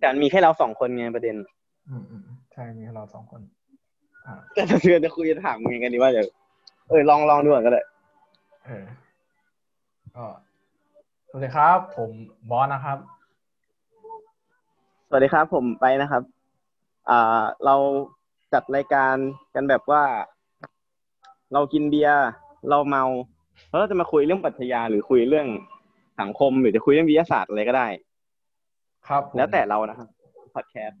[0.00, 1.36] แต่มีแค่เราสองคนไงประเด็น
[1.88, 2.22] อืมอืม
[2.52, 3.40] ใช่มีแค่เราสองคน
[4.26, 6.26] อ่าก็จะเชื่อจะคุยจะถามไงกันดีว่าเดี๋ยว
[6.88, 7.82] เออลองลองดูก่อนก็ได้
[8.66, 8.84] เออ
[10.16, 10.26] ก็
[11.28, 12.10] สวัสดีครับ ผม
[12.50, 12.98] บอสนะครับ
[15.08, 16.22] สวัสดีครับ ผมไปนะครับ
[17.10, 17.76] อ่า เรา
[18.52, 19.14] จัดรายการ
[19.54, 20.02] กันแบบว่า
[21.52, 22.28] เรากินเบียร์
[22.70, 23.04] เราเมา
[23.68, 25.46] แล้วเราจะมาคุยเรื่องปรัชญาหรือคุยเรื่อง
[26.20, 27.88] สังคม หรือจะคุยเรื่องวิทยาศาสตร์อะไรก็ได้
[29.08, 30.08] ครับผมแล้วแต่เรานะครับ
[30.54, 31.00] พอดแคสต์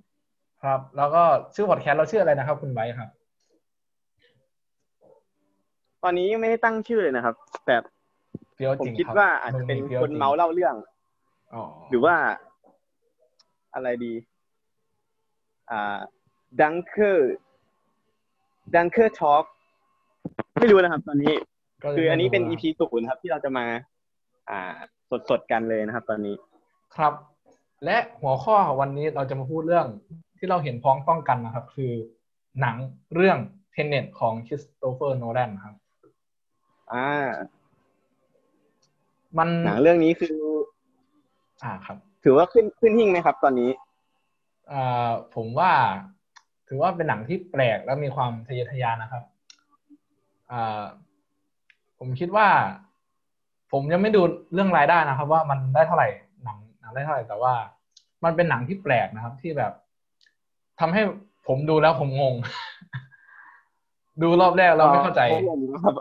[0.62, 1.22] ครับ แล้วก็
[1.54, 3.10] ชื่อพอดแคสต์เราชื่ออะไรนะครับ คุณไบร์ทครับ
[6.02, 7.34] ตอนนี้ยังไม่ได้ตั้งชื่อเลยนะครับ
[7.66, 7.76] แต่
[8.54, 10.74] เฟี้ยวผมจริงคิดรับว่าอาจจะเป็นฟี้ยวคนจริงเมาเล่าเรื่อง
[11.54, 12.16] อ๋อหรือว่า
[13.74, 14.14] อะไรดี
[15.70, 15.98] อ่า
[16.60, 17.34] ดังเคอร์
[18.76, 19.44] ดังเคอร์ทอล์ก
[20.58, 21.34] ไม่รู้นะครับ ตอนนี้
[21.82, 23.66] ก็ยังคืออันนี้เป็นไม่ EP รู้ศูนย์ครับ ที่เราจะมา
[24.50, 24.76] อ่า
[25.30, 26.34] สดๆกันเลยนะครับ ตอนนี้
[26.96, 27.12] ครับ
[27.84, 29.86] และหัวข้อวันนี้เราจะมาพูดเรื่อง
[30.38, 31.92] ที่เราเห็นพ้องต้องกันนะครับ คือ
[32.60, 32.76] หนัง
[33.14, 33.38] เรื่อง
[33.72, 35.74] Tenet ของคริสโตเฟอร์โนแลนครับ
[36.92, 37.08] อ่า
[39.38, 40.36] มันหนังเรื่องนี้คือ
[41.62, 43.70] อ่าครับ ถือว่าขึ้นขึ้นหิ้งไหมครับ ตอนนี้
[44.72, 45.72] อ่าผมว่า
[46.68, 49.22] ถือว่าเป็นหนังที่แปลกและมีความทะเยอทะยานนะครับ
[50.52, 50.82] อ่า
[51.98, 52.48] ผมคิดว่า
[53.72, 56.08] ผมยังไม่ดูเรื่องรายได้นะครับ ว่ามันได้เท่าไหร่
[56.44, 57.54] หนังหนังได้เท่าไหร่แต่ว่า
[58.24, 59.72] มันเป็นหนังที่แปลกนะครับ ที่แบบ
[60.80, 61.02] ทำให้
[61.46, 62.34] ผมดูแล้วผมงง
[64.22, 65.20] ดูรอบแรกเราไม่เข้าใจ
[65.82, 65.94] ครับ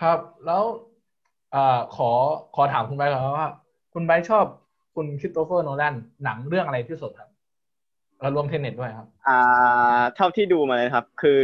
[0.00, 0.62] ครับแล้ว
[1.54, 2.10] อ่าขอ
[2.54, 3.48] ขอถามคุณไบร์ทก่อนว่า
[3.94, 4.44] คุณไบร์ทชอบ
[4.94, 5.94] คุณคริสโตเฟอร์โนแลน
[6.24, 7.30] หนังเรื่องอะไรที่สุดครับ
[8.20, 11.42] แล้วรวม Tenet ด้วยครับ อ่า เท่าที่ดูมาเลยครับ คือ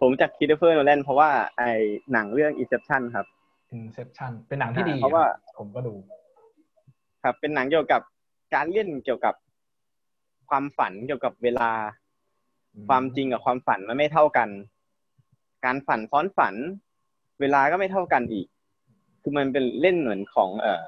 [0.00, 1.62] ผมรู้จักคริสโตเฟอร์โนแลนเพราะว่าไอ
[2.12, 3.26] หนังเรื่อง Inception ครับ
[3.76, 5.94] Inception เป็นหนังที่ดีอ่าเพราะว่าคบผมก็ดู
[7.24, 8.02] ครับ เป็นหนังเกี่ยวกับ
[8.54, 9.34] การเล่นเกี่ยวกับ
[10.48, 11.70] ความฝันเกี่ยวกับเวลา
[12.88, 14.48] ความจริงกับความฝันมันไม่เท่ากัน
[15.64, 16.54] การฝันซ้อนฝัน
[17.40, 18.46] เวลาก็ไม่เท่ากันอีก
[19.22, 20.84] คือมันเป็นเล่นเหมือนของ เออ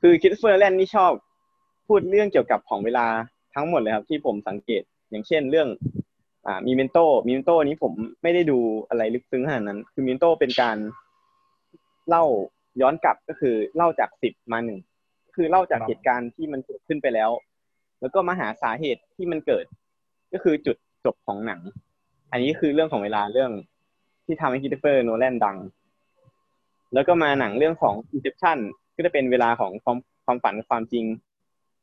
[0.00, 1.12] คือคิดเฟอร์แลนด์นี่ชอบ
[1.86, 3.06] พูดเรื่องเกี่ยวกับของเวลา
[3.54, 5.68] ทั้งหมดเลยครับ ที่ผมสังเกต อย่างเช่นเรื่อง
[6.46, 10.76] อ่า มีเมนโตมีเมนโตนี้ผมไม่ได้ดูอะไรลึกซึ้งขนาดนั้น คือมีเมนโตเป็นการ
[12.08, 12.24] เล่า
[12.80, 14.78] ย้อนกลับก็คือเล่าจากสิบมาหนึ่ง
[15.36, 17.30] คือเล่าจากครับเหตุการณ์ที่มันเกิดขึ้นไปแล้ว
[18.00, 19.64] แล้วก็มาหาสาเหตุที่มันเกิด
[20.32, 21.60] ก็คือจุดจบของหนัง
[22.30, 23.50] อันนี้คือเรื่องของเวลาเรื่อง
[24.26, 25.56] ที่ทำให้คริสโตเฟอร์โนแลนดัง
[26.94, 28.58] แล้วก็มาหนังเรื่องของ Inception
[28.96, 31.04] ก็จะเป็นเวลาของความความฝันกับความจริง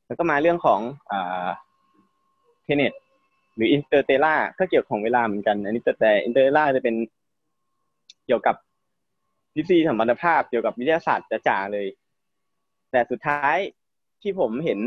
[0.08, 0.80] แล้วก็มาเรื่องของ
[1.12, 1.48] อ่า
[2.64, 2.94] Tenet
[3.56, 6.96] หรือ Interstellar ก็เกี่ยวของเวลาเหมือนกัน อันนี้แต่แต่ Interstellar จะเป็น
[8.26, 8.69] เกี่ยวกับท
[9.60, 11.88] ฤษฎีสัมพันธภาพเกี่ยวกับวิทยาศาสตร์จ๋าๆเลย
[12.92, 13.58] แต่สุดท้าย
[14.22, 14.80] ที่ผมเห็น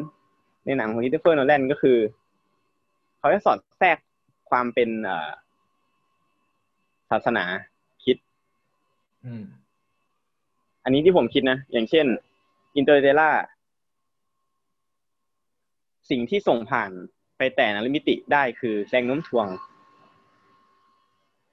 [0.65, 1.99] ในหนังของคริสโตเฟอร์โนแลนก็คือ
[3.19, 3.99] เขาจะสอดแทรก
[4.51, 5.31] ความเป็นอ่า
[7.11, 7.45] ศาสนา
[8.05, 8.17] คริสต์
[9.25, 9.45] อืม
[10.85, 12.07] อันนี้ที่ผมคิดนะ อย่างเช่น
[12.77, 13.31] อินเตอร์เ l ล่า
[16.11, 16.91] สิ่งที่ส่งผ่าน
[17.37, 19.49] ไปแต่ละมิติได้คือแรงโน้มถ่วง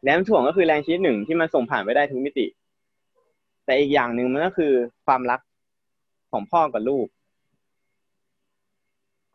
[0.04, 2.46] แรงโน้มถ่วงก็คือแรงชนิดหนึ่งที่มันส่งผ่านไปได้ทุกมิติ
[3.70, 4.74] แต่อีกอย่างหนึ่งมันก็คือ
[5.06, 5.42] ความรัก
[6.32, 7.08] ของพ่อกับลูก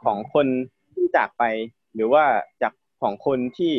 [0.05, 0.47] ของคน
[0.95, 1.45] ที่จากไป
[1.95, 2.25] หรือว่า
[2.63, 3.73] จากของคนที่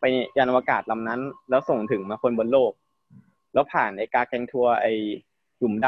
[0.00, 0.04] ไป
[0.36, 1.20] ยานอวกาศลำนั้น
[1.50, 2.72] แล้วส่งถึงมาคนบนโลก
[3.52, 4.86] แล้วผ่านไอการแกงทัวร์ไอ
[5.58, 5.86] หลุมด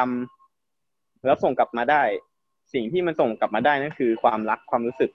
[0.63, 2.03] ำแล้วส่งกลับมาได้
[2.75, 5.11] สิ่งที่มันส่งกลับมาได้นั่นคือความรักความรู้สึก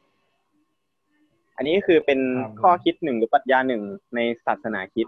[1.55, 3.81] อันนี้คือเป็นครับข้อคิดหนึ่งหรือปรัชญาหนึ่ง
[4.15, 5.07] ในศาสนาคริด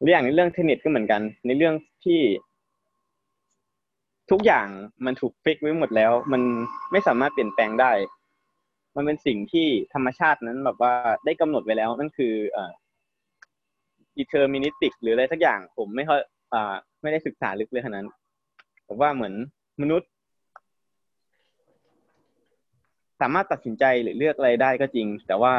[0.00, 1.74] หรือองในเรื่องเทนนิสก็เหมือนกัน ในเรื่อง
[2.04, 2.20] ที่
[4.30, 4.68] ทุกอย่าง
[5.06, 6.42] มันถูกฟิกไว้หมดแล้ว มัน
[6.92, 7.92] ไม่สามารถเปลี่ยนแปลงได้
[8.96, 10.94] มันเป็นสิ่งที่ธรรมชาตินั้นแบบว่า
[11.24, 12.72] ได้กำหนดไว้แล้ว นั่นคือเอ่อ
[14.18, 16.20] deterministic หรืออะไรสักอย่าง ผมไม่ค่อย
[16.52, 18.08] อ่า ไม่ได้ศึกษาลึกเลยขนาดนั้น
[18.86, 19.34] ผมว่าเหมือน
[19.82, 20.08] มนุษย์
[23.20, 25.54] สามารถตัดสินใจหรือเลือกอะไรได้ก็จริง แต่ว่า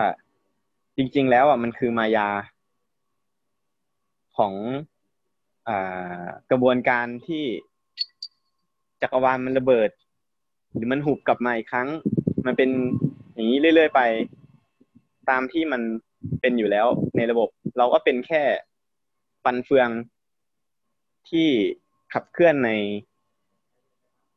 [0.97, 2.27] จริง ๆ แล้วอะมันคือมายา
[4.37, 4.53] ของ
[5.67, 5.69] อ
[6.51, 7.43] กระบวนการที่
[9.01, 9.89] จักรวาลมันระเบิด
[10.73, 11.89] หรือมันหุบกลับมาอีกครั้ง
[12.45, 12.69] มันเป็น
[13.33, 14.01] อย่างนี้เรื่อยๆไป
[15.29, 15.81] ตามที่มัน
[16.41, 16.87] เป็นอยู่แล้ว
[17.17, 18.41] ในระบบ เราก็เป็นแค่
[19.43, 19.89] ฟันเฟือง
[21.29, 21.47] ที่
[22.13, 22.71] ขับเคลื่อนใน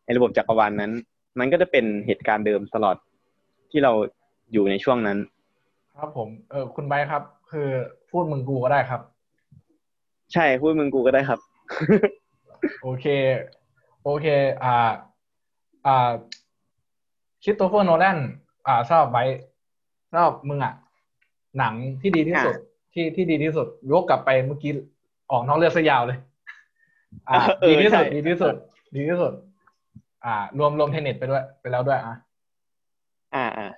[0.04, 0.92] ในระบบจักรวาลนั้น
[1.38, 2.96] มันก็จะเป็นเหตุการณ์เดิมตลอด
[3.70, 3.92] ที่เรา
[4.52, 5.18] อยู่ในช่วงนั้น
[5.96, 7.68] ครับผม เออคุณไบครับ คือ
[8.10, 9.00] พูดมึงกูก็ได้ครับ
[10.32, 11.40] ใช่พูดมึงกูก็ได้ครับ
[12.82, 13.06] โอเค
[14.04, 14.26] โอเค
[14.64, 14.76] อ่า
[15.86, 16.10] อ่า
[17.42, 18.18] คริสโตเฟอร์โนแลน
[18.66, 19.18] อ่าชอบไบ
[20.14, 20.74] ชอบมึงอะ
[21.58, 22.54] หนังที่ดีที่สุด
[22.92, 24.72] ที่ที่ดีที่สุดยกกลับไปเมื่อกี้
[25.30, 26.18] ออกนอกเรื่องซะยาวเลย
[27.28, 28.54] อ่าเออดีที่สุดใช่ดีที่สุด
[28.94, 29.32] ดีที่สุด
[30.24, 32.16] อ่า รวมรวม Tenet ไปด้วย ไปแล้วด้วยอะ
[33.34, 33.70] อ่าอ่า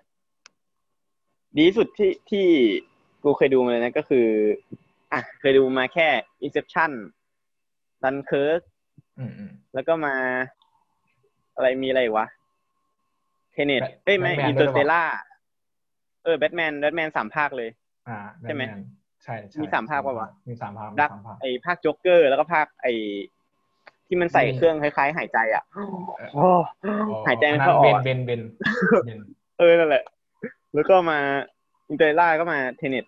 [1.56, 2.44] ดีที่สุดที่ที่
[3.22, 4.26] กูเคยดูมาเลยนะก็คือ
[5.12, 6.08] อะเคยดูมาแค่
[6.46, 6.90] Inception
[8.02, 8.62] Dunkirk
[9.18, 10.14] อืมอืมแล้วก็มา
[11.54, 12.26] อะไรมีอะไรอีกวะ
[13.52, 15.02] Tenet Bat- เอ้ยไม่ Batman อินเตอร์เ l ล่า
[16.24, 17.70] เออ Batman Batman สามภาคเลย
[18.08, 18.80] อ่าใช่ไหม Batman
[19.22, 22.86] ใช่ใช่มีสามภาคปะวะมีสามภาคมี Dark สามภาคไอภาคโจ๊กเกอร์ แล้วก็ภาคไอ
[24.06, 25.78] ที่มันใส่มีเครื่องคล้ายๆ หายใจอะเอ
[26.26, 26.46] อโอ้
[27.26, 28.42] หายใจไม่ค่อยออกอะเบนเบน
[29.06, 29.20] เบน
[29.58, 30.04] เออนั่นแหละ
[30.74, 31.18] แล้วก็มา
[31.88, 33.04] Interstellar ก็มา Tenet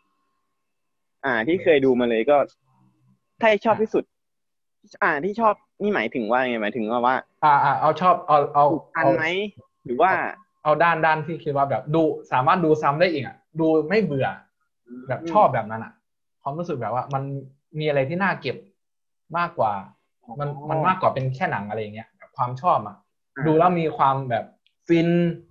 [1.24, 2.36] อ่า ที่เคยดูมาเลยก็
[3.40, 4.04] ถ้าชอบที่สุด
[5.02, 8.64] อ่าที่ชอบนี่หมายถึงว่าไงหมายถึงว่าว่า อ่าอ่าเอาชอบเอาเอา
[8.96, 9.24] อันเอาไหม
[9.84, 10.10] หรือว่า
[10.64, 12.02] เอาด้านด้านที่คิดว่าแบบดู
[12.32, 14.28] สามารถดูซ้ำได้อีกอะดูไม่เบื่อ
[15.08, 15.92] แบบชอบแบบนั้นอะ
[16.42, 17.22] ความรู้สึกแบบว่า มัน
[17.78, 18.56] มีอะไรที่น่าเก็บ
[19.38, 19.72] มากกว่า
[20.40, 22.96] มันมันมากกว่าเป็นแค่หนังอะไรอย่างเงี้ยแบบความชอบอะ
[23.36, 24.44] อ่าดูแล้วมีความแบบ
[24.88, 25.08] ฟิน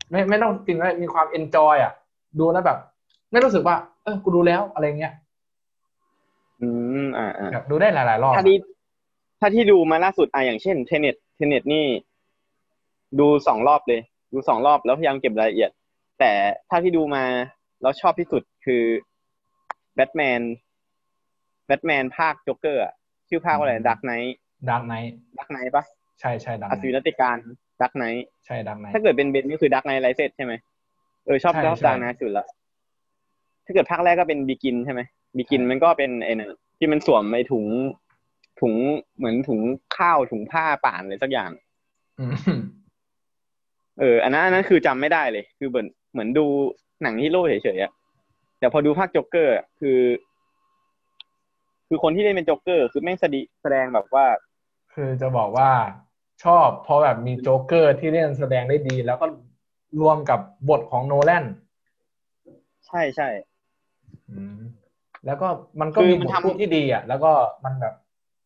[0.10, 1.94] ไม่ไม่ต้องฟินก็ได้มีความ enjoy อะ
[2.40, 2.78] ดูแล้วแบบ
[3.32, 5.31] ไม่รู้สึกว่า เออกูดูแล้วอะไรเงี้ยอื
[7.08, 8.58] มอ่าอ่าแบบดูได้หลายๆรอบถ้าที่
[9.40, 11.86] ถ้าที่ดูมาล่าสุดอะอย่างเช่น Tenet Tenet นี่
[13.20, 14.02] ดูสองรอบเลย
[14.34, 15.72] ดูสองรอบแล้วพยายามเก็บรายละเอียด
[16.20, 16.32] แต่
[16.70, 17.24] ถ้าที่ดูมา
[17.82, 18.84] แล้วชอบที่สุดคือ
[19.96, 20.42] Batman
[21.68, 22.94] Batman ภาคโจ๊กเกอร์อะ
[23.30, 25.84] ชื่อภาคว่าอะไร Dark Knight Dark Knight Dark Knight ปะ
[26.20, 27.38] ใช่ใช่ Dark Knight อัศวินรัตติกาล
[27.82, 30.54] Dark Knight ใช่ Dark Knight ถ้าเกิดเป็นเบนนี่คือ Dark Knight Rises ใช่ไหม
[31.26, 32.46] เออชอบใช่ชอบใช่ Dark Knight สุดละ
[33.66, 35.02] ถ้าเกิดภาคแรกก็เป็น Begins ใช่ไหม
[35.38, 36.52] Begins ใช่มันก็เป็นไอ้นั่น
[36.84, 37.66] ที่มันสวมไอ้ถุง
[38.62, 38.74] ถุง
[39.18, 39.62] เหมือนถุง
[39.98, 41.52] ข้าวถุงผ้าป่านอะไรสักอย่าง
[42.20, 42.62] อืม
[44.00, 46.46] เอออันนั้นอันนั้นคือจำไม่ได้เลย คือเหมือนเหมือนดู
[47.02, 47.92] หนังฮีโร่เฉยๆอะ
[48.60, 50.00] แต่พอดูภาคโจ๊กเกอร์อะคือ
[51.88, 54.26] คือคนที่เล่นเป็นโจ๊กเกอร์คือแม่งแสดงแสดงแบบว่า
[54.94, 55.70] คือจะบอกว่า
[56.44, 59.28] ชอบเพราะแบบมีโจ๊กเกอร์ที่เล่นแสดงได้ดี แล้วก็
[60.02, 60.40] รวมกับ
[60.70, 61.46] บทของโนแลน
[62.88, 63.30] ใช่ใช่
[64.32, 64.62] อืม
[65.26, 65.48] แล้วก็
[65.82, 67.32] มันก็คือมีมันบททำพูดที่ดีอะ แล้วก็
[67.66, 67.94] มันแบบ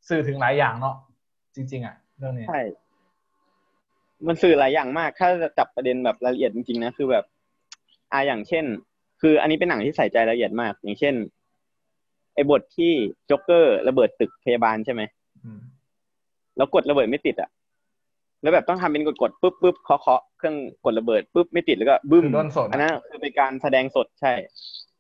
[0.10, 0.96] สื่อถึงหลายอย่างเนาะ
[1.56, 2.62] จริง ๆ อะ เรื่องนี้ใช่
[4.28, 7.26] มันสื่อหลายอย่างมาก ถ้าจะจับประเด็นแบบรายละเอียดจริงๆนะคือแบบ
[8.12, 8.66] อ่าอย่างเช่น
[9.22, 11.16] คืออันนี้เป็นหนังที่ใส่ใจรายละเอียดมาก อย่างเช่น
[12.36, 12.92] ไอ้บทที่
[13.26, 15.02] โจ๊กเกอร์ระเบิดตึกพยาบาลใช่ไหม
[15.46, 15.60] อืม
[16.58, 17.50] แล้วกดระเบิดไม่ติดอะ
[18.42, 20.56] แล้วแบบต้องทำเป็นกดกดๆปุ๊บปุ๊บเคาะเคาะเครื่อง
[20.86, 24.95] กดระเบิดปุ๊บไม่ติดแล้วก็บึ้มคือโดนสดอันนั้นคือเป็นการแสดงสดใช่อื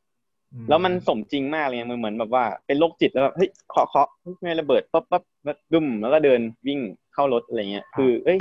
[0.69, 6.79] แล้วมันสมจริงมากเลยไงมันเหมือนแบบว่าเป็นโรคจิตแล้วแบบเฮ้ยเคาะเคาะเฮ้ยไม่ระเบิดปั๊บปั๊บแล้วบึ้มแล้วก็เดินวิ่ง
[7.13, 8.39] เข้ารถอะไรเงี้ย คือ เอ้ย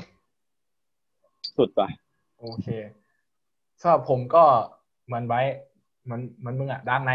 [1.57, 1.89] สุดว่ะ
[2.41, 2.69] โอเค
[3.81, 4.45] สำหรับผมก็
[5.07, 5.41] เหมือนไว้
[6.05, 7.12] เหมือนเหมือนมึงอะ Dark Knight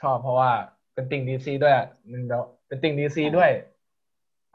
[0.00, 0.50] ชอบเพราะว่า
[0.94, 3.50] เป็นติ่ง DC ด้วยอะหนึ่งเดียวเป็นติ่ง DC ด้วย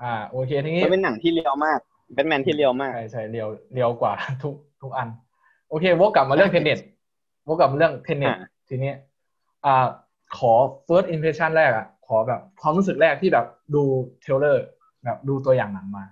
[0.01, 1.79] อ่า โอเคทีนี้มันเป็นหนังที่ real มาก
[2.13, 5.07] แบทแมนที่ real มากใช่ใช่ real real กว่าทุกทุกอัน
[5.69, 6.79] โอเควกกลับมาเรื่อง Tenet
[7.47, 8.91] วกกลับมาเรื่อง Tenet อ่าทีนี้
[9.65, 9.75] อ่า
[10.37, 10.53] ขอ
[10.87, 13.45] first impression แรกอะขอแบบความรู้สึกแรกที่แบบ
[13.75, 13.83] ดู
[14.21, 14.65] trailer
[15.03, 16.03] แบบดูตัวอย่างหนังมา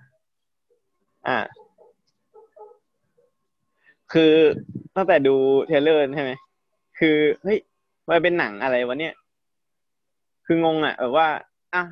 [1.28, 1.38] อ่า
[4.14, 4.34] คือ
[4.96, 5.36] ตั้งแต่ดู
[5.68, 6.32] trailer ใช่ไหม
[7.00, 7.58] คือเฮ้ย
[8.10, 9.14] มันเป็นหนังอะไรวะเนี่ย
[10.46, 11.28] คืองงอะแบบว่า
[11.74, 11.84] อะ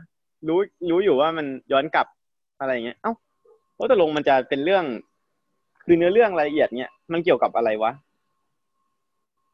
[0.48, 2.08] รู้รู้อยู่ว่ามันย้อนกลับ
[2.60, 3.14] อะไรเงี้ย เอ้า
[3.78, 4.86] ว่าตกลงมันจะเป็นเรื่อง
[5.86, 7.92] คือเนื้อเรื่องรายละเอียดเนี่ยมันเกี่ยวกับอะไรวะ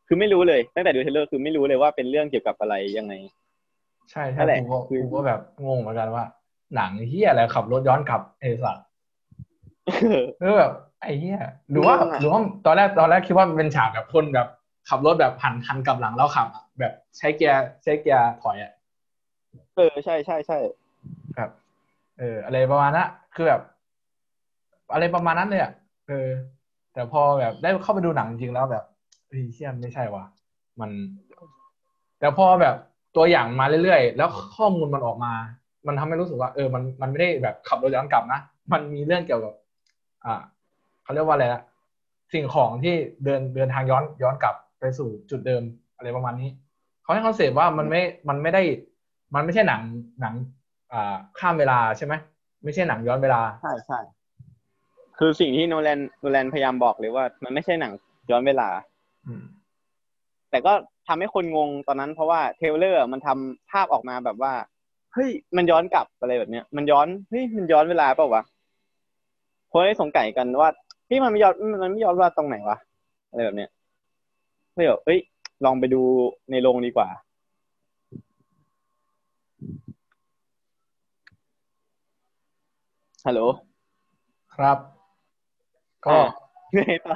[0.08, 3.14] คือไม่รู้เลยตั้งแต่ดูเทรลเลอร์คือไม่รู้เลยว่าเป็นเรื่องเกี่ยวกับอะไรยังไง
[4.12, 6.24] ใช่นั่ใช่นแหละกูก็คือกูก็แบบงงเหมือนกันว่า
[6.76, 8.86] หนังเฮียอะไรขับรถย้อนกลับไอ้สัตว์
[10.40, 10.72] เออแบบ
[11.02, 11.40] ไอ้เฮีย
[11.72, 14.48] หรือว่างงอะหรือว่าตอนแรกตอนแรกคิดว่ามันเป็นฉากแบบคนแบบ
[14.90, 18.72] ขับรถแบบหันหันกลับหลังแล้วขับอะแบบใช้เกียร์ใช้เกียร์ถอยอะ
[19.76, 20.58] เออใช่ใช่ใช่
[21.36, 21.50] แบบ
[22.20, 23.62] เออ อะไรประมาณนั้นคือแบบ
[24.94, 25.72] อะไรประมาณนั้นเลยอะ
[26.08, 26.30] เออ
[26.94, 28.84] แต่พอแบบได้เข้าไปดูหนังจริงๆแล้วแบบ
[29.28, 30.24] เฮ้ยเชี่ยไม่ใช่ว่ะ
[30.80, 30.92] มัน
[32.20, 32.76] แต่พอแบบ
[33.16, 35.34] ตัวอย่างมาเรื่อยๆ แล้วข้อมูลมันออกมา
[35.88, 38.40] มันทำให้รู้สึกว่า เออมันมันไม่ได้แบบขับรถย้อนกลับนะ
[38.72, 39.54] มันมีเรื่องเกี่ยวกับ
[40.26, 40.42] อ่า
[41.04, 41.62] เขาเรียกว่าอะไรนะ
[42.34, 45.64] สิ่งของที่เดินเดินทางย้อนย้อนกลับไปสู่จุดเดิม
[45.96, 46.50] อะไรประมาณนี้
[47.04, 48.64] เขาให้ concept ว่ามันไม่มันไม่ได้
[49.36, 49.82] มันไม่ใช่หนัง
[50.22, 50.34] หนัง
[50.94, 52.14] อ่าข้ามเวลาใช่ไหม
[52.64, 54.00] ไม่ใช่หนังย้อนเวลาใช่ใช่
[55.18, 57.92] คือสิ่งที่โนแลนโนแลนพยายามบอกเลยว่า มันไม่ใช่หนัง
[58.32, 58.68] ย้อนเวลา
[60.50, 60.74] แต่ก็
[61.08, 64.54] ทำให้คนงงตอนนั้นเพราะว่า trailer มันทำภาพออกมาแบบว่า
[65.14, 68.44] เฮ้ยมันย้อนกลับอะไรแบบเนี้ย มันย้อนเฮ้ยมันย้อนเวลาเปล่าวะ
[69.72, 70.70] คนได้สงสัยกันว่า
[71.08, 72.78] พี่มันไม่ยอดมันไม่ยอดว่าตรงไหนวะ
[73.30, 73.70] อะไรแบบเนี้ย
[74.72, 75.20] ก็เลยแบบเอ้ย
[75.66, 76.02] ลองไปดู
[76.52, 77.10] ในโรงดีกว่า
[83.26, 83.42] ฮัลโหล
[84.56, 84.78] ครับ
[86.06, 86.30] ก็อ่า
[86.74, 87.16] ไงต่อ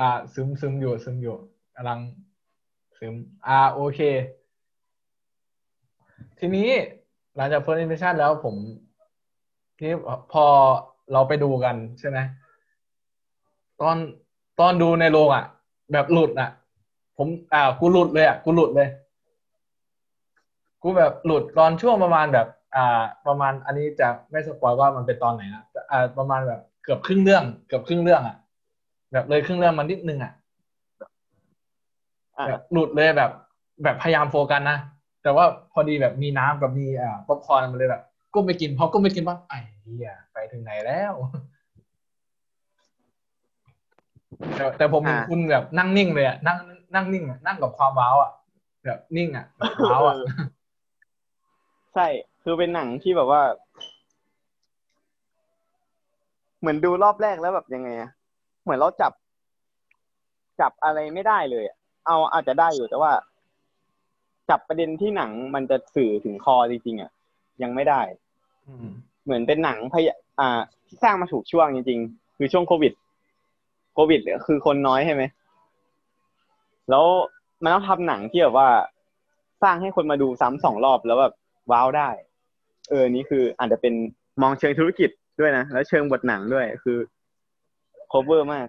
[0.00, 1.36] อ่าซึมซึมอยู่ซึมอยู่
[1.76, 2.00] กำลัง
[2.98, 3.14] ซึม
[3.46, 4.00] อ่าโอเค
[6.38, 6.68] ทีนี้
[7.36, 8.54] หลังจาก first impression แล้วผม
[9.78, 9.92] ที่
[10.32, 10.44] พอ
[11.12, 12.18] เราไปดูกันใช่ไหม
[13.80, 13.96] ตอน
[14.60, 15.44] ตอนดูในโรงอะ
[15.92, 16.50] แบบหลุดอะ
[17.16, 18.88] ผม อ่ากูหลุดเลยอะกูหลุดเลย
[20.82, 28.36] กูแบบหลุดตอนช่วงประมาณแบบ อ่า ประมาณอันนี้จะไม่สปอยว่ามันเป็นตอนไหนนะอ่า ประมาณแบบเกือบครึ่งเรื่อง เกือบครึ่งเรื่องอะ
[29.12, 30.32] แบบเลยครึ่งเรื่องมันนิดนึงอะ
[32.38, 33.30] อะแบบหลุดเลยแบบ
[33.82, 34.78] แบบพยายามโฟกัสนะ
[35.22, 38.02] แต่ว่าพอดีแบบมีน้ำกับมีอ่าป๊อปคอร์นมันเลยแบบ
[38.34, 41.14] ก้มไปกินพอก้มไปกินปั๊บไอ้เหี้ยไปถึงไหนแล้ว
[44.56, 46.58] แต่แต่ผมเห็นอ่าคุณแบบนั่งนิ่งเลยอะนั่ง
[46.94, 48.30] นั่งนิ่งอะนั่งกับความว้าวอะ
[48.84, 50.16] แบบนิ่งอะแบบว้าวอะ
[51.94, 52.06] ใช่
[52.42, 53.42] คือเป็นหนังที่แบบว่า
[56.60, 58.10] เหมือนดูรอบแรกแล้วแบบยังไงอะ
[58.66, 59.12] เหมือนเราจับ
[60.60, 63.12] จับอะไรไม่ได้เลยอะเอาอาจจะได้อยู่แต่ว่า
[64.50, 67.10] จับประเด็นที่หนังมันจะสื่อถึงคอจริงๆอะ
[67.62, 68.00] ยังไม่ได้
[68.66, 68.88] อืม
[69.24, 72.92] เหมือนเป็นหนังพยาอ่า ที่สร้างมาถูกช่วงจริง ๆ คือช่วงโควิด
[73.94, 75.22] โควิดเนี่ยคือคนน้อยใช่ไหม
[76.90, 77.04] แล้ว
[77.62, 78.68] มันต้องทำหนังที่แบบว่า
[79.62, 81.34] สร้างให้คนมาดูซ้ำสองรอบแล้วแบบ
[81.72, 82.08] ว้าวได้
[82.90, 83.94] เออนี่คืออาจจะเป็น
[84.42, 86.98] มองเชิงธุรกิจด้วยนะแล้วเชิงบทหนังด้วย คือ
[88.12, 88.68] cover มาก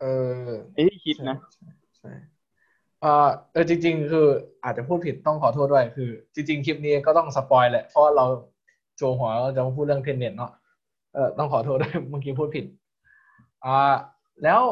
[0.00, 0.04] เอ
[0.46, 2.12] อไอ้ที่คิดนะใช่ใช่
[3.00, 4.26] เออเออจริง ๆ คือ
[4.64, 8.24] อาจจะพูดผิดต้องขอโทษด้วย คือ จริง ๆ คลิปนี้ก็ต้องสปอยแหละเพราะว่าเรา
[8.96, 10.52] โจหัวเราจะมาพูดเรื่องเทนเน็ตเนาะ
[11.14, 12.64] เออต้องขอโทษด้วยเมื่อกี้พูดผิด
[13.64, 13.94] อ่า
[14.44, 14.62] แล้ว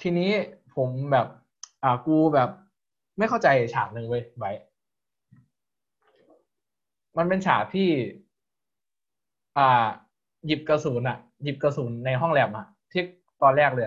[0.00, 0.30] ทีนี้
[0.76, 1.26] ผมแบบ
[1.82, 2.50] อ่ากูแบบ
[3.18, 4.52] ไม่เข้าใจฉากหนึ่งเว้ยไว้
[7.18, 7.88] มันเป็นฉากที่
[9.58, 9.86] อ่า
[10.46, 13.02] หยิบกระสุนอะหยิบกระสุนในห้องแลบอะที่
[13.42, 13.86] ตอนแรกเลย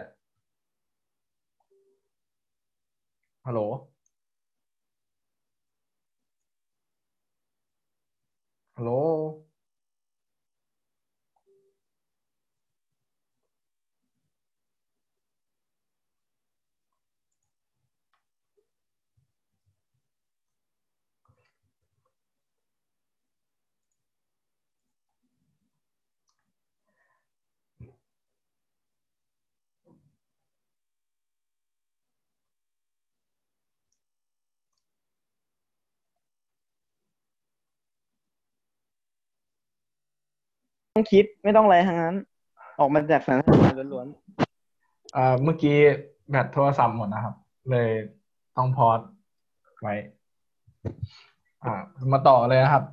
[3.46, 3.60] ฮัลโหล
[8.76, 8.92] ฮัลโหล
[40.98, 42.16] ต้องคิดไม่ต้องอะไรทั้งนั้น
[42.80, 45.78] ออกมาจากสถานการณ์ล้วนๆเอ่าเมื่อกี้
[46.30, 47.36] แบตโทรศัพท์หมดนะครับ
[47.72, 47.90] เลย
[48.58, 49.00] ต้องพอด
[49.82, 49.94] ไว้
[51.64, 51.74] อ่า
[52.12, 52.84] มาต่อเลยนะครับ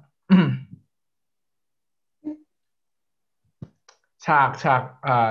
[4.26, 5.30] ฉากฉากอ่า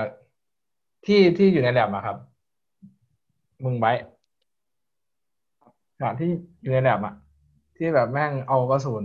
[1.06, 2.16] ที่ที่อยู่ในแลบอะครับ
[3.64, 3.92] มึงไว้
[6.00, 6.30] ฉากที่
[6.62, 7.14] อยู่ในแลบอะ
[7.76, 9.04] ที่แบบแม่งเอากระสุน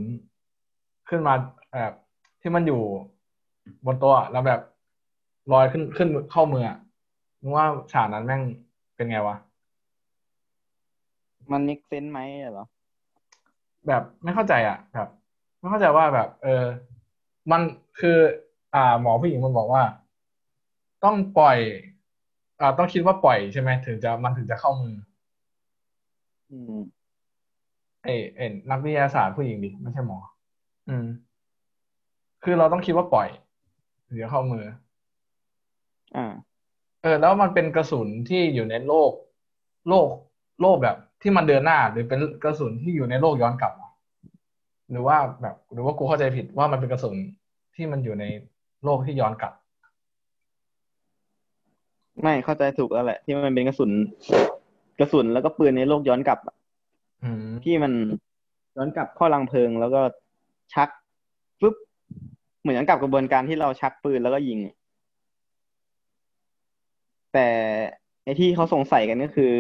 [1.10, 1.34] ขึ้นมา
[1.74, 1.94] แบบ
[2.42, 2.82] ที่มันอยู่
[3.86, 4.62] บนโต๊ะอะแล้วแบบ
[5.52, 6.78] ลอยขึ้นขึ้นเข้ามืออะ
[7.42, 8.42] มึงว่าฉากนั้นแม่ง
[8.96, 9.48] เป็นไงวะๆ
[11.52, 12.20] มันนิกเซนไหม
[12.52, 12.66] เหรอ
[13.88, 15.08] แบบไม่เข้าใจอะแบบ
[15.60, 16.66] ไม่เข้าใจว่าแบบ เออ
[17.52, 17.62] มัน
[18.00, 18.18] คือ
[18.76, 19.84] อ่า หมอผู้หญิงมันบอกว่า
[21.04, 21.58] ต้องปล่อย
[22.60, 24.96] อ่า ต้องคิดว่าปล่อยใช่ไหมถึงจะมันถึงจะเข้ามือ
[26.52, 26.74] อืม
[28.04, 30.20] เอเอ็นนักวิทยาศาสตร์ผู้หญิงดิไม่ใช่หมอ
[30.90, 31.06] อืม
[32.44, 33.28] คือเราต้องคิดว่าปล่อย
[34.08, 34.66] ถึงจะเข้ามือ
[36.16, 36.28] อ่า
[37.02, 39.12] เออ แล้วมันเป็นกระสุนที่อยู่ในโลก
[39.90, 40.08] โลก
[40.62, 43.92] โลกแบบที่มันเดินหน้า หรือเป็นกระสุนที่อยู่ในโลกย้อนกลับอะ
[44.92, 47.16] หรือว่าแบบ หรือว่ากูเข้าใจผิดว่ามันเป็นกระสุน
[47.76, 48.26] ที่มันอยู่ใน
[48.84, 49.54] โลกที่ย้อนกลับ
[52.22, 53.92] ไม่เข้าใจถูกแล้วแหละ ที่มันเป็นกระสุน
[55.00, 56.56] กระสุนแล้วก็ปืนในโลกย้อนกลับอะ
[57.24, 57.92] อืมที่มัน
[58.76, 60.02] ย้อนกลับเข้ารังเพลิง แล้วก็
[60.74, 60.90] ชัก
[61.62, 61.76] ปุ๊บ
[62.68, 64.60] เหมือนย้อนกลับกระบวนการที่เราชักปืนแล้วก็ยิง
[67.34, 67.48] แต่
[68.24, 69.54] ไอ้ที่เขาสงสัยกันก็คือ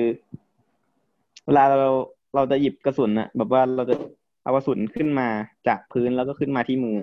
[1.46, 1.90] เวลาเรา
[2.36, 3.96] เราจะหยิบกระสุนอะแบบว่าเราจะ
[4.44, 5.28] เอากระสุนขึ้นมา
[5.68, 6.98] จากพื้นแล้วก็ขึ้นมาที่มือ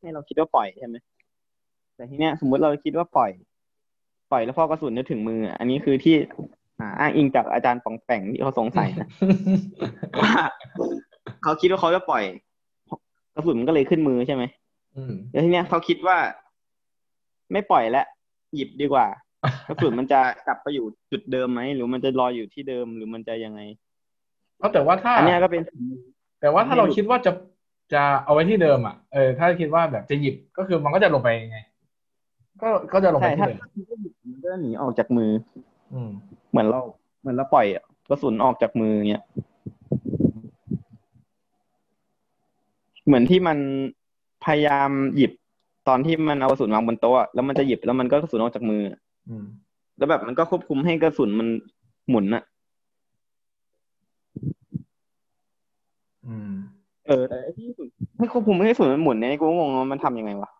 [0.00, 0.96] ให้เราคิดว่าปล่อยใช่ไหม
[1.96, 3.30] แต่ทีเนี้ยสมมุติเราคิดว่าปล่อย
[4.30, 6.14] ปล่อยแล้วพอกระสุนจะถึงมืออะอันนี้คือที่
[6.80, 9.08] อ่าอ้างอิงจากอาจารย์ปองแปงที่เขาสงสัยนะ
[10.20, 10.32] ว่า
[11.42, 12.24] เขาคิดว่าเขาจะปล่อย
[13.36, 14.44] กระสุนมันก็เลยขึ้นมือใช่ไหม
[14.96, 16.18] อืมแล้วทีเนี้ยเขาคิดว่า
[17.52, 18.06] ไม่ปล่อยแล้ว
[18.54, 19.06] หยิบดีกว่า
[19.68, 23.60] กระสุนมันจะกลับไปอยู่จุดเดิมไหมหรือมันจะรออยู่ที่เดิมหรือมันจะยังไง
[24.60, 25.62] ก็แต่ว่าถ้าอันเนี้ยก็เป็น
[26.40, 27.32] แต่ว่าถ้าเราคิดว่าจะ
[27.94, 31.58] จะเอาไว้ที่เดิมอะเออถ้าคิดว่าแบบจะหยิบก็คือมันก็จะลงไปไง
[32.62, 33.58] ก็ก็จะลงไปใช่ที่ถ้าเดิม
[34.30, 35.30] มันก็หนีออกจากมือ
[35.92, 36.10] อืม
[36.50, 36.80] เหมือนเรา
[37.20, 39.24] เหมือนเราปล่อยอะกระสุนออกจากมือเงี้ย
[43.06, 43.58] เหมือนที่มัน
[44.44, 45.32] พยายามหยิบ
[45.88, 48.82] ตอนที่มันเอากระสุนวางบนโต๊ะอะแล้วมันจะหยิบแล้วมันก็กระสุนออกจากมือ
[49.28, 49.44] อืม
[49.98, 51.48] แล้วแบบมันก็ควบคุมให้กระสุนมัน
[52.10, 52.42] หมุนอะ
[56.26, 56.52] อืม
[57.06, 60.50] เออแต่ไอ้ที่สุดให้ควบคุมให้กระสุนมันหมุนเนี่ยกูก็งงว่ามันทำยังไงวะ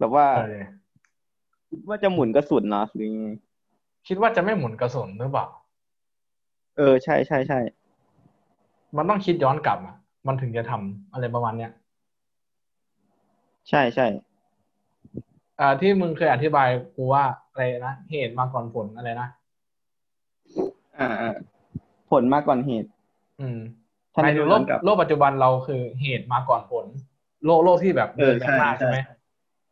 [0.00, 0.60] แบบว่าเออ
[1.70, 3.28] คิดว่าจะหมุนกระสุนเหรอหรือยังไง
[4.08, 5.46] คิดว่าจะไม่หมุนกระสุนหรือเปล่า
[6.76, 7.58] เออใช่ใช่ใช่
[8.96, 11.70] มันต้องคิดย้อนกลับอะ มันถึงจะทำอะไรประมาณเนี้ย
[13.68, 14.06] ใช่ใช่
[15.60, 19.28] อ่าที่มึงเคยอธิบายกูว่าอะไรนะเหตุมาก่อนผลอะไรนะ
[20.98, 21.34] อ่าอ่า
[22.10, 22.88] ผลมากกว่าเหตุ
[23.40, 23.58] อืม
[24.14, 26.86] ถ้าหมายถึงโลย้อกนกลับโลกปัจจุบันเราคือเหตุมาก่อนผล
[27.44, 29.14] โลกโลกที่แบบเอเดิอนไปข้างหน้าใช่ใช่ไหมใช่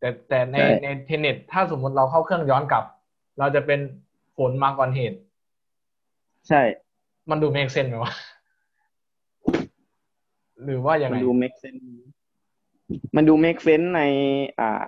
[0.01, 2.85] แต่แต่ในใช่ในเทนเน็ตถ้าสมมติเราเข้าเครื่องย้อนกลับ
[3.39, 3.81] เราจะเป็น
[4.39, 5.19] ผลมาก่อนเหตุ
[6.49, 6.63] ใช่
[7.31, 8.13] มันดู make sense ไหมวะ
[10.65, 11.83] หรือว่ายังมัไงนดู make sense
[13.17, 14.03] มันดู make sense ใน
[14.61, 14.85] อ่า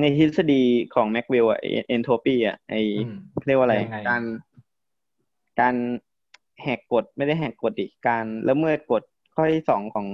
[0.00, 0.62] ในทฤษฎี
[0.94, 2.74] ของแม็กเวลอะเอนโทปีอะไอ
[3.06, 4.22] อืมเรียกว่าอะไรยังไงการ
[5.60, 5.74] การ
[6.62, 9.02] แหกกฎไม่ได้แหกกฎดิการละเมิดกฎ
[9.34, 10.06] ข้อที่สองของ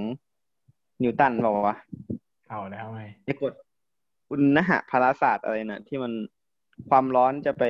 [1.03, 1.77] นิวตันบอกว่าวะ
[2.49, 3.53] เอาแล้วไงไอ้กฎ
[4.31, 6.13] อุณหภาราศาสตร์อะไรนะที่มัน
[6.91, 7.65] ความร้อนจะไป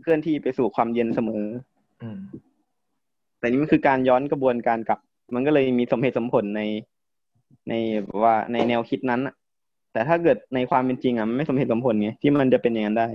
[0.00, 1.44] เคลื่อนที่ไปสู่ความเย็นเสมอ
[2.02, 2.18] อืม
[3.38, 5.00] แต่นี่มันคือการย้อนกระบวนการกลับ
[5.34, 6.62] มันก็เลยมีสมเหตุสมผลใน
[7.68, 9.34] ในแบบว่าในแนวคิดนั้นอะ
[9.92, 13.08] แต่ถ้าเกิดในความเป็นจริงอะมันไม่สมเหตุสมผลไงที่มันจะเป็นอย่างนั้นได้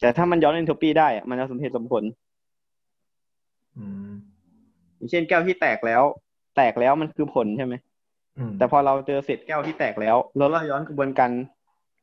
[0.00, 2.02] แต่ถ้ามันย้อนเอนโทรปีได้อะมันจะสมเหตุสมผล
[3.78, 4.10] อืม
[4.96, 6.02] อย่างเช่นแก้วที่แตกแล้ว
[6.56, 7.74] แตกแล้วมันคือผลใช่ไหม
[8.38, 11.30] อืมแต่พอเราเจอเศษแก้วที่แตกแล้วแล้วเราย้อนกระบวนการ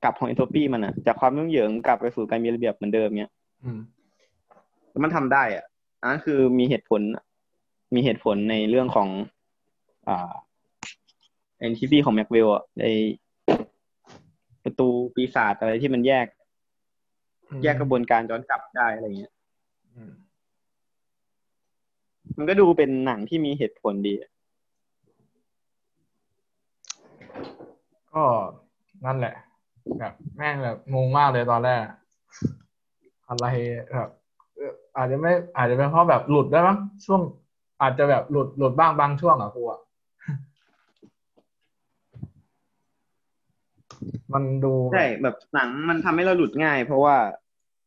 [0.04, 3.32] กลับของเอนโทรปีมันอะ จากความยุ่งเหยิงกลับไปสู่การมีระเบียบเหมือนเดิมเนี้ย
[3.64, 3.80] อืม
[4.90, 5.66] แล้วมันทำได้ อะ
[6.02, 7.02] อันนั้นคือมีเหตุผล
[7.96, 9.10] มีเหตุผลในเรื่องของ
[10.08, 10.32] อ่า
[11.70, 12.86] NTP ของแม็กเวลอะใน
[14.64, 16.28] ประตูปีศาจอะไรที่มันแยก
[17.64, 19.34] แยกกระบวนการย้อนกลับได้อะไรเงี้ย
[19.96, 20.12] อืม
[22.38, 24.32] มันก็ดูเป็นหนังที่มีเหตุผลดีอะ
[28.14, 28.24] ก็
[29.06, 29.36] นั่นแหละ
[30.00, 31.82] แบบแม่งแบบงงมากเลยตอนแรก
[33.30, 33.46] อะไร
[33.94, 34.10] แบบ
[34.56, 37.22] เอ่ออาจจะไม่ อาจจะเป็นเพราะแบบหลุดได้มั้งช่วง
[37.82, 39.80] อาจจะแบบหลุดหลุดบ้างบางช่วงอะกูอะ
[44.34, 47.16] มันดูแบบใช่แบบหนังมันทำให้เราหลุดง่าย เพราะว่า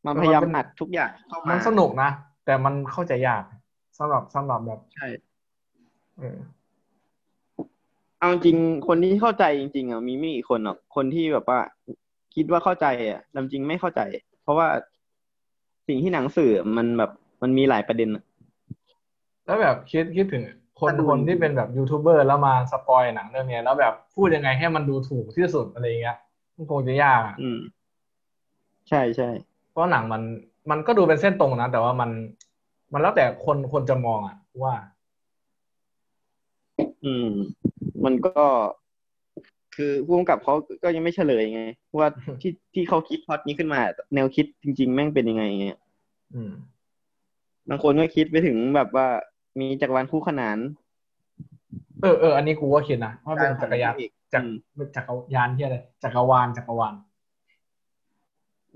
[0.05, 2.09] มันพยายามอัดทุกอย่างเข้ามัมานสนุกนะ
[2.45, 3.43] แต่มันเข้าใจยาก
[3.97, 5.07] สำหรับสำหรับแบบใช่
[6.17, 6.37] เออ
[8.19, 11.59] เอาจริงคนที่เข้าใจจริง ๆอะมีไม่กี่คนหรอกคนที่แบบว่า
[12.35, 14.01] คิดว่าเข้าใจอะแต่จริงไม่เข้าใจ
[14.43, 14.67] เพราะว่า
[15.87, 18.23] สิ่งที่หนังสื่อมันแบบมันมีหลายประเด็นอะ
[19.45, 20.43] แล้วแบบคิดคิดถึง
[20.79, 26.17] คนถ้าดูคนที่เป็นแบบยูทูบเบอร์แล้วมา spoil หนังเรื่องเนี้ยแล้วแบบพูดยังไงให้มันดูถูกที่สุดอะไรเงี้ย
[26.55, 27.59] มันคงจะยากอะอืม
[28.89, 29.29] ใช่ใช่
[29.71, 30.21] เพราะหนังมัน
[30.71, 32.09] มันก็ดูเป็นเส้นตรงนะแต่ว่ามัน
[32.93, 34.73] มันแล้วแต่คนคนจะมองอะ ว่า
[37.05, 37.29] อืม
[38.05, 38.45] มันก็
[39.75, 41.63] คือผู้กำกับเขาก็ยังไม่เฉลยไง
[41.97, 42.07] ว่า
[42.41, 43.79] ที่ที่เขาคิดพล็อตนี้ขึ้นมา
[44.15, 45.79] แนวคิดจริง ๆ แม่งเป็นยังไงเงี้ย
[46.33, 46.51] อืม
[47.69, 49.07] บางคนก็คิดไปถึงแบบว่า
[49.59, 50.57] มีจักรวาลคู่ขนาน
[52.01, 56.93] เออเอออันนี้กูก็คิดนะว่าเป็นจักรยานอีกจักอืมรจักรยานที่อะไรจักรวาลจักรวาล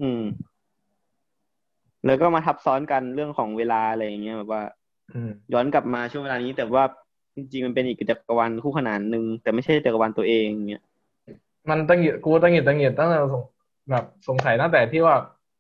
[0.01, 0.23] อืม
[2.05, 4.63] แล้วก็มาทับซ้อนกันเรื่องของเวลาอะไรอย่างเงี้ยแบบว่า
[5.13, 6.83] อืมย้อนกลับมาช่วงเวลานี้ แต่ว่า
[7.35, 10.83] จริงๆมันเป็นอีกจักรวาลคู่ขนานหนึ่งแต่ไม่ใช่จักรวาลตัวเองเงี้ย
[11.69, 13.43] มันตั้งหงิดกูตั้งหงิดตั้งหงิดตั้งแต่สง
[13.91, 15.15] แบบสงสัยตั้งแต่ที่ว่า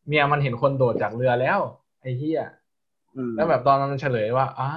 [0.07, 1.59] เมียมันเห็นคนโดดจากเรือแล้ว
[2.01, 2.58] ไอ้เหี้ยอืม
[3.35, 4.71] แล้วแบบตอนมันเฉลยว่าอ้า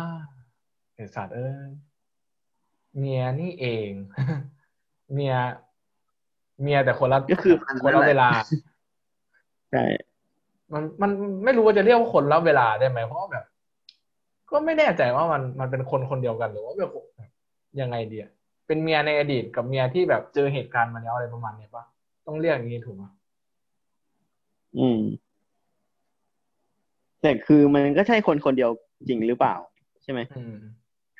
[0.94, 1.70] ไอสัตว์เอ้ย
[2.98, 3.90] เมียนี่เอง
[5.12, 5.34] เมีย
[6.62, 8.28] เมียแต่คนละก็คือมันคนนั่ละนแหละเวลา
[9.70, 9.84] ใช่
[10.72, 11.10] มันมัน
[11.44, 13.44] ไม่รู้ว่าจะเรียกว่าคนละเวลาได้ไหมเพราะว่าแบบ
[14.50, 16.92] ก็ไม่แน่ใจว่ามันมันเป็นคนคนเดียวกันหรือว่าแบบ
[17.80, 18.30] ยังไงดีอะ
[18.66, 21.84] เป็นเมียในอดีตกับเมียที่แบบเจอเหตุการณ์มาแล้วอะไรประมาณเนี้ยปะ
[22.26, 23.04] ต้องเรียกอย่างนี้ถูกไหม
[24.78, 25.00] อืม
[27.22, 28.70] แต่คือมันก็ใช่คนคนเดียว
[29.08, 29.54] จริงหรือเปล่า
[30.02, 30.54] ใช่ไหมอืม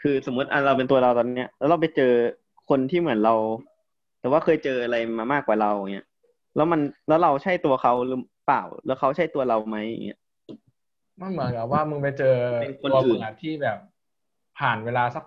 [0.01, 2.13] คือสมมติอะเราเป็นตัวเราตอนเนี้ย แล้วเราไปเจอ
[2.69, 3.35] คนที่เหมือนเรา
[4.21, 6.07] แต่ว่าเคยเจออะไรมามากกว่าเราเงี้ย
[6.57, 10.19] แล้วมันแล้วเราใช่ตัวเขาหรือเปล่า แล้วเขาใช่ตัวเราไหมเงี้ย
[11.21, 13.79] มันเหมือนกับว่ามึงไปเจอเป็นคนตัวอื่มึนงอะที่แบบ
[14.59, 15.25] ผ่านเวลาสัก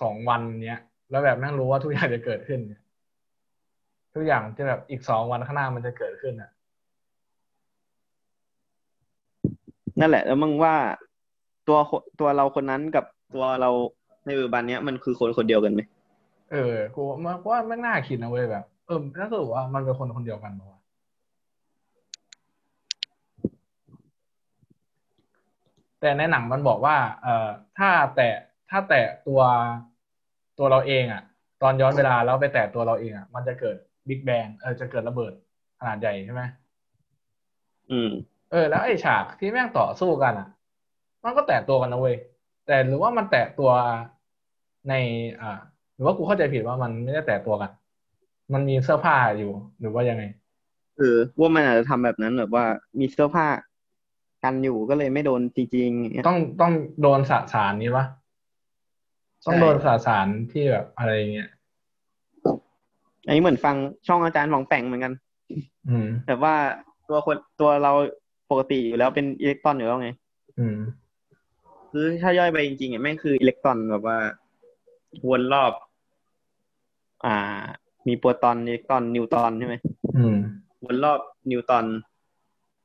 [0.00, 2.82] สองวันเนี้ยแล้วแบบแม่งรู้ว่าทุกอย่างจะเกิดขึ้นเนี่ย
[4.14, 6.50] ทุกอย่างจะแบบอีกสองวันข้างหน้ามันจะเกิดขึ้นอะ
[10.00, 10.74] นั่นแหละ แล้วมึงว่า
[11.68, 13.70] ตัวคนตัวเราคนนั้นกับตัวเรา
[14.26, 15.80] ในปัจจุบันเนี้ยมันคือคนคนเดียวกันไหม
[16.52, 20.80] เออกูว่าว่าไม่น่าคิดนะเว้ยแบบเออถ้าสรุปว่ามันเป็นคนคนเดียวกันปะวะ
[26.00, 28.34] แต่ในหนังมันบอกว่า เอ่อถ้าแตะ
[28.70, 29.40] ถ้าแตะตัว
[30.58, 31.22] ตัวเราเองอะ
[31.62, 33.76] ตอนย้อนเวลาแล้วไปแตะตัวเราเองอะ มันจะเกิด
[34.08, 35.32] บิ๊กแบงเออจะเกิดระเบิด
[35.78, 36.42] ขนาดใหญ่ใช่ไหม
[37.90, 38.10] อืม
[38.50, 40.48] เออแล้วไอ้ฉากที่แม่งต่อสู้กันอะ
[41.24, 42.16] มันก็แตะตัวกันนะเว้ย
[42.66, 43.70] แต่หรือว่ามันแตะตัว
[44.88, 44.94] ใน
[45.40, 45.58] อ่า
[45.94, 47.70] หรือว่ากูเข้าใจผิดว่ามันไม่ได้แตะตัวกัน
[48.52, 50.24] มันมีเสื้อผ้าอยู่หรือว่ายังไง
[50.98, 52.64] เออว่ามันอาจจะทำแบบนั้นแบบว่า
[52.98, 53.46] มีเสื้อผ้า
[54.44, 58.06] กันอยู่ก็เลยไม่โดนจริงๆอย่างเงี้ยต้องต้องโดนสสารนี้ปะ
[59.42, 61.50] ใช่ต้องโดนสสารที่แบบอะไรอย่างเงี้ย
[63.26, 65.12] อันนี้เหมือนฟังช่องอาจารย์ของแต่งเหมือนกัน
[65.88, 66.54] อืมแบบว่า
[67.08, 67.92] ตัวคนตัวเรา
[68.50, 70.10] ปกติอยู่แล้วเป็นอิเล็กตรอนอยู่แล้วไง
[70.58, 70.76] อืม
[71.92, 74.18] คือถ้าย่อยไปจริงๆอะแม่งคืออิเล็กตรอนแบบว่า
[75.28, 75.72] วนรอบ
[77.24, 77.62] อ่า
[78.08, 79.76] มีโปรตอนอิเล็กตรอนนิวตรอนใช่ไหม
[80.16, 80.36] อืม
[80.84, 81.86] วนรอบนิวตรอน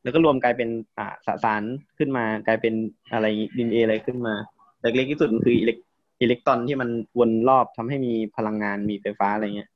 [0.03, 1.63] แล้วก็รวมกลายเป็นอ่าสสาร
[1.97, 2.73] ขึ้นมากลายเป็น
[3.13, 3.25] อะไร
[3.57, 4.35] ดินเออะไรขึ้นมา
[4.79, 5.77] แต่เล็กที่สุดมันคืออิเล็ก
[6.21, 9.69] อิเล็กตรอนที่มันวนรอบทำให้มีพลังงานมีไฟฟ้าอะไรเงี้ย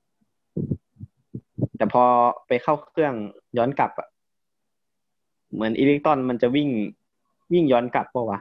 [1.77, 2.03] แต่พอ
[2.47, 3.13] ไปเข้าเครื่อง
[3.57, 4.07] ย้อนกลับอะ
[5.53, 6.69] เหมือนอิเล็กตรอนมันจะวิ่ง
[7.53, 8.39] วิ่งย้อนกลับปะวะ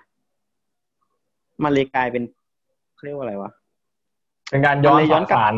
[1.62, 2.22] มันเลยกลายเป็น
[2.94, 3.50] เขาเรียกว่าอะไรวะ
[4.50, 5.54] เป็นการย้อนมันเลยย้สอนกลับสาร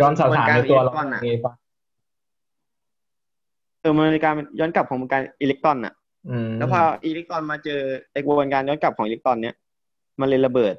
[0.00, 1.52] ย้อนสสารในตัวเรากลายเป็นอิเล็กตรอนอะเองปะ
[3.80, 5.94] เออมันเลยกลายเป็นย้อนกลับของการอิเล็กตรอนอะ
[6.30, 7.80] อืมแล้วพออิเล็กตรอนมาเจอ
[8.12, 9.54] ไอกระบวนการย้อนกลับของอิเล็กตรอนเนี้ย
[10.20, 10.74] มันเลยระเบิด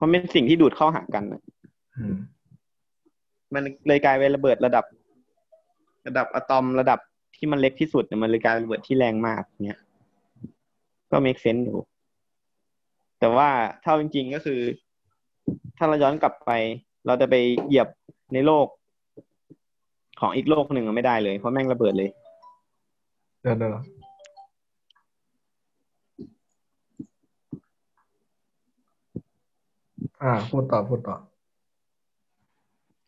[0.00, 1.42] มันเป็นสิ่งที่ดูดเข้าหากันน่ะ
[1.96, 2.14] อืม
[3.54, 4.84] มันเลยกลายเป็นระเบิดระดับ
[6.06, 6.98] ระดับอะตอมระดับ
[7.42, 9.80] ที่มันเล็กที่สุดเนี่ยมันเลยกลายเป็นระเบิดที่แรงมากเนี้ย
[11.10, 11.78] ก็ make sense อยู่
[13.20, 13.48] แต่ว่า
[13.82, 14.60] เท่าจริง ๆ ก็คือ
[15.76, 16.50] ถ้าเราย้อนกลับไป
[17.06, 17.34] เราจะไป
[17.66, 17.88] เหยียบ
[18.34, 18.66] ในโลก
[20.20, 22.10] ของอีกโลกหนึ่งอะไม่ได้เลย เพราะแม่งระเบิดเลย
[23.42, 23.72] เดี๋ยวเดี๋ยว
[30.22, 31.16] อ่าพูดต่อพูดต่อ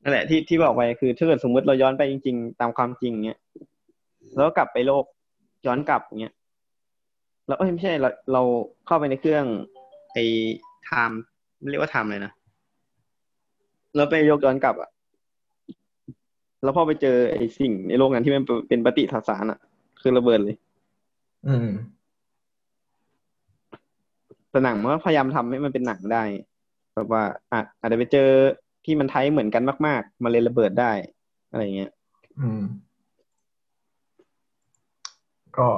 [0.02, 3.38] นั่นแหละที่ที่บอกไปคือถ้าเกิดสมมติเราย้อนไปจริง ๆ ตามความจริงเนี้ย
[4.34, 5.04] แล้วก็กลับไปโลก
[5.66, 6.34] ย้อนกลับเงี้ย
[7.46, 8.42] แล้วเอ้ยไม่ใช่เราเรา
[8.86, 9.44] เข้าไปในเครื่อง
[10.12, 10.24] ไอ้
[10.84, 11.20] ไทม์
[11.70, 12.32] เรียกว่าไทม์เลยนะ
[13.94, 14.90] แล้วไปยกย้อนกลับอะ
[16.62, 19.58] แล้วพอไปเจอไอ้สิ่งในโลกนั้นที่มันเป็นปฏิสสารอะ
[20.00, 20.56] คือระเบิดเลย
[21.48, 21.68] อืม
[24.50, 26.22] แต่หนังมันก็พยายามทำให้มันเป็นหนังได้
[26.94, 28.28] แบบว่าอะอาจจะไปเจอ
[28.84, 30.92] ที่มันไทยเหมือนกันมาก ๆมันเลยระเบิดได้
[31.50, 31.90] อะไรเงี้ย
[32.40, 32.62] อืม
[35.58, 35.68] ก็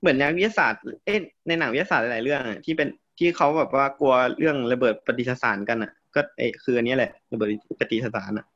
[0.00, 2.88] เหมือนนักวิทยาศาสตร์เอ๊ะในหนังวิทยาศาสตร์หลายๆเรื่องอะที่เป็น
[3.18, 7.48] ที่เขาแบบว่ากลัวเรื่องระเบิดปฏิสสารกันอะ ก็เอะคืออันนี้แหละระเบิด
[7.80, 8.46] ปฏิสสารอะ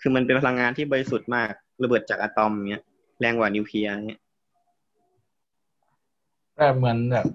[0.00, 1.48] คือมันเป็นพลังงานที่บริสุทธิ์มาก
[1.82, 2.82] ระเบิดจากอะตอมเงี้ย
[3.20, 4.20] แรงกว่านิวเคลียร์เงี้ย
[6.56, 7.26] แต่เหมือนแบบ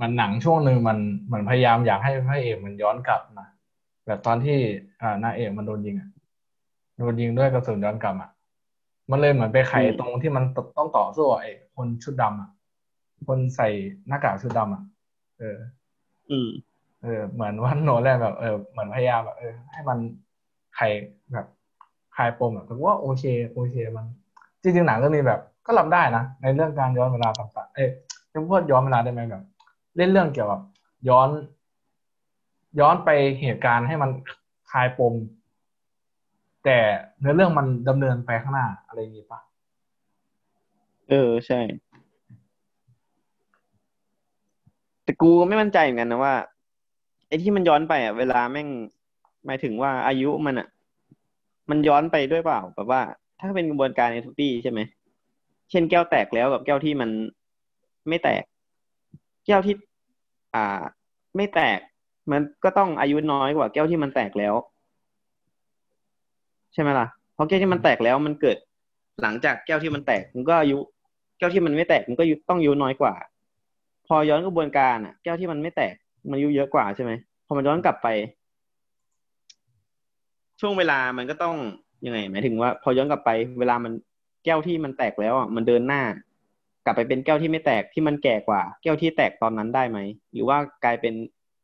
[0.00, 3.48] มันหนังช่วงหนึ่งมันเหมือนพยายามอยากให้พระเอกมันย้อนกลับนะ
[4.06, 4.58] แบบตอนที่
[5.02, 6.08] อ่านางเอกมันโดนยิงอะ
[6.96, 8.30] โดนยิงด้วยกระสุนย้อนกลับอะ
[9.10, 10.44] มันเลยเหมือนไปไขอืมตรงที่มัน
[10.78, 12.50] ต้องต่อสู้กับไอ้คนชุดดำอะ
[13.28, 13.68] คนใส่
[14.08, 14.82] หน้ากากชุดดำอะ
[15.38, 15.56] เออ
[16.30, 16.48] อืม
[17.02, 19.98] เออ เหมือนว่าโนแลนแบบเออเหมือนพยายามแบบเออ ให้มัน
[20.76, 20.80] ไข
[21.32, 21.46] แบบ
[22.16, 24.06] คลายปมอะแต่ว่าโอเค โอเคมัน
[24.62, 27.88] จริงๆหนังเรื่องนี้แบบ ก็รับได้นะในเรื่องการย้อนเวลาต่างๆเอ้ย
[28.32, 29.44] จะพูดย้อนเวลาได้ไหมแบบ
[29.96, 30.60] เล่นเรื่องเกี่ยวกับ
[31.08, 31.28] ย้อน
[32.80, 34.10] ย้อนไปเหตุการณ์ให้มัน
[34.70, 35.14] คลายปม
[36.64, 36.78] แต่
[37.20, 39.40] เนื้อเรื่องมันดำเนินไปข้างหน้าอะไรอย่างงี้ปะ
[41.10, 41.60] เออใช่
[45.04, 46.34] แต่กูก็ไม่มั่นใจเหมือนกันนะว่า
[47.28, 48.68] ไอ้ที่มันย้อนไปอะเวลาแม่ง
[49.46, 50.68] หมายถึงว่าอายุมันอะ
[51.70, 53.00] มันย้อนไปด้วยเปล่าแบบว่า
[53.40, 54.80] ถ้าเป็นกระบวนการในทุกที่ใช่ไหม
[55.70, 57.10] เช่นแก้วแตกแล้วกับแก้วที่มัน
[58.08, 58.42] ไม่แตก
[59.46, 59.74] แก้วที่
[60.54, 60.82] อ่า
[61.36, 61.78] ไม่แตก
[62.30, 64.54] มันก็ต้องอายุน้อยกว่าแก้วที่มันแตกแล้ว
[66.74, 68.56] ใช่ไหมล่ะเพราะแก้วที่มันแตกแล้วมันเกิด
[69.22, 70.78] หลังจากแก้วที่มันแตกมันก็อายุ
[71.38, 73.14] แก้วที่มันไม่แตกมันก็ต้องอายุน้อยกว่า
[74.06, 75.94] พอย้อนกระบวนการอะ แก้วที่มันไม่แตก
[76.30, 77.12] มันอายุเยอะกว่าใช่ไหม
[77.46, 78.08] พอมันย้อนกลับไป
[80.60, 81.56] ช่วงเวลามันก็ต้อง
[82.06, 83.92] ยังไงหมายถึงว่า พอย้อนกลับไป เวลามัน
[84.44, 86.02] แก้วที่มันแตกแล้วอะมันเดินหน้า
[86.84, 89.98] กลับไปเป็นแก้วที่ไม่แตกที่มันแก่กว่า แก้วที่แตกตอนนั้นได้ไหม
[90.32, 91.14] หรือว่ากลายเป็น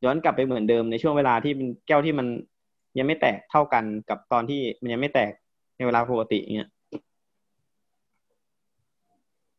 [0.05, 2.27] ย้อนกลับไปเหมือนเดิมในช่วงเวลาที่เป็นแก้วที่มัน
[2.99, 5.33] ยังไม่แตกเท่ากันกับตอนที่มันยังไม่แตก
[5.77, 6.71] ในเวลาปกติเงี้ย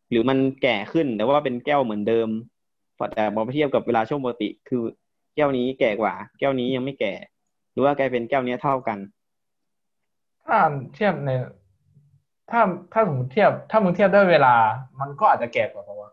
[0.10, 2.30] หรือมันแก่ขึ้นแต่ว่าเป็นแก้วเหมือนเดิม
[3.15, 4.82] แต่พอไปเทียบกับเวลาช่วงปกติ คือ
[5.36, 7.13] แก้วนี้แก่กว่า แก้วนี้ยังไม่แก่
[7.72, 9.00] หรือว่ากลายเป็นแก้วนี้เท่ากัน
[10.46, 10.60] ถ้า
[10.94, 11.30] เทียบใน
[12.52, 12.62] ถ้า
[12.94, 14.54] ถ้าสมมติเทียบ ถ้ามึงเทียบด้วยเวลา
[15.00, 16.10] มันก็อาจจะแก่กว่าเพราะว่า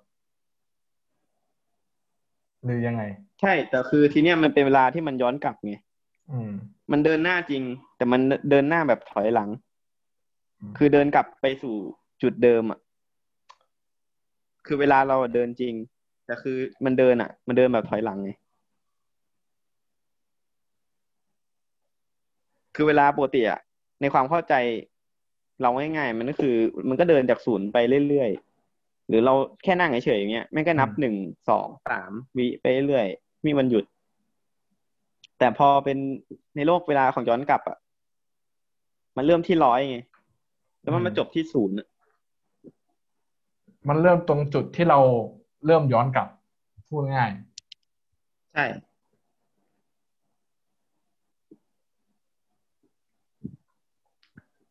[2.64, 3.02] หรือยังไง
[3.40, 5.87] ใช่แต่คือทีเนี้ยมันเป็นเวลาที่มันย้อนกลับไงอื
[6.50, 6.52] ม
[6.92, 7.62] มันเดินหน้าจริง
[7.96, 9.50] แต่มันเดินหน้าแบบถอยหลัง
[10.60, 11.74] อืมคือเดินกลับไปสู่
[12.22, 12.78] จุดเดิมอะ
[14.66, 15.74] คือเวลาเราเดินจริง
[16.26, 18.30] แต่คือมันเดินอะ มันเดินแบบถอยหลังไง
[22.74, 23.60] คือเวลาปกติอะ
[24.00, 24.54] ในความเข้าใจ
[25.62, 26.56] เราง่ายๆมันก็คือ
[26.88, 27.76] มันก็เดินจากศูนย์ไป
[28.08, 31.14] เรื่อยๆ หรือเราแค่นั่งเฉยๆอย่างเงี้ยแม่งก็นับหนึ่ง
[31.48, 33.84] สองสามวิไปเรื่อยๆมีวันหยุด
[35.38, 35.98] แต่พอเป็น
[36.56, 37.78] ในโลกเวลาของย้อนกลับอะ
[39.16, 39.98] มันเริ่มที่ร้อยไง
[40.82, 41.86] แล้วมันมาจบที่ศูนย์อะ
[43.88, 44.98] มันเริ่มตรงจุดที่เรา
[45.66, 46.28] เริ่มย้อนกลับ
[46.88, 47.30] พูดง่าย
[48.52, 48.64] ใช่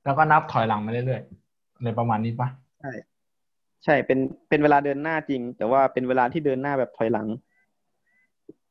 [0.04, 2.48] แล้วก็นับถอยหลังมาเรื่อยๆอะไรประมาณนี้ปะ
[2.82, 2.92] ใช่
[3.84, 7.28] ใช่เป็นเป็นเวลาเดินหน้าจริง แต่ว่าเป็นเวลาที่เดินหน้าแบบถอยหลัง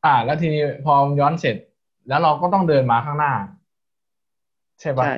[0.05, 1.55] อ่า แล้วทีนี้พอย้อนเสร็จ
[2.07, 3.33] แล้วเราก็ต้องเดินมาข้างหน้า
[4.81, 5.15] ใช่ปะใช่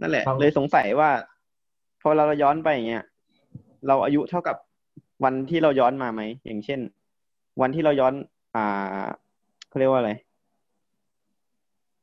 [0.00, 1.10] นั่นแหละครับเลยสงสัยว่า
[2.02, 3.04] พอเราย้อนไปอย่างเงี้ย
[3.86, 4.56] เราอายุเท่ากับ
[5.24, 6.80] วันที่เราย้อนมาไหมอย่างเช่น
[7.60, 8.14] วันที่เราย้อน
[8.54, 9.06] อ่า
[9.68, 10.12] เขาเรียกว่าอะไร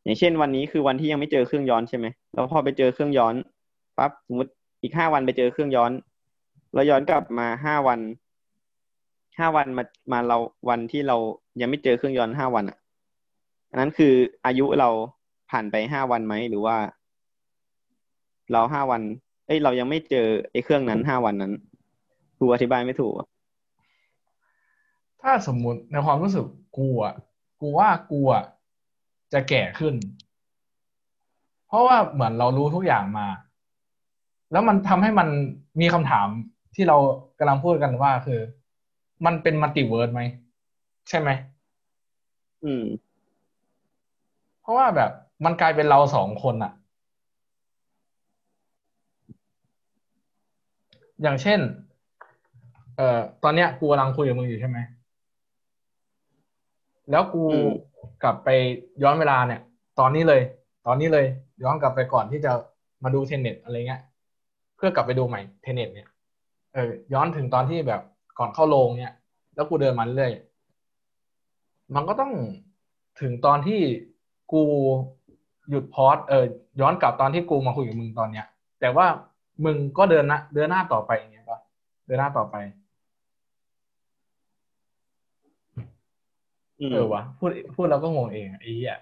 [0.04, 3.36] อย่างเช่น วันนี้คือวันที่ยังไม่เจอเครื่องย้อนใช่ไหมแล้วพอไปเจอเครื่องย้อน
[3.98, 5.92] ปั๊บสมมติอีกห้าวันไปเจอเครื่องย้อน
[6.74, 8.00] เราย้อนกลับมาห้าวัน
[9.40, 10.38] ห้าวันมามาเรา
[10.70, 11.18] วันที่เรา
[11.62, 12.78] ยังไม่เจอเครื่องย้อนห้าวันอะ
[13.72, 14.14] อันนั้นคือ
[14.46, 14.90] อายุเรา
[15.52, 16.78] ผ่านไปห้าวันไหมหรือว่า
[18.52, 19.02] เราห้าวัน
[19.48, 21.54] เอ้ยเรายังไม่เจอไอ้เครื่องนั้นห้าวันนั้น
[22.40, 23.28] กูอธิบายไม่ถูกอะ
[25.22, 26.46] ถ้าสมมุติในความรู้สึก
[26.78, 27.14] กูอะ
[27.62, 28.44] กูว่ากูอะ
[29.34, 29.96] จะแก่ขึ้น
[31.68, 33.28] เพราะว่าเหมือนเรารู้ทุกอย่างมา
[34.52, 35.28] แล้วมันทำให้มัน
[35.82, 36.28] มีคำถาม
[36.76, 36.98] ที่เรา
[37.40, 38.40] กำลังพูดกันว่าคือ
[39.26, 40.22] มันเป็นมัลติเวิร์สไหม
[41.10, 41.30] ใช่ไหม
[42.64, 43.11] อืมเพ
[44.72, 45.12] ราะว่าแบบ
[45.46, 46.72] มันกลายเป็นเราสองคนอะ
[51.22, 51.60] อย่างเช่น
[52.98, 54.78] เอ่อ ตอนเนี้ยกูกำลังคุยกับมึงอยู่ใช่ไหม
[57.12, 57.44] แล้วกู
[58.24, 58.50] กลับไป
[59.04, 59.62] ย้อนเวลาเนี่ย
[60.00, 60.42] ตอนนี้เลย
[60.88, 61.26] ตอนนี้เลย
[61.64, 62.52] ย้อนกลับไปก่อนที่จะ
[63.04, 64.02] มาดูเทนเน็ตอะไรเงี้ย
[64.78, 66.10] เพื่อกลับไปดูใหม่เทนเน็ตเนี่ย
[66.74, 68.02] เออ ย้อนถึงตอนที่แบบ
[68.40, 69.14] ก่อนเข้าโรงเนี่ย
[69.56, 70.32] แล้วกูเดินมาเรื่อย
[71.96, 72.32] มันก็ต้อง
[73.22, 73.82] ถึงตอนที่
[74.54, 74.64] กู
[75.70, 76.46] หยุดพอดเออ
[76.82, 78.46] ย้อนกลับตอนที่กูมาคุยกับมึงตอนเนี้ย
[78.80, 79.06] แต่ว่า
[79.66, 81.60] มึงก็เดินนะเดินหน้าต่อไปอย่างเงี้ยป่ะ
[82.06, 82.56] เดินหน้าต่อไป
[86.80, 88.98] อืมเออวะพูดพูดเราก็งงเองอะไอ้เหี้ย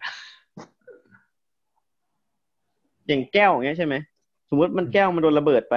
[3.08, 3.96] อย่างแก้วอย่างเงี้ยใช่ไหม
[4.50, 5.76] สมมติมันแก้วมันโดนระเบิดไป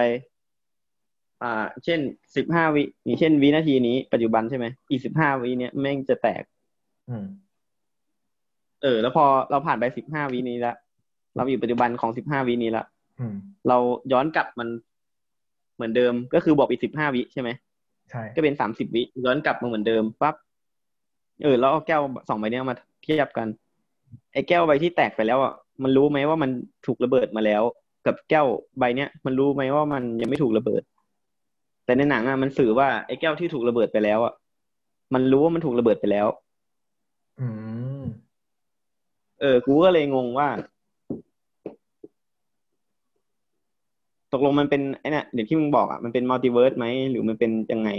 [1.43, 2.01] อ่า เช่น
[2.37, 6.43] สิบห้าวิอย่างเช่นวินาทีนี้ปัจจุบันใช่ไหมอีกสิบห้าวิเนี้ยแม่งจะแตก
[7.09, 7.27] อืม
[8.83, 10.75] เออ แล้วพอเราผ่านไปสิบห้าวินี้ละ
[11.37, 12.85] เราอยู่ปัจจุบันของสิบห้าวินี้ละ
[13.21, 13.35] อืม
[13.69, 13.77] เรา
[14.13, 14.69] ย้อนกลับมัน
[15.75, 17.51] เหมือนเดิมก็คือบอกอีกสิบห้าวิใช่ไหม
[18.11, 20.35] ใช่ก็เป็นสามสิบวิย้อนกลับมาเหมือนเดิมปั๊บ
[21.43, 23.49] เออแล้วเอาแก้วสองใบเนี้ยมาเทียบกัน
[24.33, 26.51] ไอ้แก้วใบที่แตกไปแล้วอะมันรู้ไหมว่ามัน
[26.87, 27.63] ถูกระเบิดมาแล้ว
[28.07, 28.47] กับแก้ว
[28.79, 30.83] ใบเนี้ยมันรู้ไหมว่ามันยังไม่ถูกระเบิด
[31.85, 34.35] แต่ในหนังอะมันสื่อว่าไอ้แก้วที่ถูกระเบิดไปแล้วอะ
[35.15, 36.27] มันรู้ว่ามันถูกระเบิดไปแล้ว
[37.41, 37.47] อื
[37.91, 37.92] ม
[39.43, 40.49] เออ กูก็เลยงงว่า
[44.33, 47.91] ตกลงมันเป็นไอ้เนี่ยเดี๋ยวที่มึงบอกอะ มันเป็น multiverse ไหม หรือมันเป็นยังไง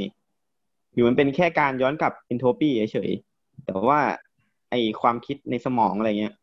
[0.93, 3.99] หรือมันเป็นแค่การย้อนกลับ entropy เฉยๆ แต่ว่า
[4.69, 6.35] ไอความคิดในสมองอะไรเงี้ย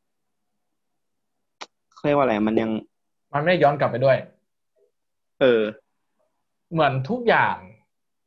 [1.94, 2.70] เขาเรียกว่าอะไร มันยัง
[3.32, 4.16] มันไม่ได้ย้อนกลับไปด้วย
[5.40, 5.62] เออ
[6.72, 7.56] เหมือนทุกอย่าง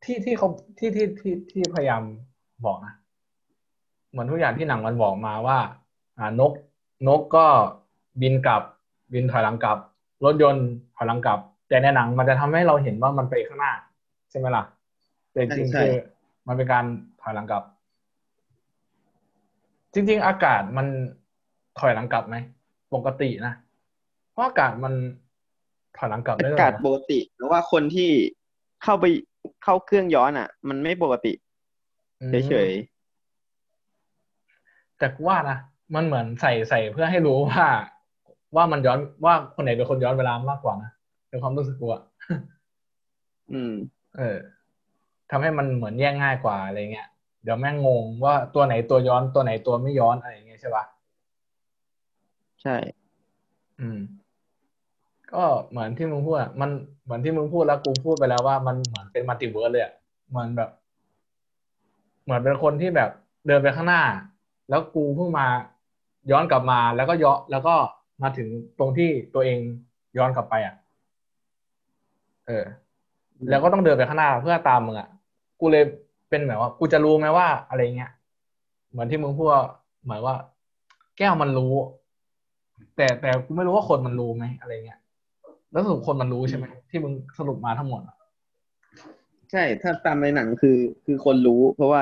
[0.03, 0.47] ที่ที่เขา
[0.79, 2.03] ที่ที่ที่ที่พยายาม
[2.65, 2.93] บอกนะ
[4.11, 5.82] เหมือนทุกอย่างที่หนังมันบอกมาว่าอ่า
[6.39, 6.51] นก
[7.07, 7.45] นกก็
[8.21, 8.61] บินกลับ
[9.13, 9.77] บินถอยหลังกลับ
[10.25, 13.73] รถยนต์ถอยหลังกลับ แต่ในหนังมันจะทำให้เราเห็นว่ามันไปข้างหน้า
[14.29, 14.63] ใช่ไหมล่ะ
[15.31, 15.93] แต่จริงๆใช่คือ
[16.47, 16.85] มันเป็นการ
[17.21, 17.63] ถถอยหลังกลับ
[19.93, 20.87] จริง ๆ อากาศมัน
[21.79, 22.35] ถอยหลังกลับไหม
[22.93, 23.53] ปกตินะ
[24.31, 24.93] เพราะอากาศมัน
[25.97, 28.09] ถอยหลังกลับได้อาด้วยกาศเหรอปกติหรือว่าคนที่
[28.83, 29.05] เข้าไป
[29.63, 31.33] เข้าเครื่องย้อนอะ มันไม่ปกติ
[32.21, 32.71] อืมเฉย
[34.97, 35.57] แต่กูว่านะ
[35.95, 37.65] มันเหมือนใส่ใส่เพื่อให้รู้ว่า
[38.55, 40.91] ว่ามันย้อนว่าคนไหนเป็นคนย้อนเวลามากกว่านะ
[41.29, 43.73] ในความรู้สึกกูอะๆอืม
[44.17, 44.37] เออ
[45.31, 47.07] ทำให้มันเหมือนแยกง่ายกว่าอะไรเงี้ย
[47.43, 50.83] เดี๋ยวแม่งงงว่าตัวไหนตัวย้อนตัวไหนตัวไม่ย้อนอะไรอย่างเงี้ยใช่ปะ
[52.61, 52.75] ใช่
[53.79, 53.99] อืม
[55.33, 56.69] ก็เหมือนที่มึงพูดอะมัน
[57.03, 59.93] เหมือนที่มึงพูดแล้วกูพูดไปแล้วว่ามันเหมือนเป็นมัลติเวิร์สเลยอะ
[60.29, 60.69] เหมือนแบบ
[62.23, 63.09] เหมือนเป็นคนที่แบบ
[63.47, 64.03] เดินไปข้างหน้า
[64.69, 65.47] แล้วกูเพิ่งมา
[66.31, 67.75] ย้อนกลับมาแล้วก็ย้อนแล้วก็
[68.23, 68.47] มาถึง
[68.79, 69.59] ตรงที่ตัวเอง
[70.17, 70.75] ย้อนกลับไปอะ
[72.47, 72.65] เออ
[73.49, 75.09] แล้วก็ต้องเดินไปข้างหน้าเพื่อตามมึงอะ
[75.59, 75.83] กูเลย
[76.29, 78.11] เป็นแบบว่า กูจะรู้ไหมว่าอะไรเงี้ย
[78.91, 79.63] เหมือนที่มึงพูดว่า
[80.05, 80.35] หมายว่า
[81.17, 81.73] แก้วมันรู้
[82.95, 84.99] แต่แต่กูไม่รู้ว่าคนมันรู้ไหมอะไรเงี้ย
[85.71, 88.01] แล้วสรุปคนมันรู้ใช่ไหมที่มึงสรุปมาทั้งหมด
[89.51, 92.01] ใช่ ถ้าตามในหนังคือ คือคนรู้ เพราะว่า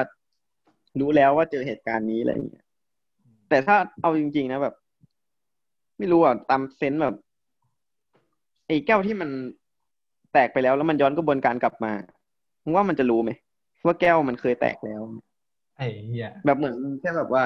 [0.99, 2.61] รู้แล้วว่าเจอเหตุการณ์นี้อะไรอย่างเงี้ย
[3.52, 4.76] แต่ถ้าเอาจริง ๆ นะแบบ
[5.98, 7.16] ไม่รู้อะตามเซนส์แบบ
[8.68, 9.30] ไอ้แก้วที่มัน
[10.34, 11.92] แตกไปแล้วแล้วมันย้อนกระบวนการกลับมา
[12.64, 13.32] มึงว่ามันจะรู้ไหม
[13.86, 15.02] ว่าแก้วมันเคยแตกแล้ว
[15.78, 17.44] ไอ้เหี้ยแบบเหมือนแค่แบบว่า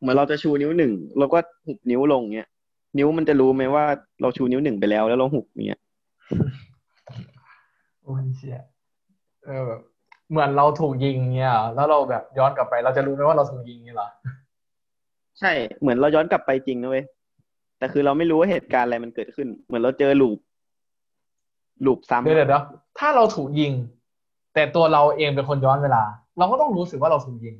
[0.00, 2.48] เหมือนเราจะชูนิ้วหนึ่งเราก็หุบนิ้วลงเงี้ย
[2.98, 3.84] นิ้วมันจะรู้ไหมว่า
[4.20, 5.80] เราชูนิ้วหนึ่งไปแล้วแล้วเราหุบเงี้ย
[8.02, 8.60] โอ้ยเชี่ย
[9.44, 9.80] เออแบบ
[10.30, 14.08] เหมือนเราถูกยิงเงี้ยเหรอแล้วเราแบบย้อนกลับไป เราจะรู้ไหมว่าเราถูกยิงเงี้ยเหรอ
[15.40, 17.04] ใช่เหมือนเราย้อนกลับไปจริงนะเว้ย
[17.78, 20.38] แต่คือเราไม่รู้ว่าเหตุการณ์อะไรมันเกิดขึ้น เหมือนเราเจอลูป
[21.86, 22.62] ลูปซ้ำเดี๋ยวเดี๋ยวเดี๋ยว
[22.98, 23.72] ถ้าเราถูกยิง
[24.54, 26.02] แต่ตัวเราเองเป็นคนย้อนเวลา
[26.38, 27.54] เราก็ต้องรู้สึกว่าเราถูกยิง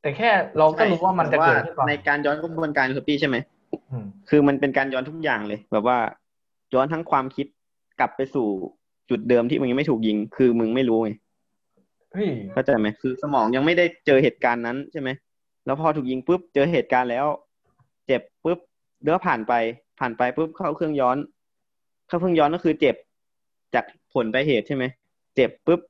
[0.00, 3.36] แต่แค่เราก็รู้ว่ามันจะเกิดขึ้นแต่ว่าในการย้อนกระบวนการคือพี่ใช่ไหม
[3.90, 5.98] อืมคือมันเป็นการย้อนทุกอย่างเลย แบบว่า
[6.74, 7.46] ย้อนทั้งความคิด
[8.00, 8.48] กลับไปสู่
[9.10, 11.10] จุดเดิมที่มึงยังไม่ถูกยิง คือมึงไม่รู้ไง
[12.12, 15.08] เฮ้ยเข้าใจไหมคือสมองยังไม่ได้เจอเหตุการณ์นั้นใช่ไหม
[15.66, 17.26] แล้วพอถูกยิงปุ๊บเจอเหตุการณ์แล้ว
[18.06, 18.58] เจ็บปุ๊บ
[19.02, 19.52] เดือผ่านไป
[19.98, 21.16] ผ่านไปปุ๊บเข้าเครื่องย้อน
[22.08, 22.96] เข้าเครื่องย้อนก็คือเจ็บ
[23.74, 24.84] จากผลไปเหตุใช่ไหม
[25.36, 25.80] เจ็บปุ๊บ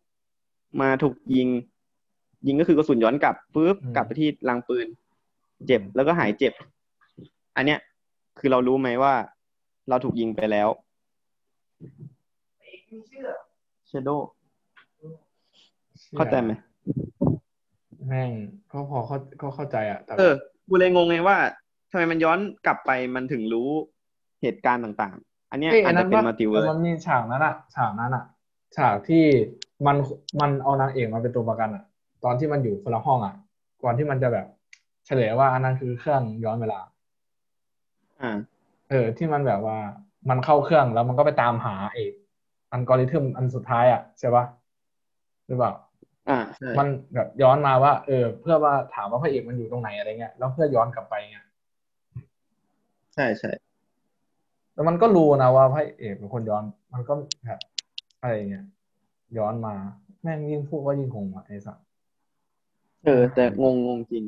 [0.80, 1.48] มาถูกยิง
[2.46, 4.86] ยิงก็คือกระสุนย้อนกลับปุ๊บกลับไปที่รังปืน
[5.66, 6.52] เจ็บแล้วก็หายเจ็บ
[7.56, 7.78] อันเนี้ย
[8.38, 9.14] คือเรารู้ไหมว่า
[9.88, 10.68] เราถูกยิงไปแล้ว
[13.88, 14.10] เชโด
[16.16, 16.52] เข้าใจไหม
[18.08, 18.30] แม่ง
[18.72, 20.34] ก็พอเข้าก็เข้าใจอะแต่เออ
[20.68, 21.36] กูเลยงงไงว่า
[21.90, 23.68] ทำไมมันย้อนกลับไปมันถึงรู้
[24.42, 28.24] เหตุการณ์ต่างๆ อันเนี้ยเอ้ยอาจจะเป็นว่มัลติเวิร์มันมีฉากนั้นอะฉากนั้นอะ
[28.76, 29.24] ฉากที่
[29.86, 29.96] มัน
[30.40, 31.84] มันเอานางเอกมาเป็นตัวประกันอะ
[32.24, 33.34] ตอนที่มันอยู่คนละห้องอะ
[33.82, 34.46] ก่อนที่มันจะแบบ
[35.06, 36.80] เฉลยว่าอันนั้นคือเครื่องย้อนเวลา
[38.20, 38.32] อ่า
[38.90, 39.78] เออ ที่มันแบบว่า
[40.30, 42.12] มันเข้าเครื่องแล้วมันก็ไปตามหาเอก
[42.72, 44.44] อัลกอริทึมอันสุดท้ายอะใช่ปะ
[45.46, 45.72] หรือเปล่า
[46.28, 51.46] อ่าใช่มันแบบย้อนมาว่า เออ เพื่อว่าถามว่าพระเอกมันอยู่ตรงไหนอะไรเงี้ยแล้วเพื่อย้อนกลับไปเงี้ย
[53.14, 53.50] ใช่ใช่
[54.74, 57.12] แล้วมันก็รู้นะว่าพระเอกเป็นคนย้อน มันก็
[57.44, 57.60] แบบ
[58.20, 58.64] อะไรเงี้ย
[59.38, 59.74] ย้อนมา
[60.22, 61.78] แม่งยิ่งพูดว่ายิ่งคงอะไอ้สัส
[63.04, 64.24] เออ แต่งงงงจริง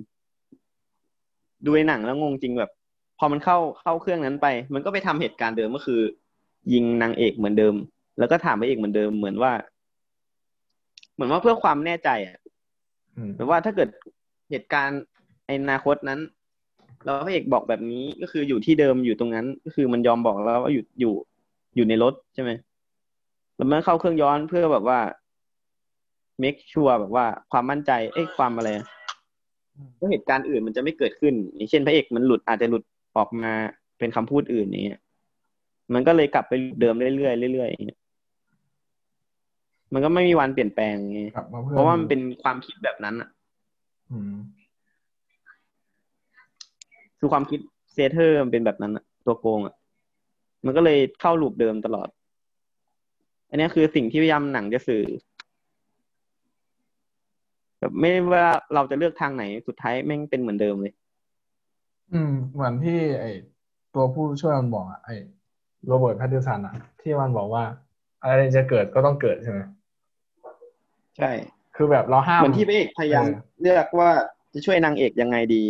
[1.65, 2.71] ดูในหนังแล้วงงจริงแบบ
[3.19, 6.01] พอมันเข้าเข้าเครื่องนั้นไป มันก็ไปทำเหตุการณ์เดิมก็คือ
[6.73, 7.75] ยิงนางเอกเหมือนเดิม
[8.19, 9.53] แล้วก็ถามพระเอกเหมือนเดิมเหมือนว่า
[11.15, 12.37] เหมือนว่าเพื่อความแน่ใจอะ
[13.17, 13.89] อืมหรือว่าถ้าเกิด
[14.51, 15.01] เหตุการณ์
[15.47, 16.21] ในอนาคตนั้น
[17.05, 21.15] แล้วพระเอกบอกแบบนี้ก็คืออยู่ที่เดิมอยู่ตรงนั้น ก็คือมันยอมบอกแล้วว่าอยู่อยู่
[21.77, 22.51] อยู่ในรถใช่ไหม
[23.57, 25.01] แล้วมันเข้าเครื่องย้อนเพื่อแบบว่า
[26.43, 28.87] make sure แบบว่าความมั่นใจ เอ้ยความอะไรอะ
[29.95, 32.83] เพราะเหตุการณ์อื่นมันจะไม่เกิดขึ้นอย่างเช่นพระเอกมันหลุดอาจจะหลุด
[33.19, 33.53] ออกมา
[33.99, 35.01] เป็นคำพูดอื่นอย่างเงี้ย
[35.95, 37.99] มันก็เลยกลับไปเดิมเรื่อยๆเรื่อยๆอย่างเงี้ย
[39.93, 43.29] มันก็ไม่มีวันเปลี่ยนแปลงไงกลับมาเพื่อเพราะว่ามันเป็นความคิดแบบนั้นอะ
[44.13, 44.35] อืม
[47.19, 47.61] คือความคิด
[47.95, 49.75] เซเทอร์มันเป็นแบบนั้นอะตัวโกงอะ
[50.65, 52.09] มันก็เลยเข้า loop เดิมตลอด
[53.49, 55.05] อันเนี้ยคือสิ่งที่พยายามหนังจะสื่อ
[57.81, 60.95] แบบไม่ว่าเราจะเลือกทางไหนสุดท้ายแม่งเป็นเหมือนเดิมเลย
[62.13, 63.25] อืม เหมือนที่ไอ
[63.95, 65.11] ตัวผู้ช่วยมันบอกอะไอ
[65.87, 67.65] โรเบิร์ตแพตตินสันอะที่มันบอกว่า
[68.23, 69.61] อะไรจะเกิดก็ต้องเกิดใช่ไหม
[71.19, 71.31] ใช่
[71.77, 74.11] คือแบบเราห้ามเหมือนที่พระเอกพยายามเออเลือกว่า
[74.55, 75.63] จะช่วยนางเอกยังไงดี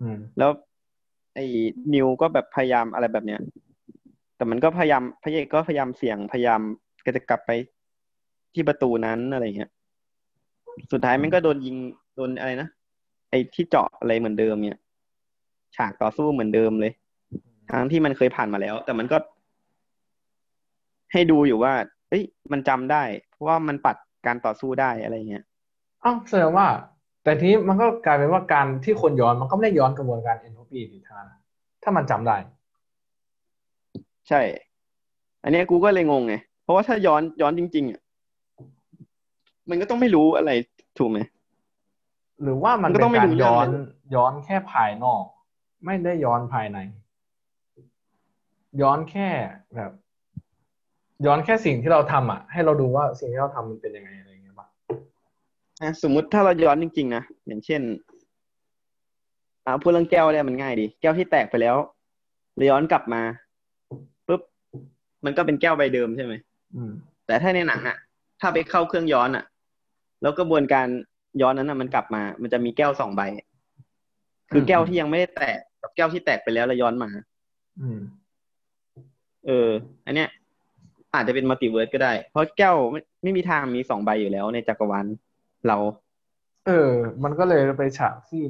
[0.00, 0.50] อืม แล้ว
[1.34, 1.46] ไอ้
[1.94, 3.40] นิวก็แบบพยายามอะไรแบบเนี้ย
[4.36, 6.60] แต่มันก็พยายามพระเอกก็พยายามเสี่ยงพยายาม
[7.04, 7.50] ก็จะกลับไป
[8.54, 9.70] ที่ประตูนั้นอะไรเงี้ย
[10.92, 11.76] สุดท้ายมันก็โดนยิง
[12.16, 12.68] โดนอะไรนะ
[13.30, 14.80] ไอ้ที่เจาะอะไรเหมือนเดิมเนี่ย
[15.76, 16.92] ฉากต่อสู้เหมือนเดิมเลย
[17.70, 19.18] ทั้งที่มันเคยผ่านมาแล้ว แต่มันก็
[21.12, 21.72] ให้ดูอยู่ว่า
[22.08, 22.22] เอ้ย
[22.52, 23.96] มันจำได้ เพราะว่ามันปัด
[24.26, 25.44] การต่อสู้ได้อะไรเงี้ย
[26.04, 26.66] อ้าวแสดงว่า
[27.24, 31.18] แต่ทีนี้มันก็กลายเป็นว่าการที่คนย้อนมันก็ไม่ได้ย้อนกระบวนการเอนโทรปีสิท่า
[31.82, 32.36] ถ้ามันจำได้
[34.28, 34.40] ใช่
[35.42, 38.00] อันเนี้ยกูก็เลยงงไงเพราะว่าถ้าย้อนย้อนจริง ๆอะ
[39.70, 40.50] มันก็ต้องไม่รู้อะไร
[40.98, 41.18] ถูกไหม
[42.42, 45.22] หรือว่ามันมันก็เป็ต้องนไม่การรู้เรื่องย้อนเลยย้อนแค่ภายนอก
[45.84, 46.78] ไม่ได้ย้อนภายใน
[48.82, 49.28] ย้อนแค่
[49.76, 49.92] แบบ
[51.26, 54.66] ย้อนแค่สิ่งที่เราทำอะ ให้เราดูว่าสิ่งที่เราทำมันเป็นยังไงอะไรอย่างเงี้ยป่ะ
[55.82, 57.82] อะสมมุติถ้าเราย้อนจริงๆนะอย่างเช่น
[59.66, 61.76] อ่าพูดเรื่องแก้วเนี่ยมันง่ายดี แก้วที่แตกไปแล้ว
[62.54, 63.22] เราย้อนกลับมา
[64.26, 64.40] ปุ๊บ
[65.24, 66.34] มันก็เป็นแก้วใบเดิมใช่ไหม
[66.76, 66.92] อืม
[67.26, 67.96] แต่ถ้าในหนังอะ
[68.40, 69.44] ถ้าไปเข้าเครื่องย้อนอะ
[70.22, 70.86] แล้วกระบวนการ
[71.42, 73.22] ย้อนนั้นอะ มันกลับมา มันจะมีแก้วสองใบ
[74.50, 77.10] คือแก้วที่ยังไม่ได้แตกกับแก้วที่แตกไปแล้วแล้วย้อนมา
[77.80, 77.98] อืม
[79.46, 79.68] เออ
[80.06, 80.28] อันเนี้ย
[81.14, 85.06] อาจจะเป็น multiverse ก็ได้ เพราะแก้วไม่ไม่มีทางมีสองใบอยู่แล้วในจักรวาล
[85.66, 85.76] เรา
[86.66, 86.90] เออ
[87.24, 88.42] มันก็เลยไปฉากที่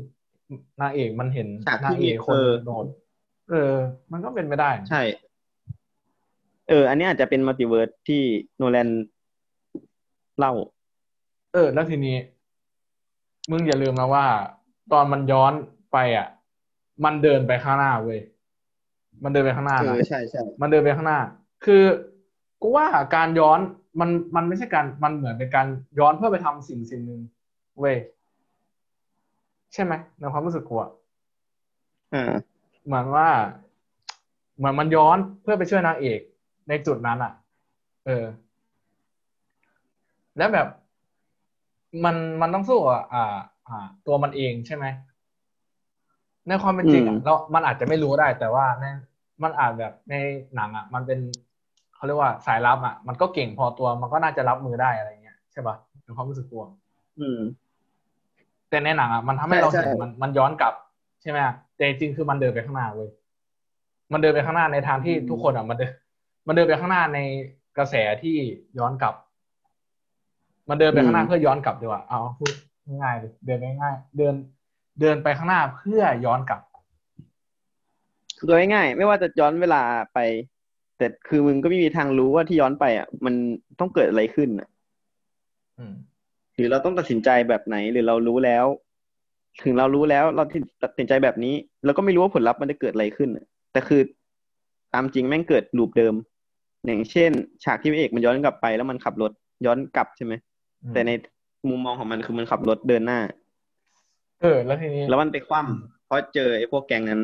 [0.81, 2.87] นางเอกมันเห็นฉากที่นางเอกคนเออโดด
[3.51, 3.73] เออ
[4.13, 5.03] มันก็เป็นไม่ได้ ใช่
[6.69, 8.23] เออ อันนี้อาจจะเป็น multiverse ที่
[8.57, 8.89] โนแลน
[10.39, 10.53] เล่า
[11.53, 12.17] เออ แล้วทีนี้
[13.51, 14.27] มึงอย่าลืมนะว่า
[14.93, 15.53] ตอนมันย้อน
[15.97, 16.29] ไปอะ
[17.05, 18.21] มันเดินไปข้างหน้าเว้ย
[19.25, 21.21] มันเดินไปข้างหน้าเอนะอใช่ใช่มันเดินไปข้างหน้า
[21.65, 21.83] คือ
[22.63, 23.59] กูว่าการย้อน
[24.01, 25.67] มันมันไม่ใช่การมันเหมือนเป็นการ
[25.99, 27.21] ย้อนเพื่อไปทำสิ่งสิ่งหนึ่ง
[27.79, 27.97] เว้ย
[29.73, 30.91] ใช่ไหมในความรู้สึกกูอะ
[32.15, 32.33] อ่า
[32.85, 33.29] เหมือนว่า
[34.57, 36.21] เหมือนมันย้อนเพื่อไปช่วยนางเอก
[36.69, 37.33] ในจุดนั้นอะ
[38.07, 38.25] เออ
[40.39, 40.67] แล้วแบบ
[42.05, 43.37] มันมันต้องสู้อะอ่า
[43.69, 44.85] อ่า ตัวมันเองใช่ไหม
[46.49, 48.85] ในความเป็นจริงอะอืมเรามันอาจจะไม่รู้ได้แต่ว่าใน
[49.43, 50.15] มันอาจแบบใน
[50.57, 51.19] หนังอะ มันเป็น
[51.95, 56.63] เขาเรียกว่าสายลับอะมันก็เก่งพอตัวมันก็น่าจะรับมือได้อะไรเงี้ยใช่ปะในความรู้สึกตัว
[57.21, 57.41] อืม
[58.71, 60.75] แต่ในหนังอะมันทำให้ใช่เราเห็นใช่มันมันย้อนกลับ
[61.23, 61.39] ใช่ไหม
[61.77, 63.09] แต่จริงๆคือมันเดินไปข้างหน้าเว้ย
[64.13, 65.93] มันเดินไปข้างหน้าในทางที่ทุกคนอะมันเดิน
[66.47, 67.19] มันเดินไปข้างหน้าใน
[67.79, 68.37] กระแสที่
[68.79, 69.15] ย้อนกลับ
[70.69, 72.53] มันเดินไปข้างหน้าเพื่อย้อนกลับดีกว่าเอาพูด
[73.03, 74.35] ง่ายๆเลยเดินไปง่ายๆเดิน
[75.01, 76.61] เดินไปข้างหน้าเพื่อย้อนกลับ
[78.39, 79.83] คือง่ายๆไม่ว่าจะย้อนเวลา
[80.15, 80.19] ไป
[80.99, 83.35] แต่คือมึงก็ไม่มีทางรู้ว่าที่ย้อนไปอะ มัน
[83.81, 84.69] ต้องเกิดอะไรขึ้นอะ
[85.79, 85.95] อืม
[86.55, 88.67] หรือเราต้องตัดสินใจแบบไหนหรือเรารู้แล้ว
[89.63, 90.45] ถึงเรารู้แล้วเรา
[90.83, 94.01] ตัดสินใจแบบนี้ เราก็ไม่รู้ว่าผลลัพธ์มันจะเกิดอะไรขึ้นน่ะแต่คือ
[94.95, 96.15] ตามจริงแม่งเกิดลูปเดิม
[96.87, 97.31] อย่างเช่น
[97.65, 99.33] ฉากที่พระเอกมันย้อนกลับไปแล้วมันขับรถ
[99.67, 100.33] ย้อนกลับใช่ไหม
[100.83, 101.11] อืมแต่ใน
[101.69, 103.21] มุมมองของมันคือมันขับรถเดินหน้า
[104.43, 107.23] เออ แล้วทีนี้ แล้วมันไปคว่ำเพราะเจอไอ้พวกแก๊งนั้น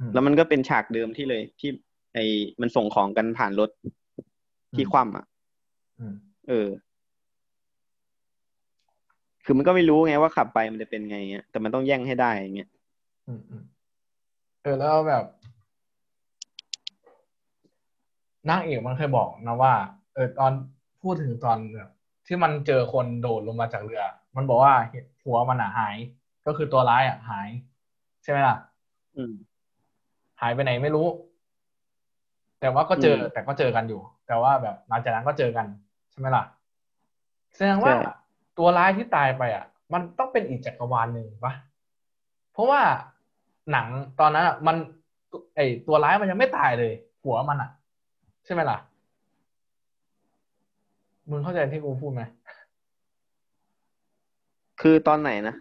[0.00, 1.70] อืมแล้วมันก็เป็นฉากเดิมที่เลย ที่
[2.14, 2.24] ไอ้
[2.60, 3.70] มันส่งของกันผ่านรถ
[4.76, 5.24] ที่คว่ำอะ
[6.00, 6.14] อืม
[6.48, 6.68] เออ
[9.44, 12.70] คือมันก็ไม่รู้ไงว่าขับไปมันจะเป็นไงเงี้ยแต่มันต้องแย่งให้ได้อย่างเงี้ย
[13.28, 13.62] อืมอืม
[14.62, 15.24] เออแล้วแบบ
[18.48, 19.74] นางเอกมันเคยบอกนะว่า
[20.14, 20.52] เออตอน
[21.02, 21.90] พูดถึงตอนแบบ
[22.26, 24.02] ที่มันเจอคนโดดลงมาจากเรือ
[24.36, 25.96] มันบอกว่าเห็นหัวมันอะหาย
[26.46, 27.48] ก็คือตัวร้ายอะหาย
[28.22, 28.56] ใช่ไหมล่ะ
[29.16, 29.32] อืม
[30.40, 31.06] หายไปไหนไม่รู้
[32.60, 35.66] แต่ว่าก็เจออืมแต่ก็เจอกันอยู่ แต่ว่าแบบหลังจากนั้นก็เจอกัน
[36.10, 36.44] ใช่ไหมล่ะ
[37.56, 38.12] แสดงว่าใช่
[38.58, 41.54] ตัวร้ายที่ตายไปอะ มันต้องเป็นอีกจักรวาลหนึ่งปะ
[42.52, 42.80] เพราะว่า
[43.72, 43.86] หนัง
[44.20, 44.76] ตอนนั้นอะมัน
[45.54, 46.92] ไอตัวร้ายมันยังไม่ตายเลย
[47.24, 47.70] หัวมันอะ
[48.44, 48.78] ใช่ไหมล่ะ
[51.30, 52.22] มึงเข้าใจที่กูพูดไหม
[54.80, 55.54] คือตอนไหนนะ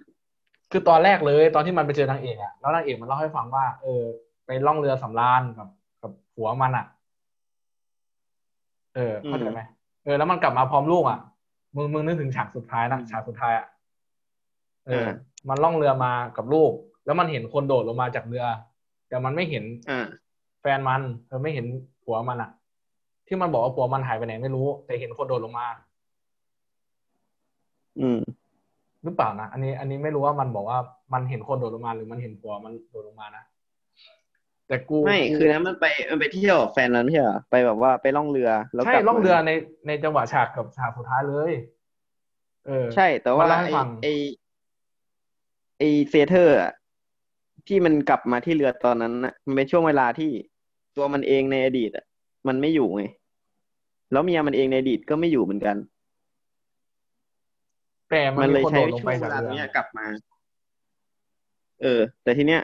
[0.76, 4.04] คือตอนแรกเลยตอนที่มันไปเจอนางเอกอะแล้วนางเอกมันเล่าให้ฟังว่า เออ
[4.46, 5.68] ไปล่องเรือสำราญกับ
[6.02, 6.86] กับผัวมันอะ
[8.96, 9.62] เออเข้าใจไหม
[10.04, 11.20] เออแล้วมันกลับมาพร้อมลูกอะ
[11.76, 13.66] มึงมึงนึกถึงฉากสุดท้ายนะฉากสุดท้ายอะ
[14.88, 15.08] เออ
[15.50, 16.72] มันล่องเรือมากับลูก
[17.06, 18.46] แล้วมันเห็นคนโดดลงมาจากเรือ
[19.10, 20.06] แต่มันไม่เห็นอ่า
[20.62, 21.66] แฟนมันเออไม่เห็น
[22.04, 22.50] ผัวมันอะ
[23.28, 25.68] ที่มันบอกว่าผัวมันหายไปไหนไม่รู้ แต่เห็นคนโดดลงมา
[28.02, 28.20] อืม
[29.04, 30.80] หรือเปล่านะอันนี้อันนี้ไม่รู้ว่ามันบอกว่า
[31.14, 33.43] มันเห็นคนโดดลงมาหรือมันเห็นผัวมันโดดลงมานะ
[34.68, 39.51] แต่กูไม่กูคือนั้นมันไปมันไปเที่ยวกับแฟนนั้นไม่ใช่เหรอไปแบบว่าไปล่องเรือ แล้วใช่กลับล่องมาเรือใน
[39.88, 41.51] ในจังหวะฉากกับฉากสุดท้ายเลย
[42.68, 44.14] เออ ใช่ แต่ว่ามาเล่าให้ไอ้ฟังไอ้
[45.80, 46.72] ไอ้เซเทอร์อะ
[47.68, 50.32] ที่มันกลับมาที่เรือตอนนั้นน่ะมันเป็นช่วงเวลาที่
[50.95, 52.06] ตัวมันเองในอดีตอะ
[52.47, 53.04] มันไม่อยู่ไง
[54.12, 55.76] แล้วเมียมันเองในอดีตก็ไม่อยู่เหมือนกัน
[58.14, 60.05] แต่มัมันนมีเลยคนใช้โดดลงช่ไปวงเวจากลาเรือเนี้ยกลับมา
[61.82, 62.61] เออ แต่ทีเนี้ย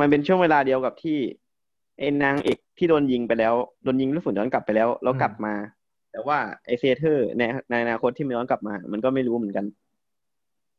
[0.00, 1.18] มันเป็นช่วงเวลาเดียวกับที่
[1.98, 5.54] ไอ้นางเอกที่โดนยิงไปแล้วโดนยิงลูกศรย้อนกลับไปแล้วแล้วกลับมา
[6.12, 9.64] แต่ว่าไอ้เซเทอร์ในในอนาคตที่มันย้อนกลับมา มันก็ไม่รู้เหมือนกัน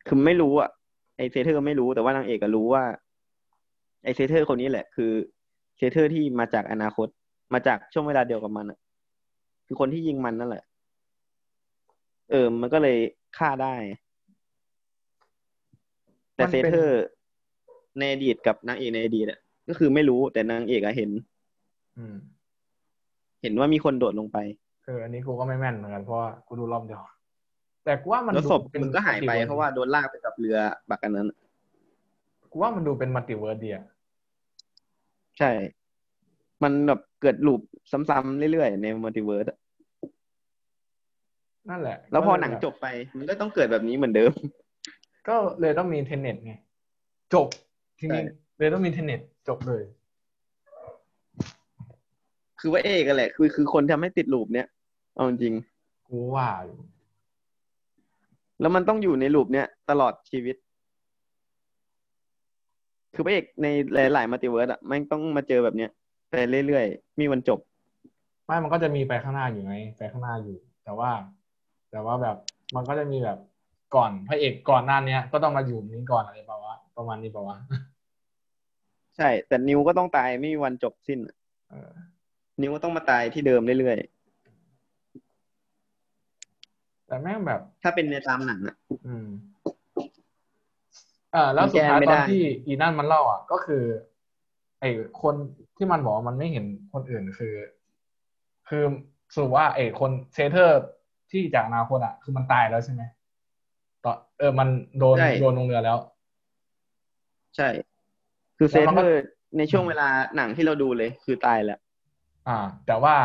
[0.08, 0.70] คือไม่รู้อะ
[1.18, 2.84] ไอ้เซเทอร์ไม่รู้แต่ว่านางเอกก็รู้ว่า
[4.04, 5.12] ไอ้เซเทอร์คนนี้แหละ คือ
[5.78, 7.08] เซเทอร์ที่มาจากอนาคต
[7.54, 8.80] มาจากช่วงเวลาเดียวกับมันอะ
[9.68, 10.64] คือคนที่ยิงมันนั่นแหละ
[12.32, 12.98] เออ มันก็เลย
[13.38, 13.76] ฆ่าได้
[16.38, 17.06] แต่มันเซเป็นเทอร์
[18.00, 21.12] ในอดีตกับนางเอกในอดีตอะก็คือไม่รู้แต่นางเอกอะเห็น
[21.98, 22.16] อืม
[23.42, 24.38] เห็นว่ามีคนโดดลงไป
[24.86, 27.02] เอออันนี้กูก็ไม่แม่นเหมือนกันเพราะว่ากูดูรอบเดียว
[27.86, 30.58] แต่กูว่ามันแล้วดูศพเป็นมันก็หายไปมัลติวิร์สเพราะว่าโดนลากไปกับเรือ
[30.90, 31.28] บักอันนั้น
[32.52, 33.86] กูว่ามันดูเป็นมัลติเวิร์สดีอะ
[35.38, 35.52] ใช่
[36.64, 37.62] มันแบบเกิดลูป
[38.10, 39.58] ซ้ำๆเรื่อยๆในมัลติเวิร์สอะ
[41.70, 44.32] นั่นแหละ แล้วพอก็เยหนังแบบจบไป มันก็ต้องเกิดแบบนี้เหมือนเดิม
[45.28, 46.54] ก็เลยต้องมีเทนเน็ตไง
[47.34, 47.48] จบ
[48.00, 49.84] จใช่ริงๆเลยต้องมีเทนเน็ตจบเลย
[52.60, 54.68] คือว่าเอกกันแหละ คือคือคนทำให้ติดลูปเนี้ย
[55.16, 55.54] เอาจริง
[56.08, 56.78] กูว่าอยู่
[58.62, 60.56] แล้วมันต้องอยู่ในลูปเนี้ยตลอดชีวิต
[63.14, 65.92] คือพระเอกในหลาย ๆ multiverse อะมันต้องมาเจอแบบเนี้ย
[66.30, 66.34] ไป
[66.68, 67.60] เรื่อยๆ มีวันจบ
[68.46, 71.12] ไม่มันก็จะมีไปข้างหน้าอยู่ไงไปข้างหน้าอยู่ แต่ว่า
[71.92, 72.38] แต่ว่าแบบ
[72.76, 73.38] มันก็จะมีแบบ
[73.96, 77.58] ก่อนพระเอกก่อนหน้าเนี้ย ก็ต้องมาอยู่นี้ก่อนอะไรเปล่าวะประมาณนี้เปล่าวะ
[79.18, 81.36] ใช่ แต่นีลก็ต้องตายไม่มีวันจบสิ้นอะ
[81.72, 81.92] เออ
[82.62, 83.98] นีลก็ต้องมาตายที่เดิมเรื่อย
[87.08, 88.76] แต่แม่งแบบๆถ้าเป็นในตามหนังอะ
[89.08, 89.28] อืม
[91.34, 93.84] เออแล้วมันสุดท้ายแก้ไม่ตอนได้ที่อีนั่นมันเล่าอะ ก็คือ
[94.82, 94.90] ไอ้
[95.22, 95.36] คน
[95.78, 97.56] ที่มันบอกว่ามันไม่เห็นคนอื่นคือ
[98.70, 98.84] คือ
[99.34, 100.82] สรุปว่าไอ้คนเซเทอร์
[101.32, 103.17] ที่จากอนาคตอะ คือมันตายแล้วใช่ไหมตอน
[104.38, 104.68] เออมัน
[105.00, 105.98] โดนใช่โดนลงเรือแล้ว
[107.56, 107.70] ใช่
[108.58, 109.22] คือเซแล้วมันเทก็อร์
[109.58, 111.80] ในช่วงเวลาหนังที่เราดูเลย คือตายแล้ว
[112.48, 113.16] อ่า แต่ว่า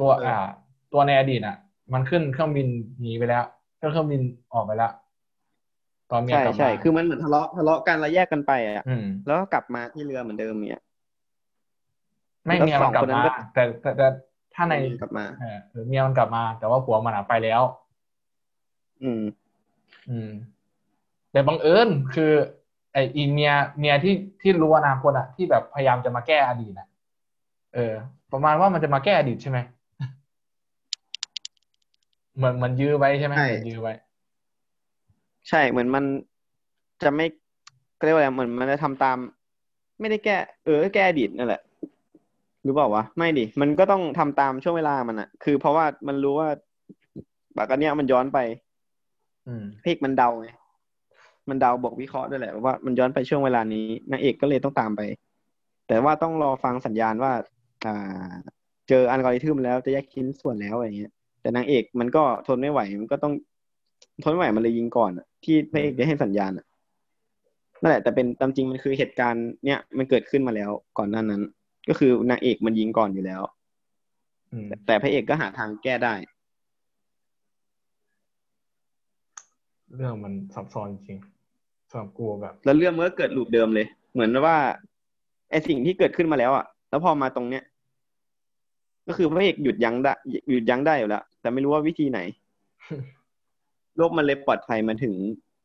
[0.00, 0.46] ตัวเอออ่อ่า
[0.92, 1.56] ตัวในอดีตอะ
[1.92, 2.66] มันขึ้นเครื่องบิน
[3.00, 3.44] หนีไปแล้ว
[3.76, 4.92] เครื่องบินออกไปแล้ว
[6.10, 10.82] ตอนเมียใช่กลับใช่มาคือมันเหมือนทะเลาะทะเลาะกันแล้วแยกกันไปอะอืมแล้วก็กลับมาที่เรือเหมือนเดิมเนี่ย
[12.46, 14.06] ไม่แล้วเมียมันกลัสอบงคนนั้มานก็แต่แต่แต่
[14.54, 17.62] ถ้าในกลับมาเออเออเมียมันกลับมา แต่ว่าผัวมันอะไปแล้ว
[19.02, 19.22] อืม
[20.10, 20.30] อืม
[21.32, 22.32] แต่บังเอิญคือ
[22.92, 26.88] ไออีเมียเมียที่ที่รู้อนาคตอะที่แบบพยายามจะมาแก้อดีตอะ
[27.74, 27.94] เออ
[28.32, 29.58] ประมาณว่ามันจะมาแก้อดีตใช่ไหม
[32.36, 33.92] เหมือนเหมือนยื้อไว้ใช่ไหมใช่เหมือนยื้อไว้
[35.48, 36.04] ใช่เหมือนมัน
[37.02, 37.26] จะไม่
[37.98, 39.18] ก็เรียกว่าอะไรเหมือนมันจะทำตาม
[40.00, 41.62] ไม่ได้แก้ เออแก้อดีตนั่นแหละ
[42.64, 46.48] หรือเปล่าวะไม่ดิมันก็ต้องทำตามช่วงเวลามันอะคือเพราะว่ามันรู้ว่า
[47.56, 48.38] บักอันเนี้ยมันย้อนไป
[49.48, 50.48] อืมเพกมันเดาไง
[51.48, 55.00] มันเดาบอกวิเคราะห์ด้วยแหละว่ามันย้อนไปช่วงเวลานี้นางเอกก็เลยต้องตามไป
[55.88, 57.32] แต่ว่าต้องรอฟังสัญญาณว่า
[57.86, 58.30] อ่า
[58.88, 63.32] เจออัลกอริทึมแล้วจะแยกชิ้นส่วนแล้วอะไรเงี้ย แต่นางเอกมันก็ทนไม่ไหวมันก็ต้อง
[64.22, 66.66] ทนไม่ไหวมันเลยยิงก่อนอะที่พระเอกได้ให้สัญญาณอะ
[67.80, 71.42] นั่นแหละ แต่เป็นตามจริงมันคือเหตุการณ์เนี้ยมันเกิดขึ้นมาแล้วก่อนหน้านั้น
[71.88, 73.40] ก็คือนางเอกมันยิงก่อนอยู่แล้ว
[74.52, 76.14] อืมแต่พระเอกก็หาทางแก้ได้
[79.96, 81.18] เรื่องมันซับซ้อนจริง
[81.90, 84.56] สำหรับกูแบบ แล้วเรื่องมันก็เกิดลูปเดิมเลย เหมือนว่า
[85.50, 87.64] ไอสิ่งที่เกิดขึ้นมาแล้วอะ แล้วพอมาตรงเนี้ย
[89.08, 90.12] ก็คือพระเอกหยุดยั้งได้
[90.50, 92.20] หยุดยั้งได้อยู่แล้วแต่ไม่รู้ว่าวิธีไหน
[93.96, 95.14] โลกมันเลยปลอดภัยมาถึง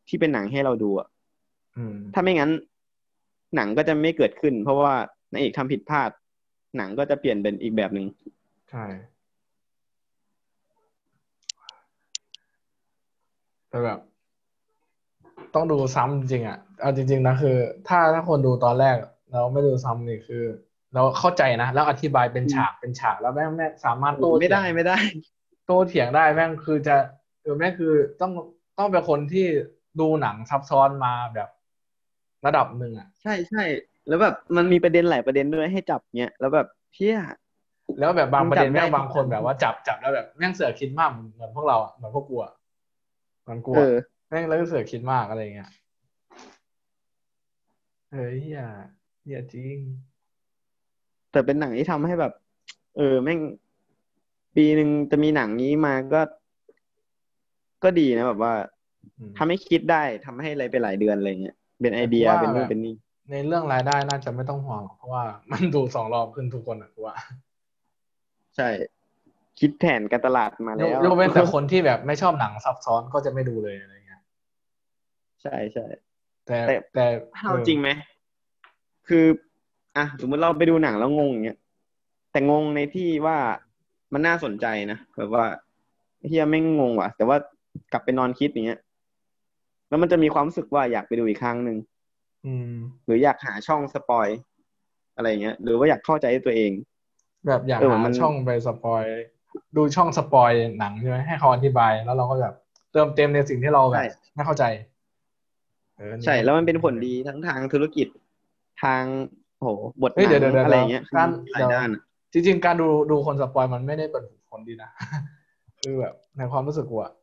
[0.08, 1.08] ที่เป็นหนังให้เราดูอะ
[1.78, 2.52] อืมถ้าไม่งั้น
[3.56, 4.96] หนังก็จะไม่เกิดขึ้น เพราะว่า
[5.32, 6.10] นางเอกทำผิดพลาด
[6.78, 8.06] หนังก็จะเปลี่ยนเป็นอีกแบบหนึ่ง
[8.72, 8.86] ใช่
[13.70, 14.00] แต่แบบ
[15.56, 17.56] ต้องดูซ้ำจริงๆอะเอาจริง ๆ นะคือ
[17.88, 18.96] ถ้าถ้าคนดูตอนแรก
[19.32, 20.44] แล้วไม่ดูซ้ำนี่คือ
[20.94, 24.98] เราเข้าใจนะแล้วอธิบายเป็นฉากเป็นฉากแล้วแม่งแม่งสามารถโต้ไม่ได้เถียงไม่ได้
[25.66, 26.96] โต้เถียงได้แม่งคือจะ
[27.42, 28.32] เออแม่งคือต้อง
[28.78, 29.48] ต้องเป็นคนที่
[30.00, 31.50] ดูหนังซับซ้อนมาแบบ
[32.46, 33.64] ระดับหนึ่งอะ ใช่ใช่
[34.08, 37.18] แล้วแบบมันมีประเด็นหลายประเด็นด้วยให้จับเนี้ยแล้วแบบเพี้ย
[38.00, 42.52] แล้วแบบบางประเด็นมันจับได้แม่งบางคนแบบว่าจับจับแล้วแบบแม่งเสือกคิดมากเหมือนเหมือนพวกเราอะเหมือนพวกกูอะ
[43.44, 43.96] เหมือนกูเออะอ
[44.30, 45.70] แม่งแล้วก็เสือกคิดมากอะไรเงี้ย
[48.12, 48.62] เฮ้ยเฮีย
[49.22, 49.78] เฮียจริง
[51.32, 52.34] แต่เป็นหนังที่ทำให้แบบ
[52.98, 53.40] เออ แม่ง
[54.56, 56.22] ปีหนึ่งจะมีหนังนี้มาก็
[57.84, 58.54] ก็ดีนะแบบว่า
[59.20, 62.96] อืมทำให้คิดได้ทำให้อะไรไปหลายเดือนอะไรเงี้ยเป็นไอเดียแต่เป็นว่านู่นแบบเป็นนี่
[63.32, 67.16] ในเรื่องรายได้น่าจะไม่ต้องห่วงหรอกเพราะว่ามันดูสองรอบขึ้นทุกคนอะกูว่า
[68.56, 68.70] ใช่
[69.60, 74.05] คิดแผนการตลาดมายกแล้วยกเว้นแต่คนที่แบบไม่ชอบหนังซับซ้อนก็จะไม่ดูเลยอะไรเงี้ย
[75.46, 75.86] ใช่ใช่
[76.46, 77.06] แต่แต่แต่
[77.44, 77.90] เอาจริงไหม
[79.08, 79.26] คือ
[79.98, 81.60] อะสมมติเราไปดูหนังแล้วงงอย่างเงี้ย
[82.32, 83.38] แต่งงในที่ว่า
[84.14, 85.46] มันน่าสนใจนะแบบว่า
[86.28, 87.38] เฮียไม่งงว่ะ แต่ว่า
[87.92, 88.80] กลับไปนอนคิดอย่างเงี้ย
[89.90, 91.78] แล้วมันจะมีความรู้สึกว่าอยากไปดูอีกครั้งหนึ่ง
[92.46, 92.74] อืม
[93.06, 94.28] หรืออยากหาช่องสปอย
[95.16, 96.72] อะไรเงี้ย หรือว่าอยากเข้าใจด้วยตัวเอง
[97.48, 99.04] แบบอยากเออหามันช่องไปสปอย
[99.76, 102.56] ดูช่องสปอยหนังใช่ไหมให้เขาอธิบาย แล้วเราก็แบบ
[102.92, 104.04] เติมเต็มในสิ่งที่เราแบบ
[104.36, 104.95] ไม่เข้าใจเออ
[106.26, 108.08] ใช่แล้วมันเป็นผลดีทั้งทางธุรกิจ
[108.84, 109.04] ทาง
[109.58, 109.70] โอ้โห
[110.02, 112.02] บทหเฮ้ยนัเดี๋ยวเดี๋ยวงเดี๋ยวอะไรเงี้ยการหลายด้านอะ
[112.34, 114.90] จริงๆ การดูดูคนสปอยมันไม่ได้เป็นผลดีนะ
[115.82, 117.14] คือแบบในความรู้สึกกูอะ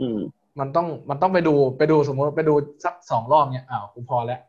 [0.00, 0.18] อืม
[0.60, 2.54] มันต้องมันต้องไปดูไปดูสมมติไปดู
[2.84, 4.40] สักสองรอบเนี่ยอ้าวกูพอแล้ว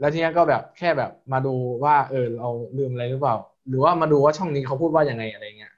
[0.00, 1.54] แล้วทีเนี้ยก็แบบแค่แบบมาดู
[1.84, 2.48] ว่า เออเรา
[2.78, 3.36] ลืมอะไรหรือเปล่า
[3.68, 5.72] หรือว่ามาดูว่าช่องนี้เขาพูดว่ายังไงอะไรเงี้ย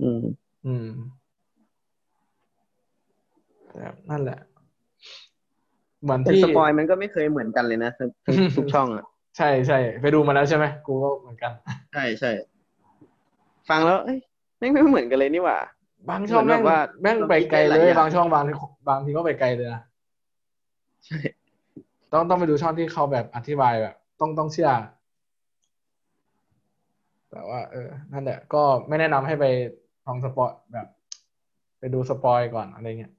[0.00, 0.22] อืม
[0.66, 1.15] อืมแบบ
[4.10, 4.38] นั่นแหละ
[6.02, 8.10] เหมือนแต่ที่สปอยมันก็ไม่เคยเหมือนกันเลยนะทุก
[8.56, 9.04] ทุกช่องอะ
[9.36, 11.52] ใช่ใช่ไปดูมาแล้วใช่ไหมกูก็เหมือนกัน
[11.92, 12.30] ใช่ใช่
[13.68, 14.18] ฟังแล้วเอ้ย
[14.58, 15.58] แม่งไม่เหมือนกันเลยนี่หว่า
[16.10, 18.44] บางช่องเหมืแม่องนแบบว่าแม่งไปไกลเราคิดได้หเลลายยอย่างบางช่องบาง
[18.88, 19.82] บางทีก็ไปไกลเลยนะ
[21.06, 21.18] ใช่
[22.12, 24.70] ต้องต้องไปดูช่องที่เขาแบบอธิบายแบบ ต้องต้องเชื่อ
[27.30, 29.44] แต่ว่า เออ นั่นแหละ ก็ไม่แนะนำให้ไป
[30.06, 30.86] ลองสปอยแบบ
[31.78, 33.12] ไปดูสปอยก่อนอะไรเงี้ย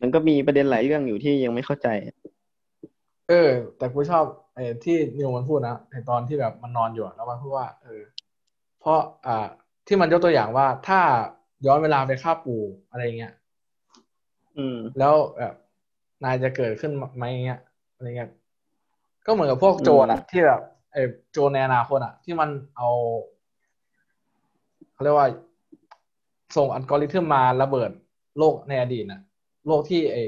[0.00, 1.88] มันก็มีประเด็นหลายเรื่องอยู่ที่ยังไม่เข้าใจ
[3.28, 4.24] เออ แต่กูชอบ
[4.54, 8.02] ไอ้ที่นิวมันพูดนะไอ้ตอนที่แบบมันนอนอยู่อะแล้วมันพูดว่า เออ
[8.80, 9.46] เพราะอ่า
[9.86, 11.00] ที่มันยกตัวอย่างว่าถ้า
[11.66, 13.32] ย้อนเวลาไปฆ่าปู่อะไรเงี้ย
[14.56, 15.54] อืม แล้วแบบ
[16.24, 17.60] นายจะเกิดขึ้นไหมเงี้ย
[17.94, 18.30] อะไรเงี้ย
[19.26, 20.60] ก็เหมือนกับพวกโจรอะที่แบบ
[20.92, 22.90] ไอ้โจรในอนาคตอะที่มันเอา
[24.92, 25.28] เขาเรียกว่า
[26.56, 27.90] ส่งอัลกอริทึมมาระเบิด
[28.38, 29.20] โลกในอดีตน่ะ
[29.68, 30.22] โลกที่ไอ้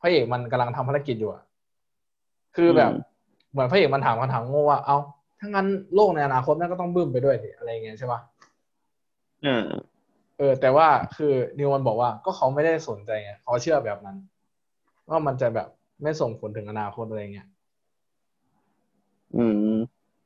[0.00, 1.42] พระเอกมันกำลังทำภารกิจอยู่อะ
[2.56, 3.14] คือแบบอืม
[3.56, 4.96] เหมือนพระเอกมันถามคำถามโง่ว่าเอา
[5.40, 8.20] ถ้างั้นโลกในอนาคตนั่นก็ต้องบึ้มไปด้วยสิอะไรเงี้ยใช่ปะ
[9.42, 9.62] เออ
[10.38, 10.86] เออ แต่ว่า
[11.16, 14.16] คือนิวมันบอกว่าก็เขาไม่ได้สนใจไงเขาเชื่อแบบนั้น
[15.08, 15.68] ว่ามันจะแบบ
[16.02, 17.48] ไม่ส่งผลถึงอนาคตอะไรเงี้ย
[19.36, 19.54] อืม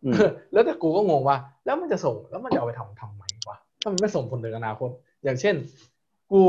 [0.04, 0.14] อืม
[0.52, 4.90] แล้วแต่กูก็งงว่า แล้วมันจะส่งแล้วมันจะเอาไปทำทำไมวะถ้ามันไม่ส่งผลถึงอนาคต
[5.24, 5.54] อย่างเช่น
[6.32, 6.42] กู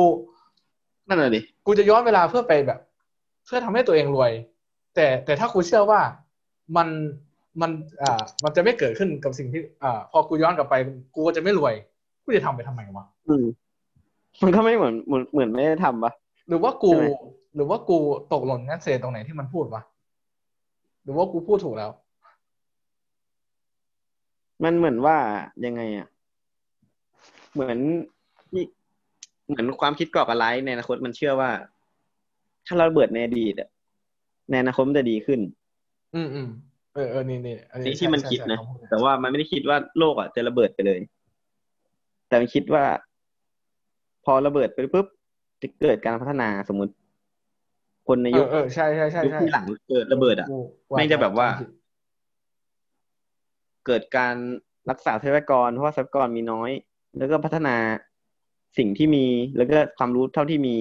[1.11, 2.79] นั่นแหละดิกูจะย้อนเวลาเพื่อไปแบบ
[3.45, 4.31] เพื่อทำให้ตัวเองรวย
[4.95, 6.01] แต่แต่ถ้ากูเชื่อว่า
[6.77, 6.87] มัน
[7.61, 10.75] มันอ่ามันจะไม่เกิดขึ้นกับสิ่งที่อ่าพอกูย้อนกลับไป
[11.15, 11.73] กูก็จะไม่รวย
[12.23, 13.45] กูจะทำไปทำไมวะอืม
[14.41, 16.11] มันก็ไม่เหมือนเหมือนเหมือนไม่ได้ทำปะ
[16.47, 17.07] หรือว่ากูใช่ไหม
[17.55, 17.97] หรือว่ากู
[18.33, 19.81] ตกหล่นงั้นเซตรงไหนที่มันพูดวะ
[21.03, 21.91] หรือว่ากูพูดถูกแล้ว
[24.63, 25.17] มันเหมือนว่า
[25.65, 26.07] ยังไงอะ
[27.53, 27.97] เหมือนที่
[29.51, 31.49] เหมือนความคิดก่อการร้ายในอนาคตมันเชื่อว่า
[32.67, 33.69] ถ้าเราระเบิดในอดีตอะ
[34.49, 35.39] ในอนาคตมันจะดีขึ้น
[36.15, 36.49] อืมอืม
[36.95, 40.99] เออเออนี่นี่อันี่ที่มันใช่คิดใช่นะเขาพูดแต่ว่ามันไม่ได้คิดว่าโลกอะจะระเบิดไปเลย
[42.27, 42.83] แต่มันคิดว่า
[44.25, 45.07] พอระเบิดไปปุ๊บ
[45.61, 46.93] จะเกิดการพัฒนาสมมติ
[48.07, 50.57] คนในเอยุอคเออใช่ใช่ใช่ยุคใช่ที่หลังเกิดระเบิด อะกู
[50.89, 51.69] แม่งจะแบบว่าจำผิด
[53.85, 54.35] เกิดการ
[54.89, 56.71] รักษาทรัพยากรเพราะว่าทรัพยากรมีน้อย
[57.17, 57.75] แล้วก็พัฒนา
[58.77, 59.25] สิ่งที่มี
[59.57, 60.75] แล้วก็ความรู้เท่าที่มี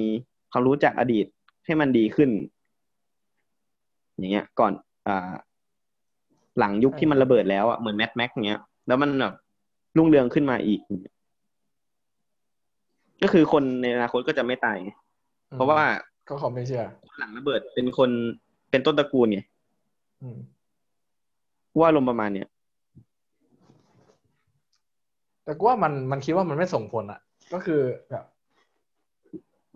[0.53, 1.27] ความรู้จากอดีต
[1.65, 2.31] ให้มันดีขึ้น
[4.17, 4.73] อย่างเงี้ย ก่อน
[5.07, 5.33] อ่า
[6.59, 9.35] หลังยุคที่มันระเบิดแล้วอะเหมือนแมทแม็กเงี้ย แล้วมันแบบ
[9.97, 10.81] รุ่งเรืองขึ้นมาอีก
[13.23, 14.91] ก็คือคนในอนาคตก็จะไม่ตายไง
[15.51, 15.81] เพราะว่า
[16.29, 16.85] ก็เขาไม่เชื่อ
[17.19, 18.11] หลังระเบิดเป็นคน
[18.71, 19.41] เป็นต้นตระกูลไง
[20.23, 20.39] อืม
[21.81, 22.49] ว่าลมณ์ประมาณเนี้ย
[25.45, 27.21] แต่กูว่ามันมันคิดว่ามันไม่ส่งผลอะ
[27.53, 27.81] ก็คือ
[28.11, 28.25] แบบ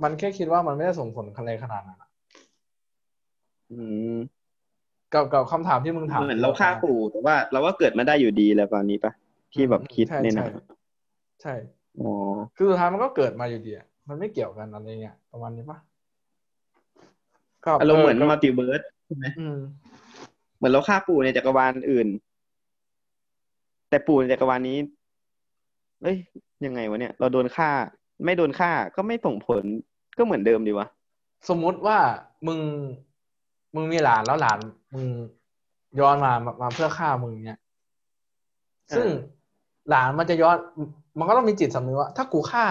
[0.02, 2.10] มันแค่คิดว่ามันไม่ได้ส่งผลอะไรขนาดนั้นอะ
[3.72, 3.80] อื
[4.14, 4.16] ม
[5.14, 9.12] กับกับคำถามที่มึงถามเหมือนเราฆ่าปู่แต่ว่า เราก็เกิดมาได้อยู่ดีแล้วตอนนี้ปะ
[9.52, 10.54] ที่แบบคิดใช่ในหนังใช่
[11.42, 11.54] ใช่
[12.00, 12.12] อ๋อ
[12.56, 15.78] คือสุดท้ายมันก็เกิดมาอยู่ดีอะมันไม่เกี่ยวกันอะไรเงี้ยประมาณนี้ปะ
[17.64, 19.58] ก็อารมณ์เหมือนก็ multiverse ใช่ไหมอืม
[20.56, 22.08] เหมือนเราฆ่าปู่ในจักรวาลอื่น
[23.88, 24.76] แต่ปู่ในจักรวาลนี้
[26.04, 26.16] เอ้ย
[26.64, 27.70] ยังไงวะเนี่ย เราโดนฆ่า
[28.24, 29.62] ไม่โดนฆ่าก็ไม่ส่งผล
[30.18, 30.86] ก็เหมือนเดิมดีวะ
[31.48, 31.98] สมมุติว่า
[32.46, 32.60] มึง
[33.74, 34.58] มึงมีหลานแล้วหลาน
[34.94, 35.06] มึง
[36.00, 37.60] ย้อนมามามาเพื่อฆ่ามึงเนี้ย
[38.96, 39.06] ซึ่ง
[39.90, 40.56] หลานมันจะย้อน
[41.18, 42.66] มันก็ต้องมีจิตสำนึกว่า ถ้ากูฆ่า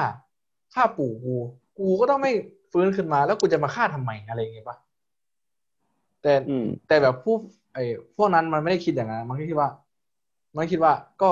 [0.73, 1.36] ฆ่าปู่กู
[1.79, 2.31] กูก็ต้องไม่
[2.71, 4.77] ฟื้นขึ้นมา แล้วกูจะมาฆ่าทำไมอะไรอย่างเงี้ยปะ
[6.21, 7.36] แต่อืมแต่แบบผู้
[7.73, 7.84] ไอ้
[8.17, 9.69] พวกนั้นมันไม่ได้คิดอย่างนั้นมันก็คิดว่า
[10.55, 11.31] มันคิดว่าก็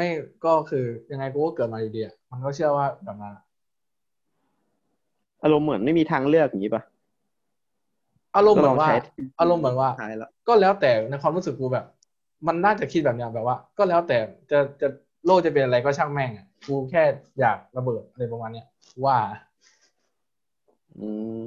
[0.00, 0.10] ไม่
[0.44, 3.44] ก็คือยังไงกูก็เกิดมาอยู่ดีอะมันก็เชื่อว่าแบบนั้นอะ
[5.42, 6.82] อารมณ์เหมือนไม่มีทางเลือกอย่างนี้ปะ
[8.36, 8.96] อารมณ์เหมือนว่าก็ลงใช้
[9.40, 11.86] อารมณ์เหมือนว่าท้ายแล้วก็แล้วแต่ในความรู้สึกกูแบบ
[12.46, 14.18] มันน่าจะคิดแบบเนี้ยแบบว่า ก็แล้วแต่
[14.50, 14.88] จะจะ
[15.26, 17.02] โลกจะเป็นอะไรก็ช่างแม่งอะกูแค่
[17.40, 18.66] อยากระเบิดอะไรประมาณเนี้ย
[19.04, 19.16] ว่า
[20.98, 21.40] อืม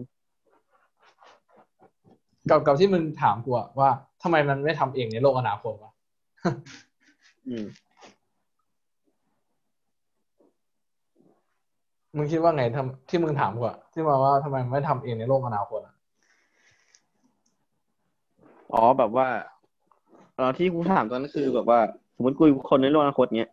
[2.49, 3.89] กับกับที่มึงถามกูอะว่า
[4.23, 5.91] ทำไมมันไม่ทำเองในโลกอนาคตวะ
[7.47, 7.65] อืม
[12.15, 15.95] มึงคิดว่าไงทำที่มึงถามกูอะที่มาว่าทำไมมันไม่ทำเองในโลกอนาคตอะ
[18.73, 19.27] อ๋อแบบว่า
[20.35, 21.79] เออที่กูถามตอนนั้นคือแบบว่า
[22.15, 23.51] สมมติกูคนในโลกอนาคตเนี้ย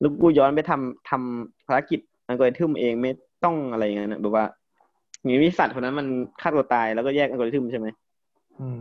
[0.00, 3.10] แล้วกูย้อนไปทำทำภารกิจอัลกอริทึมเองไม่
[3.44, 4.44] ต้องอะไรอย่างนั้นนะแบบว่า
[5.20, 6.06] อย่างนี้สัตว์คนนั้นมัน
[6.40, 7.86] ฆ่าตัวตายแล้วก็แยกอัลกอริทึมใช่ไหม
[8.60, 8.78] อืม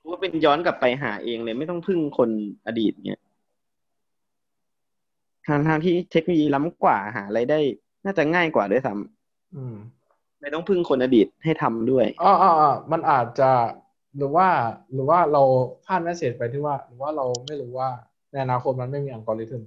[0.00, 2.30] กูว่าเป็นย้อนกลับไปหาเองเลยไม่ต้องพึ่งคน
[2.66, 3.20] อดีตเนี้ย
[5.46, 7.60] ทางทางที่เทคโนโลยีล้ำกว่าหาอะไรได้
[8.04, 8.92] น่าจะง่ายกว่าด้วยซ้
[9.56, 13.50] อืมำไม่ต้องพึ่งคนอดีตให้ทำด้วยอ๋ออ๋ออ๋อมันอาจจะ
[14.16, 14.48] หรือว่า
[14.92, 15.42] หรือว่าเรา
[15.84, 17.88] พลาดแมสเซจไปที่ว่า หรือว่าเราไม่รู้ว่า
[18.30, 19.62] ในอนาคตมันไม่มีอัลกอริทึม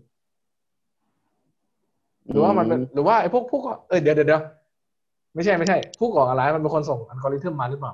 [2.29, 4.41] หรือว่ามันเป็นอืมหรือว่าไอ้พวกผู้ก่อเออเดี๋ยวเดี๋ยวเดี๋ยว
[5.35, 7.93] ไม่ใช่ไม่ใช่ ผู้ก่อการร้ายมันเป็นคนส่งอัลกอริทึมมาหรือเปล่า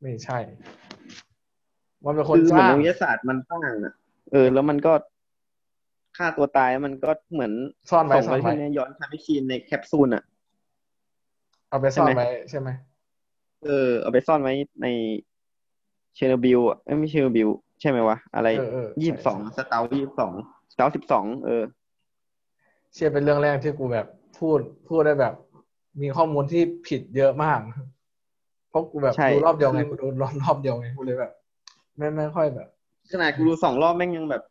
[0.00, 0.38] ไม่ใช่
[2.04, 3.94] มันเป็นคนคือสเหมือนร้างนักวิทยาศาสตร์มันสร้างอะ
[4.32, 4.92] เออ แล้วมันก็
[6.16, 7.52] ฆ่าตัวตายมันก็เหมือน
[7.90, 10.22] ซ่อนไว้ส่งซ่อนไปไว้ที่ย้อนทำให้ชีนในแคปซูลอะ
[11.68, 12.68] เอาไปซ่อนใช่ไหมไว้ใช่ไหม
[13.64, 14.52] เออเอาไปซ่อนไว้
[14.82, 14.86] ใน
[16.14, 17.48] เชอร์โนบิลอะเอ้ยไม่เชอร์โนบิล
[17.80, 20.32] ใช่ไหมวะ อะไรเออเออยี่สิบสองสเตายี่สิบสอง
[20.72, 21.62] สเตาสิบสองเออ
[22.94, 24.06] เชื่อเป็นเรื่องแรกที่กูแบบ
[24.38, 25.34] พูดพูดได้แบบ
[26.00, 27.60] มีข้อมูลที่ผิดเยอะมาก
[28.70, 31.32] เพราะกูแบบใช่ดูรอบเดียวไงคือกูดูรอบรอบเดียวไงกูเลยแบบ
[31.96, 32.68] ไม่ไม่ค่อยแบบ
[33.10, 34.42] ขนาดกูดูสองรอบแม่งยังแบบ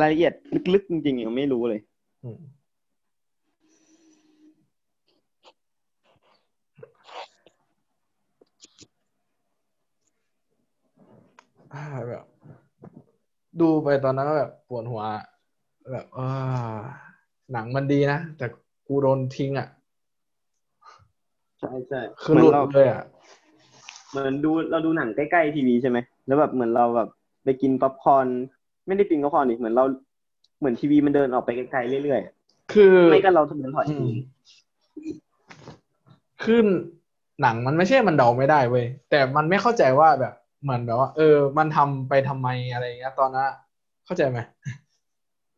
[0.00, 0.32] รายละเอียด
[0.74, 1.80] ลึกๆจริงๆยังไม่รู้เลย
[2.24, 2.38] อืม
[11.74, 12.24] อ่าแบบ
[13.60, 15.02] ดูไปตอนนั้นก็แบบปวดหัว
[15.92, 16.28] แบบอ่า
[17.52, 18.46] หนังมันดีนะ แต่
[18.86, 19.68] กูโดนทิ้งอะ
[21.60, 23.04] ใช่ใช่คือหลุดเราเลยอะ
[24.10, 27.08] เหมือนดูเราดูหนังใกล้ๆทีวีใช่ไหม แล้วแบบเหมือนเราแบบ
[27.44, 28.26] ไปกินป๊อปคอร์น
[28.90, 29.84] ไม่ได้กินป๊อปคอร์นดิเหมือนเรา
[30.58, 34.08] เหมือนทีวีมันเดินออกไปไกลๆเรื่อยๆคือไม่ก็เราเดินถอยอืม
[36.44, 36.66] ขึ้น
[37.42, 43.56] หนังมันไม่ใช่มันเดาไม่ได้เว้ยแต่มันไม่เข้าใจว่าแบบเหมือนแบบว่า เออ มันทำไปทำไมอะไรอย่างเงี้ยตอนนั้นอะ
[44.06, 44.38] เข้าใจไหม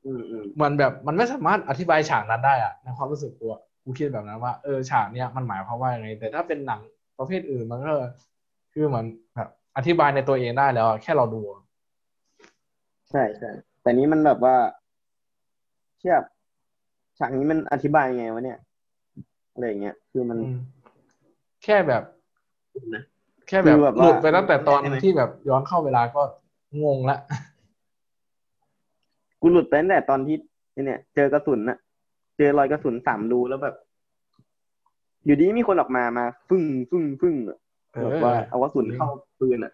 [0.04, 6.80] อืมอืมมันแบบมันไม่สามารถอธิบายฉากนั้นได้อะในความรู้สึกกูอะกูคิดแบบนั้นว่าเออฉากเนี้ยมันหมายความว่ายังไง แต่ถ้าเป็นหนัง
[7.18, 7.92] ประเภทอื่นมันก็
[8.72, 11.61] คือเหมือนแบบอธิบายในตัวเองได้แล้วอะแค่เราดูอะ
[13.12, 13.50] ใช่ใช่
[13.82, 14.56] แต่นี้มันแบบว่า
[15.98, 16.22] เทียบ
[17.18, 18.58] ฉากนี้มันอธิบายไงวะเนี่ย
[19.52, 20.56] อะไรอย่างเงี้ยคือมันอืม
[21.64, 22.02] แค่แบบ
[22.94, 23.02] นะ
[23.48, 26.22] แค่แบบคือแบบว่าหลุดไปตั้งแต่ตอนใช่ไหมที่แบบย้อนเข้าเวลาก็
[26.84, 27.18] งงละ
[29.40, 30.36] กูหลุดไปตั้งแต่ตอนที่
[30.72, 31.78] ไอ้เนี่ย เจอกระสุนน่ะ
[32.36, 33.74] เจอรอยกระสุนสามรูแล้วแบบ
[35.24, 37.58] อยู่ดีมีคนออกมามาฟึ่งฟึ่งฟึ่งอะ
[37.92, 39.08] เออแบบว่าเอากระสุนเข้า
[39.40, 39.72] ปืนอะ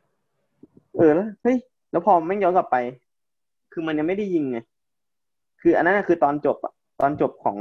[0.98, 1.56] เออแล้วเฮ้ย
[1.90, 2.76] แล้วพอแม่งย้อนกลับไป
[3.78, 4.58] คือมันยังไม่ได้ยิงไง
[5.62, 7.56] คืออันนั้นนะคือตอนจบอะตอนจบของ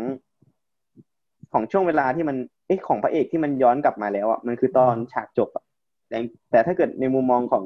[1.53, 2.37] ของช่วงเวลาที่มัน
[2.67, 5.63] เอ๊ะของพระเอกที่มันย้อนกลับมาแล้วอะมันคือตอนฉากจบอะ
[6.09, 6.17] แต่
[6.51, 7.63] แต่ถ้าเกิดในมุมมองของ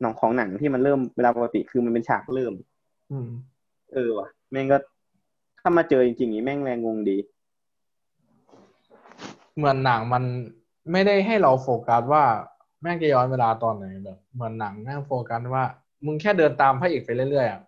[0.00, 2.52] หนังของหนังที่มันเริ่มเวลาปกติคือมันเป็นฉากเริ่ม
[3.12, 3.28] อืม
[3.94, 4.78] เออว่ะแม่งก็
[5.60, 7.16] ถ้ามาเจอจริงๆนี่แม่งแรงงงดี
[9.56, 10.22] เหมือนหนังมัน
[10.92, 12.24] ไม่ได้ให้เราโฟกัสว่า
[12.82, 15.64] แม่งจะย้อนเวลาตอนไหนแบบเหมือนหนังแม่งโฟกัสว่า
[16.06, 17.60] มึงแค่เดินตามพระเอกไปเรื่อยๆอะ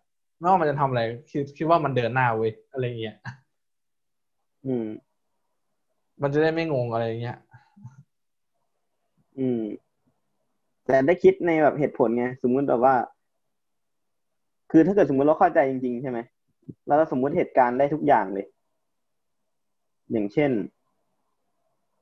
[0.43, 3.16] ไม่ว่ามันจะทำอะไรคิดคิดว่ามันเดินหน้าเว้ยอะไรเงี้ย
[4.66, 4.86] อืม
[6.22, 7.38] มันจะได้ไม่งงอะไรเงี้ย
[9.38, 9.61] อืม
[10.86, 12.95] แต่ได้คิดในแบบเหตุผลไงสมมุติแบบว่า
[14.70, 16.18] คือถ้าเกิดสมมุติเราเข้าใจจริงๆใช่ไหม
[16.86, 18.47] แล้วเราสมมุติเหตุการณ์ได้ทุกอย่างเลย
[20.12, 20.51] อย่างเช่น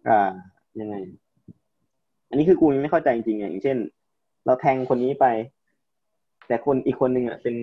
[0.09, 0.31] อ่า
[0.81, 0.97] ยังไง
[2.29, 3.79] อันนี้คือกูยังไม่เข้าใจจริงๆอะอย่างเช่น
[4.47, 5.27] เราแทงคนนี้ไป
[6.47, 7.55] แต่คนอีกคนหนึ่งอะเป็น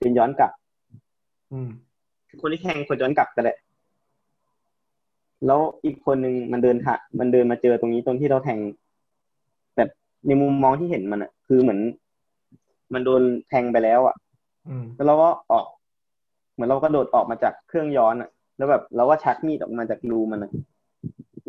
[0.00, 0.52] เป็นย้อนกลับ
[1.52, 1.68] อืม
[2.28, 3.58] คือคนที่แทงคนย้อนกลับกันแหละ
[5.46, 8.58] แล้วอีกคนหนึ่งมันเดินถะมันเดินมาเจอตรงนี้ตรงที่เราแทง
[9.74, 9.84] แต่
[10.26, 11.80] ในมุมมองที่เห็นมันอะคือเหมือน
[12.92, 14.16] มันโดนแทงไปแล้วอะ
[14.68, 15.66] อืมแล้วเราก็ออก
[16.52, 20.50] เหมือนเราก็โดดออกมาจากเครื่องย้อนอะแล้วแบบเราก็ชักมีดออกมาจากรูมันอะ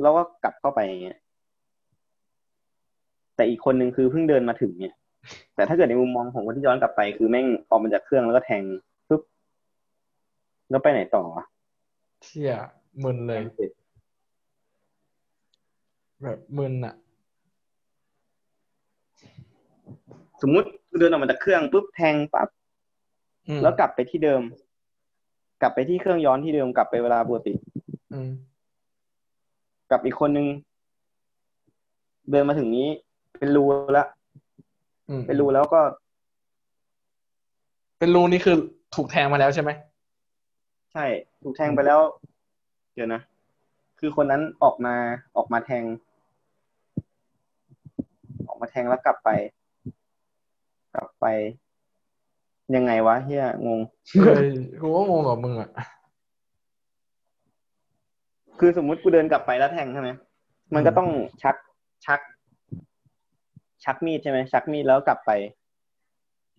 [0.02, 1.18] เราก็กลับเข้าไปอย่างเงี้ย
[3.36, 4.95] แต่อีกคนนึงคือเพิ่งเดินมาถึงเนี่ย
[5.55, 8.63] แต่ถ้าเกิดในมุมมองของคนที่ย้อนกลับไป คือแม่งออกมาจากเครื่องแล้วก็แทง
[9.09, 9.21] ปุ๊บ
[10.69, 11.43] แล้วไปไหนต่อวะ
[12.23, 12.53] เชี่ย
[13.03, 13.71] มึนเลยเสร็จ
[16.23, 16.95] แบบมึนอะ
[20.41, 22.47] สมมุติกูเดินออกมาจากเครื่องปุ๊บแทงปั๊บ
[23.47, 24.41] อืมแล้วกลับไปที่เดิม
[25.61, 27.53] กลับไปที่เครื่องย้อนที่เดิมกลับไปเวลาปกติ
[28.13, 28.32] อืม
[29.91, 30.47] กับอีกคนนึง
[32.32, 32.88] เดินมาถึงนี้
[33.38, 33.63] เป็นรู
[33.93, 34.18] แล้วอืม
[35.28, 35.82] เป็นรูแล้วก็
[37.99, 38.55] เป็นรูนี่คือ
[38.95, 39.72] ถูกแทงมาแล้วใช่ไหม
[40.93, 41.05] ใช่
[41.43, 41.99] ถูกแทงไปแล้ว
[42.93, 43.22] เดี๋ยวนะ
[43.99, 44.95] คือคนนั้นออกมา
[45.36, 45.84] ออกมาแทง
[48.47, 49.30] ออกมาแทงแล้วกลับไป
[50.93, 51.26] กลับไป
[52.76, 53.80] ยังไงวะเฮียงง
[54.24, 54.49] เฮ้ย
[54.82, 55.70] กูก็งงกับมึงอะ
[58.60, 60.10] คือสมมุติกูเดินกลับไปแล้วแทงใช่ไหม
[60.74, 61.10] มันก็ต้อง
[61.43, 61.55] ชัก
[62.05, 62.20] ชัก
[63.84, 65.32] ชักมีดใช่ไหมชักมีดแล้วกลับไป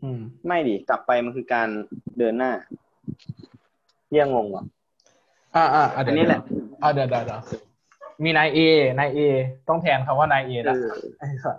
[0.03, 1.69] อืม ไม่ดิกลับไปมันคือการ
[2.19, 2.53] เดินหน้า
[4.11, 4.65] เรียงงงว่ะ
[5.57, 6.41] อ่าอ่าอะอัเดี๋ยนวนี้แหละ
[6.83, 7.41] อ่าเดี๋ยวเดี๋ยวเดี๋ยว
[8.25, 8.59] มีนายเอ
[8.99, 9.21] นายเอ
[9.69, 10.87] ต้องแทนคำว่านายเอเอละอ
[11.19, 11.57] ไอ้สัส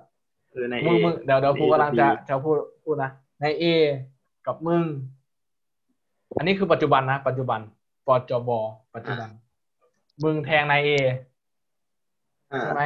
[0.52, 3.10] เออในมึงมึงเดี๋ยวเดี๋ยว A กูกำลังจะกับ B จะพูดพูดนะ
[3.42, 3.64] นายเอ
[4.48, 4.84] กับมึง
[6.38, 7.60] อันนี้คือปัจจุบันนะ ปัจจุบัน
[8.08, 8.50] ปจบ
[8.96, 9.30] ปัจจุบัน
[10.24, 10.90] มึงแทงนายเอ
[12.52, 12.84] อ่าใช่ไหม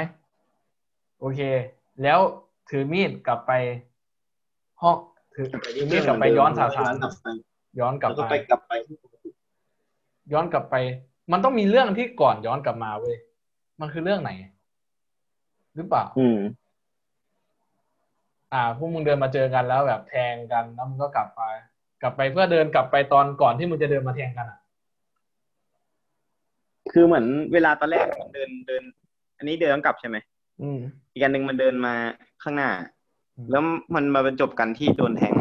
[1.19, 1.39] โอเค
[2.03, 2.19] แล้ว
[2.69, 3.51] ถือมีดกลับไป
[4.81, 4.97] ห้อง
[5.35, 5.45] ถือ
[5.75, 7.27] ถือมีดกลับไปย้อนสาสารกลับไป
[7.79, 8.95] ย้อนกลับแล้วก็ไปไปกลับไปที่
[10.33, 10.75] ย้อนกลับไป
[11.31, 13.17] มันต้องมีเรื่องที่ก่อนย้อนกลับมาเว้ย
[13.81, 14.31] มันคือเรื่องไหน
[15.75, 16.39] หรือเปล่า อืม
[18.53, 21.41] อ่าพวกมึงเดินมาเจอกันแล้วแบบแทงกันแล้วมึงก็กลับไป
[22.01, 24.59] กลับไปเพื่อเดินกลับไปตอนก่อนที่มึงจะเดินมาแทงกันอะ
[26.93, 28.83] คือเหมือนเวลาตอนแรกมันเดินเดิน
[29.37, 30.17] อันนี้เดินกลับใช่ไหม
[30.61, 30.79] อืม
[31.13, 31.93] อีกอันหนึ่งมันเดินมา
[32.43, 32.69] ข้างหน้า
[33.37, 33.63] อืมแล้ว
[33.95, 35.35] มันมาบรรจบกันที่โดนแทง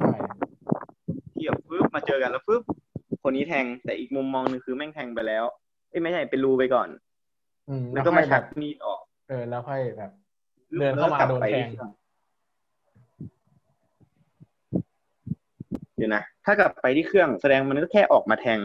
[0.00, 0.14] ใช่
[1.34, 2.62] ที่แบบปึ๊บมาเจอกันแล้วปึ๊บ
[3.22, 5.44] คนนี้แทงแต่อีกมุมมองหนึ่งคือแม่งแทงไปแล้ว
[5.90, 6.88] เอ้ยไม่ใช่เป็นรูไปก่อน
[7.68, 10.10] อืมแล้วก็มาค่อยชัแบกบมีดออก เออ แล้วค่อยแบบ
[10.78, 11.90] เดินเข้ามาแล้วกลับโดนไปแทงที่เครื่อง
[15.96, 18.60] เดี๋ยวนะถ้ากลับไปที่เครื่องแสดงมันก็แค่ออกมาแทง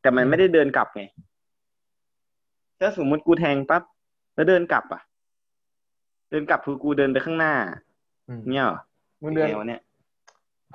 [0.00, 1.02] แต่มันไม่ได้เดินกลับไง
[2.80, 3.82] ถ้าสมมุติกูแทงปั๊บ
[4.34, 5.02] แล้วเดินกลับอะ
[6.30, 7.54] เดินกลับคือกูเดินไปข้างหน้า
[8.28, 8.78] อืมเนี่ยเหรอ
[9.22, 9.82] มึงเดินไงวะเนี่ย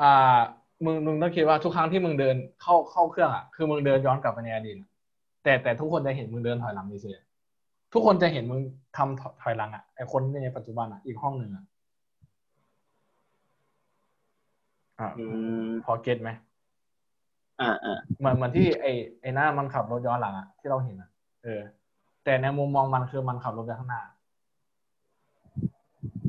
[0.01, 0.39] อ่า
[0.85, 4.77] มึงมึงต้องคิดว่าทุกครั้งที่มึงเดินเข้าเข้าเครื่องอะคือมึงเดินย้อนกลับไปในอดีต
[5.43, 8.59] แต่แต่ทุกคนจะเห็นมึงเดินถอยหลังเฉยๆทุกคนจะเห็นมึง
[8.97, 11.65] ทำถถอยหลังอะไอคนในปัจจุบันอะอีกห้องหนึ่งอะ
[14.99, 15.23] อ่าอื
[15.69, 16.29] มพอเก็ตไหม
[17.61, 18.85] อ่าอ่าเหมือนเหมือนที่ไอ
[19.21, 21.09] ไอหน้ามันขับรถย้อนหลังอะที่เราเห็นอะ
[21.43, 21.61] เออ
[22.23, 24.01] แต่ในมุมมองมันคือมันขับรถไปข้างหน้า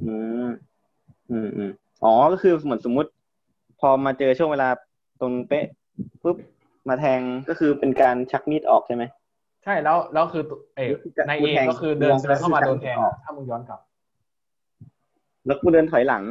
[0.06, 0.14] อื
[0.46, 0.50] ม
[1.30, 1.70] อืมอืม
[2.04, 3.10] อ๋อก็คือเหมือนสมมุติ
[3.80, 4.68] พอมาเจอช่วงเวลา
[5.20, 5.64] ตรงเป๊ะ
[6.22, 6.36] ปุ๊บ
[6.88, 9.04] มาแทงก็คือเป็นการชักมีดออกใช่ไหม
[9.64, 13.80] ใช่แล้วแล้วคือตัวเอก็คือการในกูเอแทงก็คือเดินมองเดินเข้ามาแล้วคือโดนแทงออกถ้ามึงย้อนกลับ
[15.46, 16.22] แล้วกูเดินถอยหลัง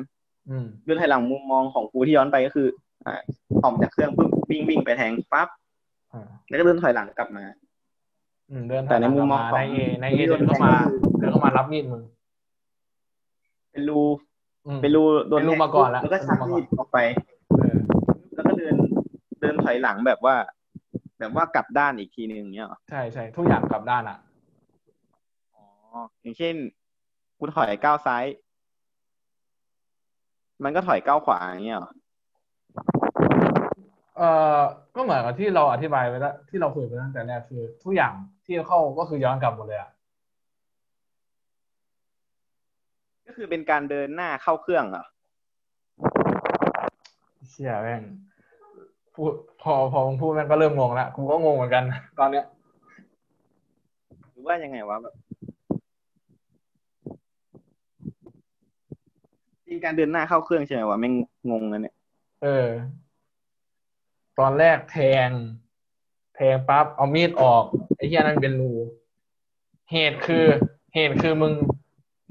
[0.50, 2.68] อืมเดินถอยหลังมุมมองของกูที่ย้อนไปก็คือ
[3.06, 3.22] อ่า
[3.64, 5.48] ออกจากเครื่องปุ๊บวิ่งวิ่งไปแทงปั๊บ
[6.14, 7.44] อ่าแล้วก็เดินถอยหลังกลับมา
[8.50, 12.02] อืมเดินแต่ในมุมมองในของเอในเอที่โดเดินนเข้ามาแทงก็คือเดินเข้ามารับมีดมึง
[13.72, 14.02] เป็นรู
[14.68, 16.98] อืมเป็นรูโดนเป็นรูแทงมาก่อนแล้วแล้วก็ชักเป็นรูมาก่อนมีดออกไป
[17.60, 17.78] เออ
[18.34, 18.76] แล้วก็เดิน
[19.42, 20.36] เดินถอยหลังแบบว่า
[21.20, 24.18] แบบว่ากลับด้านอีกทีหนึ่งอย่างเงี้ยเหรอใช่ใช่ทุกอย่างกลับด้านอะ
[25.56, 25.66] อ๋อ
[26.22, 26.56] อย่างเช่น
[27.40, 28.26] กูถอยก้าวซ้าย
[30.64, 31.92] มันก็ถอยก้าวขวาอย่างเงี้ยเหรอ
[34.18, 34.60] เอ่อ
[34.96, 38.14] ก็เหมือนกับที่เราอธิบายไปแล้วที่เราคุยไปตั้งแต่แรกคือ ทุกอย่าง
[38.46, 39.90] ที่เข้าก็คือย้อนกลับหมดเลยอะ
[43.30, 45.06] ก็คือเป็นการเดินหน้าเข้าเครื่องเหรอ
[47.50, 48.02] เชี่ยแม่ง
[49.16, 51.84] พูดพอพอมึงพูดแม่งก็เริ่มงงแล้วกูก็งงเหมือนกัน
[52.20, 52.46] ตอนเนี้ย
[54.32, 55.14] หรือว่ายังไงวะแบบ
[59.66, 61.14] จริงการเดินหน้าเข้าเครื่องใช่ไหมวะแม่ง
[61.52, 61.96] งงนะเนี่ย
[62.44, 62.68] เออ
[64.40, 65.30] ตอนแรกแทง
[66.36, 67.64] แทงปั๊บเอามีดออก
[67.96, 68.72] ไอ้เหี้ยนั่นเป็นรู
[69.92, 70.46] เหตุคือ
[70.94, 71.54] เหตุคือมึง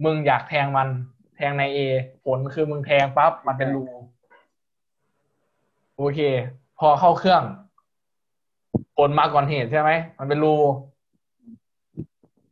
[0.04, 0.88] มึงอยากแทงมัน
[1.36, 1.78] แทงในเอ
[2.24, 3.84] ผลคือมึงแทงปั๊บมันเป็นรู
[5.96, 6.20] โอเค
[6.78, 7.42] พอเข้าเครื่อง
[8.96, 10.54] ผลมาก่อนเหตุใช่ไหมมันเป็นรู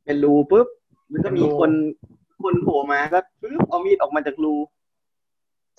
[0.05, 0.67] เป็นรูปุ๊บ
[1.11, 1.73] มันก็มีเป็นรูคน
[2.43, 4.55] คนโผล่มาก็ปุ๊บเอามีดออกมาจากรู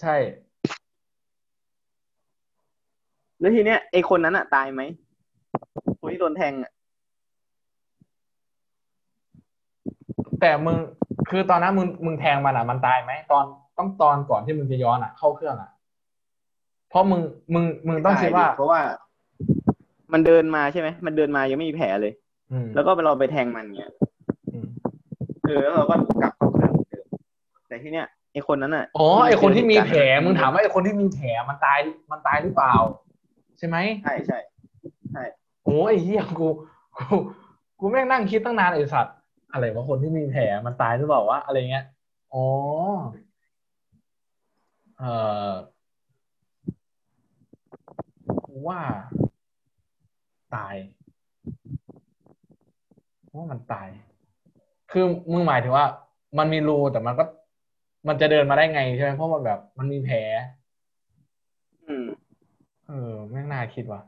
[0.02, 0.16] ใช่
[3.40, 4.82] แล้วทีเนี้ยไอคนนั้นอะตายไหม
[6.00, 6.72] คนที่โดนแทงอะ
[10.42, 10.78] แต่มึง
[11.30, 13.44] คือตอนนั้นมึงมึงแทงมันอะมันตายไหมตอน
[13.78, 15.70] ต้องตอนก่อนที่มึงจะย้อนอะ เข้าเครื่องอะ
[16.90, 17.22] เพราะมึง
[17.54, 18.80] มึงมึงต้องคิดว่า เพราะว่า
[20.14, 22.14] มันเดินมาใช่ไหมมันเดินมายังไม่มีแผลเลย
[22.52, 23.92] อืมแล้วก็เราไปแทงมันเงี้ย
[24.54, 24.68] อืม
[25.44, 27.06] เออแล้วเราก็กลับเข้าเครื่องเหมือนเดิม
[27.68, 31.80] แต่ที่เนี้ยไอคนนั้นอะอ๋อไอคนที่มีแผลเจอเหตุการณ์มึงถามว่าไอคนที่มีแผลมันตาย
[32.12, 32.76] มันตายหรือเปล่า
[33.58, 34.40] ใช่ไหมใช่ใช่
[35.12, 35.24] ใช่
[35.66, 36.48] โอ้ยไอ้เหี้ยกู
[36.98, 37.16] กู
[37.80, 39.16] กูแม่งนั่งคิดตั้งนานไอสัตว์
[39.52, 41.86] อะไรวะคนที่มีแผลมันตายหรือเปล่าวะอะไรเงี้ย
[42.34, 42.46] อ๋อ
[45.00, 45.04] เอ
[45.50, 45.52] อ
[48.46, 48.80] กูว่า
[50.56, 50.76] ตาย
[53.36, 53.90] ว่ามันตาย
[54.92, 55.86] คือมึงหมายถึงว่า
[56.38, 57.24] มันมีรูแต่มันก็
[58.08, 60.18] มันจะเดินมาได้ไงใช่ไหมเพราะมันแบบ มันมีแผล
[61.88, 62.06] อืม
[62.88, 64.02] เออแม่งน่าคิดว่ะ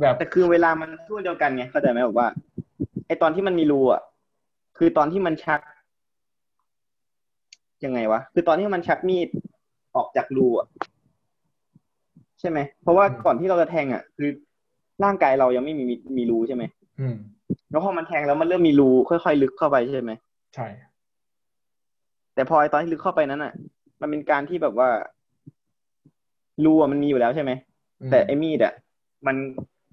[0.00, 2.28] แบบแต่คือเวลามันช่วงเดียวกันไงเข้าใจไหมบอกว่า
[3.08, 4.02] ไอตอนที่มันมีรูอะ
[4.78, 5.60] คือตอนที่มันชัก
[7.84, 9.28] ยังไงวะ คือตอนที่มันชักมีด
[9.96, 10.66] ออกจากรูอะ
[12.40, 14.28] ใช่ไหม เพราะว่าก่อนที่เราจะแทงอะ คือ
[15.04, 15.84] ร่างกายเรายังไม่มี
[16.18, 16.64] มีรูใช่ไหม
[17.00, 17.16] อืม
[17.70, 20.12] แล้วพอมันแทงแล้วมันเริ่มมีรูค่อยๆลึกเข้าไปใช่ไหม
[20.54, 20.66] ใช่
[22.34, 23.52] แต่พอไอตอนที่ลึกเข้าไปนั้นอะ
[24.00, 24.88] มันเป็นการที่แบบว่า
[26.64, 27.50] รูอะมันมีอยู่แล้วใช่ไหม
[28.00, 28.74] อืมแต่ไอ้มีดอะ
[29.26, 29.36] มัน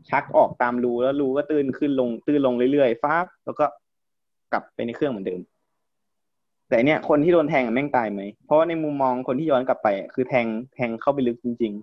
[0.10, 3.66] ชักออกตามรูแล้วรูก็ตื้นขึ้นลงตื้นลงเรื่อยๆฟ้าบแล้วก็
[4.52, 5.42] กลับไปในเครื่องเหมือนเดิม
[6.70, 11.74] แต่เนี่ยคนที่โดนแทงอะแม่งตายไหม เพราะว่าในมุมมองคนที่ย้อนกลับไปอะคือแทงแทงเข้าไปลึกจริง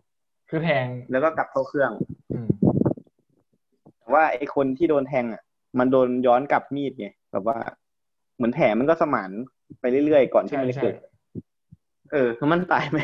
[0.51, 1.91] คือแทงๆแล้วก็กลับเข้าเครื่อง
[2.33, 2.49] อืม
[3.99, 5.43] แต่ว่าไอ้คนที่โดนแทงอะ
[5.79, 7.59] มันโดนย้อนกลับมีดไงแบบว่า
[8.37, 9.31] เหมือนแผลมันก็สมาน
[9.81, 10.95] ไปเรื่อยๆก่อนที่ใช่มันจะใช่เกิด
[12.13, 12.99] เออแล้วมันตายไหม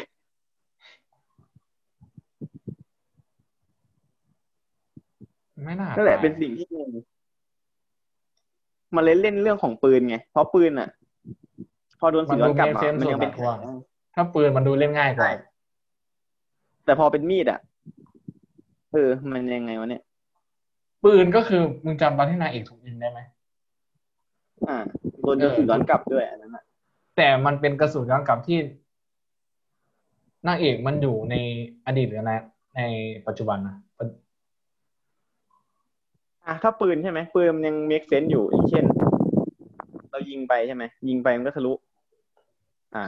[5.64, 6.88] ไม่น่านั่นแหละตายเป็นสิ่งที่งง
[8.94, 10.88] มันเลยเล่นเรื่องของปืนไง เพราะปืนอะ
[12.00, 13.42] พอโดนสีย้อนกลับอะมันยังเป็นแผล
[14.14, 15.30] ถ้าปืนมันดูเล่นง่ายกว่าใช่
[16.84, 17.60] แต่พอเป็นมีดอะ
[18.92, 20.02] เออมันยังไงวะเนี่ย
[21.04, 23.20] ปืนก็คือมึงจำตอนที่นายเอกถูกยิงได้ไหม
[24.68, 24.76] อ่า
[25.20, 26.64] โดนยิงสีย้อนกลับด้วยอันนั้นอะ
[27.16, 28.58] แต่มันเป็นกระสุนย้อนกลับที่
[30.46, 31.34] นางเอกมันอยู่ใน
[31.86, 32.32] อดีตหรือใน
[32.76, 32.80] ใน
[33.26, 33.76] ปัจจุบันนะ
[36.48, 38.84] อะถ้าปืนใช่ไหมปืนมันยัง make sense อยู่อย่างเช่น
[40.10, 41.72] เรายิงไปใช่ไหมยิงไปมันก็ทะลุ
[42.94, 43.04] อ่า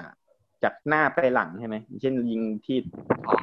[0.62, 2.76] จากหน้าไปหลังใช่ไหมอย่างเช่น ยิงที่
[3.26, 3.38] ท้อง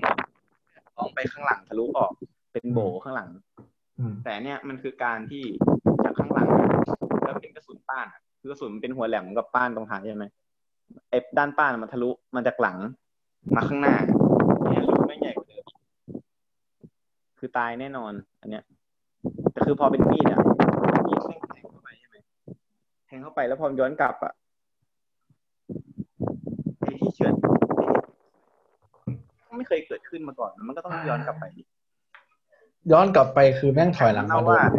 [0.95, 2.11] ท้องไปข้างหลังทะลุออก
[2.51, 3.29] เป็นโบข้างหลัง
[3.99, 5.43] อืมแต่เนี่ยมันคือการที่
[6.03, 6.49] จากข้างหลัง
[7.23, 10.25] แล้วเป็นกระสุนป้านอะคือกระสุนมันเป็นหัวแหลมกับป้านตรงท้ายใช่ไหม
[11.09, 12.77] ไอ้ด้านป้านมันทะลุมาจากหลัง
[13.55, 13.95] มาข้างหน้า
[14.71, 15.77] เนี่ยรูไม่งใหญ่กว่าเดิมอีก
[17.39, 18.63] คือตายแน่นอน อันเนี้ย
[19.57, 20.39] แต่คือพอเป็นมีดอะ
[21.07, 22.15] มีดแม่งแทงเข้าไปใช่ไหม
[23.07, 24.33] แทงเข้าไปแล้วพอมันย้อนกลับอะ
[26.79, 27.33] ไอ้ที่เฉือน
[29.57, 31.63] ไม่เคยเกิดขึ้นมาก่อน มันก็ต้องย้อนกลับไปดิ
[32.91, 34.69] ย้อนกลับไปคือแม่งถอยหลังมาเล่าโดว่าน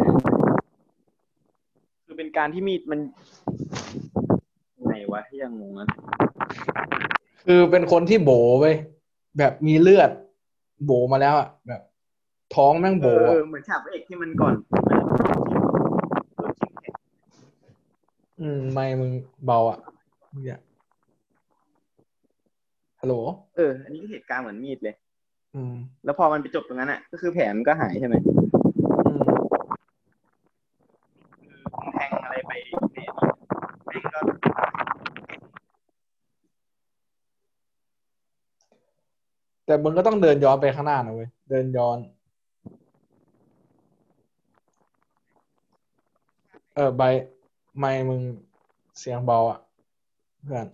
[2.05, 2.99] คือเป็นการที่มีดมัน
[4.87, 5.87] ไงวะที่ยังงงนะ
[7.45, 8.75] คือเป็นคนที่โบเว้ย
[9.37, 10.09] แบบมีเลือด
[10.85, 11.81] โบมาแล้วอะแบบ
[12.55, 14.53] ท้องแม่งเอโบออะเหมือนฉากพระเอกที่มันก่อน
[14.89, 16.93] มันโดนชิงแข็ง
[18.41, 19.11] อืมไม่มึง
[19.45, 19.77] เบาอะ
[20.33, 20.61] มึงอะ
[23.01, 23.15] ฮัลโหล
[23.55, 24.95] เออ อันนี้ก็เหตุการณ์เหมือนมีดเลย
[25.55, 25.75] อืม
[26.05, 28.15] แล้วพอมันไปจบตรงนั้นอะ ก็คือแผลมันก็หายใช่ไหม
[29.07, 29.21] อืม
[31.81, 34.19] คือแทงอะไรไปเนี่ยแม่งก็
[39.65, 41.97] แต่มึงก็ต้องเดินย้อนไปข้างหน้านะเว้ย เดินย้อน
[46.68, 47.03] เออใบ
[47.77, 48.21] ไม่มึง
[48.99, 49.59] เสียงเบาอะ
[50.41, 50.67] เพื่อน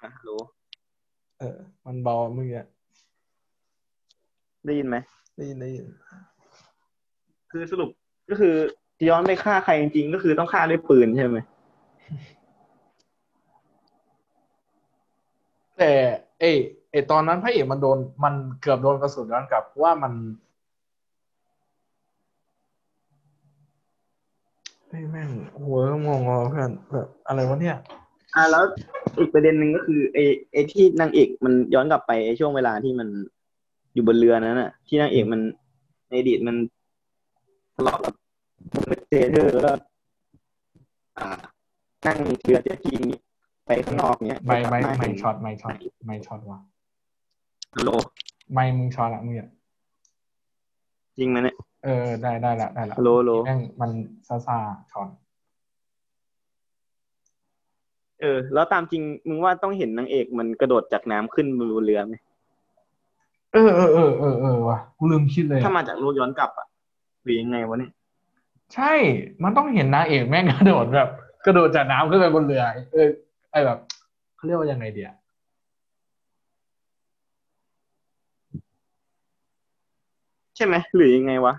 [0.00, 0.40] อะรู้
[1.38, 2.66] เออ มันเบาอะมึงอะ
[4.64, 4.96] ได้ยินไหม
[5.36, 5.86] ได้ยินได้ยิน
[7.50, 7.90] คือสรุป
[8.30, 8.54] ก็คือ
[9.08, 11.36] ย้อนไปฆ่าใครจริงๆก็คือต้องฆ่าด้วยปืนใช่ไหม
[15.78, 15.90] แต่
[16.40, 16.56] เอย
[16.90, 20.12] เอยตอนนั้นพระเอกมันโดน มันเกือบโดนกระสุนย้อนกลับเพราะว่ามัน
[24.94, 25.28] ฮ้ยแม่ง
[25.62, 27.76] หัวงงอเพื่อนแบบอะไรวะเนี่ย
[28.34, 28.64] อะแล้ว
[29.18, 33.08] อีกประเด็นหนึ่งก็คือไอ้ไอ้ที่นางเอกมันย้อนกลับไปไอ้ช่วงเวลาที่มัน
[33.94, 35.40] อยู่บนเรือนั้นน่ะ ที่นางเอกมัน
[36.08, 36.56] ในอดีตมัน
[37.74, 38.14] ทะเลาะกับ
[39.08, 39.72] Sator แล้วก็
[41.18, 41.28] อ่า
[42.06, 42.94] นั่งเรือเจ็ตสกี
[43.66, 45.74] ไปข้างนอกเนี้ยไม่ไม่ปกลับาไม่เห็นช็อตไม่ช็อต
[46.06, 46.58] ไม่ช็อตว่ะ
[47.74, 47.90] ฮัลโหล
[48.52, 49.48] ไม่มึงช็อตละมึงอะ
[51.18, 53.90] จริงไหมเนี่ย เออได้ได้ละได้ละฮัลโหลฮัลโหลแม่งมัน
[54.28, 54.58] ซาซา
[54.90, 55.08] ช็อต
[58.20, 62.14] เออ แล้วตามจริงมึงว่าต้องเห็นนางเอกมันกระโดดจากน้ำขึ้นบนเรือไหม
[63.52, 66.66] เออเออเออเออเออว่ะกูลืมคิดเลย ถ้ามาจากโลกย้อนกลับอะ
[67.22, 67.92] หรือยังไงวะเนี่ย
[68.74, 68.92] ใช่
[69.42, 71.08] มันต้องเห็นนางเอกแม่งกระโดดแบบ
[71.46, 72.62] กระโดดจากน้ำขึ้นไปบนเรือ
[72.94, 73.08] เออ
[73.52, 73.78] ไอแบบ
[74.36, 75.10] เขาเรียกว่ายังไงเดีย
[80.56, 81.54] ใช่ไหมหรือยังไงวะ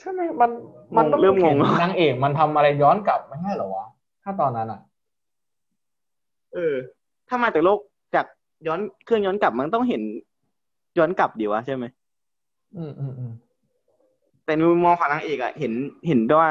[0.00, 0.50] ใช่ไหมมัน
[0.96, 3.86] มันต้องเริ่มงงห็นแล้วนางเอกมันทำอะไรย้อนกลับไม่ใช่เหรอวะ
[4.22, 4.80] ถ้าตอนนั้นอะ
[6.54, 6.74] เออ
[7.28, 7.78] ถ้ามาจากโลก
[8.14, 8.26] จาก
[8.66, 10.02] ย้อนเครื่องย้อนกลับมันต้องเห็น
[10.98, 11.84] ย้อนกลับดีวะใช่ไหม
[12.76, 13.32] อืมอืมอืม
[14.44, 15.72] แต่ในมุมมองของนางเอกอะเห็น
[16.08, 16.50] เห็นว่า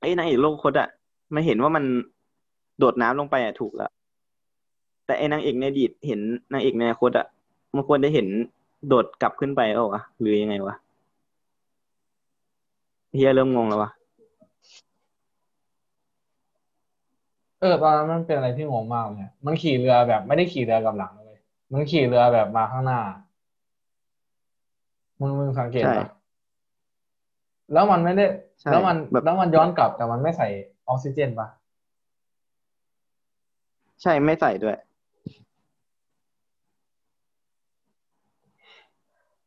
[0.00, 0.88] ไอ้นางเอกโลกคตอะ
[1.34, 1.84] มันเห็นว่ามัน
[2.78, 3.90] โดดน้ำลงไปอะถูกแล้ว
[5.06, 6.20] แต่ไอ้นางเอกในอดีตเห็น
[6.52, 7.26] นางเอกในอนาคตอะ
[7.74, 8.26] มันควรได้เห็น
[8.88, 10.74] โดดกลับขึ้นไปเปล่าวะหรือยังไงวะ
[13.16, 13.90] เฮียเริ่มงงแล้ววะ
[17.60, 21.38] เออตอนนั้นมันเป็นอะไรที่งงมากเลยมันขี่เรือแบบไม่ได้ขี่เรือกับหลังเลย
[21.72, 23.00] มันขี่เรือแบบมาข้างหน้า
[25.20, 26.08] มึงมึงสังเกตใช่ ปะ
[27.72, 28.24] แล้วมันไม่ได้
[28.60, 30.48] ใช่แล้วมันแบบ แล้วมันย้อนกลับแต่มันไม่ใส่
[30.88, 31.48] ออกซิเจนปะ
[34.02, 34.76] ใช่ไม่ใส่ด้วย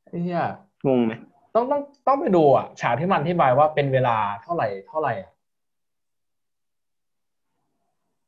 [0.06, 0.42] ไอ้เหี้ย
[0.88, 1.14] งงไหม
[1.56, 5.32] ต้องต้องต้องไปดูอะฉากที่มันอธิบายว่าเป็นเวลาเท่าไหร่เท่าไหร่อะ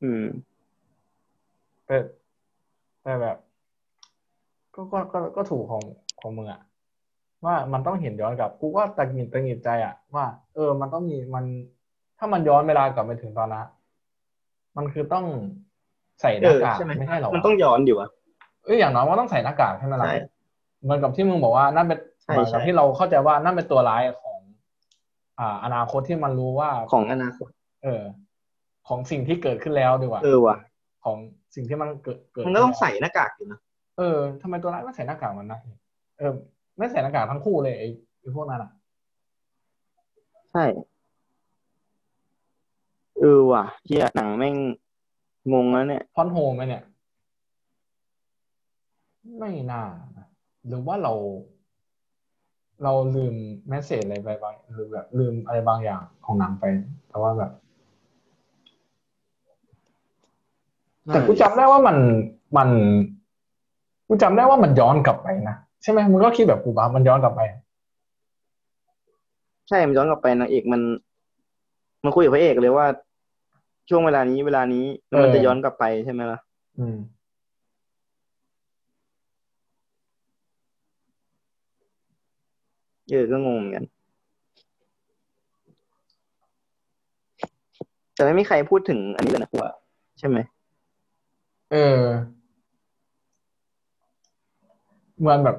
[0.02, 0.24] อืม
[1.86, 1.96] แต่
[3.02, 3.36] แต่แบบ
[4.74, 5.82] ก็ก็ก็ก็ถูกของ
[6.20, 6.60] ของมึงอะ
[7.44, 11.44] ว่ามันต้องเห็นย้อนกลับกูก็ตะหงิดตะหงิดใจอะว่า เออ มันต้องมีมัน
[12.18, 13.66] ถ้ามันย้อนเวลากลับไปถึงตอนนั้น
[14.76, 15.24] มันคือต้อง
[16.20, 18.08] ใส่หน้ากากเออใช่ไหมไม่ใช่หรอวะมันต้องย้อนดิวะ
[18.64, 20.16] เอ้ยอย่างน้อยมันต้องใส่หน้ากากใช่ไหมล่ะใช่
[20.82, 24.38] เหมือนกับที่มึงบอกว่านั่นเป็น ใช่เหมือนกับใช่ที่เราเข้าใจว่านั่นเป็นตัวร้ายของ
[25.40, 27.48] อ่า อนาคตที่มันรู้ว่าของอนาคต
[27.84, 28.02] เออ
[28.88, 30.56] ของสิ่งที่เกิดขึ้นแล้วดีกว่าเออว่ะ
[31.04, 31.16] ของ
[31.54, 33.60] สิ่งที่มันเกิดเกิดมันก็ต้องขึ้นแล้วใส่หน้ากากอยู่นะ
[33.98, 35.60] เออทำไมตัวร้ายไม่ใส่หน้ากากมันนะ
[36.18, 36.32] เออ
[36.78, 37.88] ไม่ใส่หน้ากากทั้งคู่เลยไอ้
[38.20, 38.70] ไอ้พวกนั้นอะ
[40.52, 40.64] ใช่
[43.18, 44.56] เออว่ะเฮียหนังแม่ง
[45.52, 46.82] งงแล้วเนี่ยพอนโฮมไหมเนี่ย
[49.38, 49.82] ไม่น่า
[50.16, 50.26] นะ
[50.66, 51.12] หรือว่าเรา
[52.82, 53.34] เราลืม
[53.68, 56.64] แมสเซจอะไรไปบางหรือแบบลืมอะไรบางอย่างของหนังไป
[57.08, 57.50] แต่ว่าแบบ
[61.06, 61.96] แต่กูจำได้ว่ามัน
[62.56, 62.68] มัน
[64.08, 67.40] กูจำได้ว่ามันย้อนกลับไปนะใช่ไหมมึงก็คิดแบบกูบ้ามันย้อนกลับไป
[69.68, 70.80] ใช่มันย้อนกลับไปนางเอกมัน
[72.04, 72.86] มันคุยกับพระเอกเลยว่า
[73.88, 76.38] ช่วงเวลานี้เวลานี้แล้วมันเออจะย้อนกลับไปใช่ไหมล่ะ
[76.78, 76.96] อืม
[83.12, 83.84] เออก็งงเหมือนกัน
[88.14, 89.72] แต่ไม่มีใครพูดถึงอันนี้เลยนะกูว่า
[90.18, 90.38] ใช่ไหม
[91.72, 92.00] เออ
[95.20, 95.56] เหมือนแบบ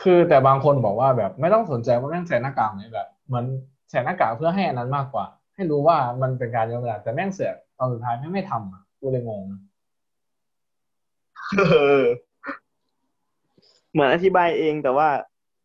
[0.00, 3.44] คือแต่บางคนบอกว่าแบบ ไม่ต้องสนใจว่าแม่งใส่หน้ากากไหนแบบเหมือน
[3.90, 5.24] ใส่หน้ากากเพื่อให้อันนั้นมากกว่า
[5.54, 9.42] ให้รู้ว่ามันเป็นการย้อนเวลาแต่แม่งเสือกตอนสุดท้ายแม่งไม่ทำอะกูเลยงง
[11.58, 11.62] เอ
[12.00, 12.02] อ
[13.92, 15.08] เหมือนอธิบายเองแต่ว่า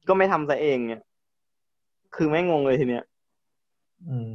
[0.07, 1.01] ก็ไม่ทำซะเองเนี่ย
[2.15, 3.03] คือไม่งงเลยทีเนี้ย
[4.07, 4.29] อืม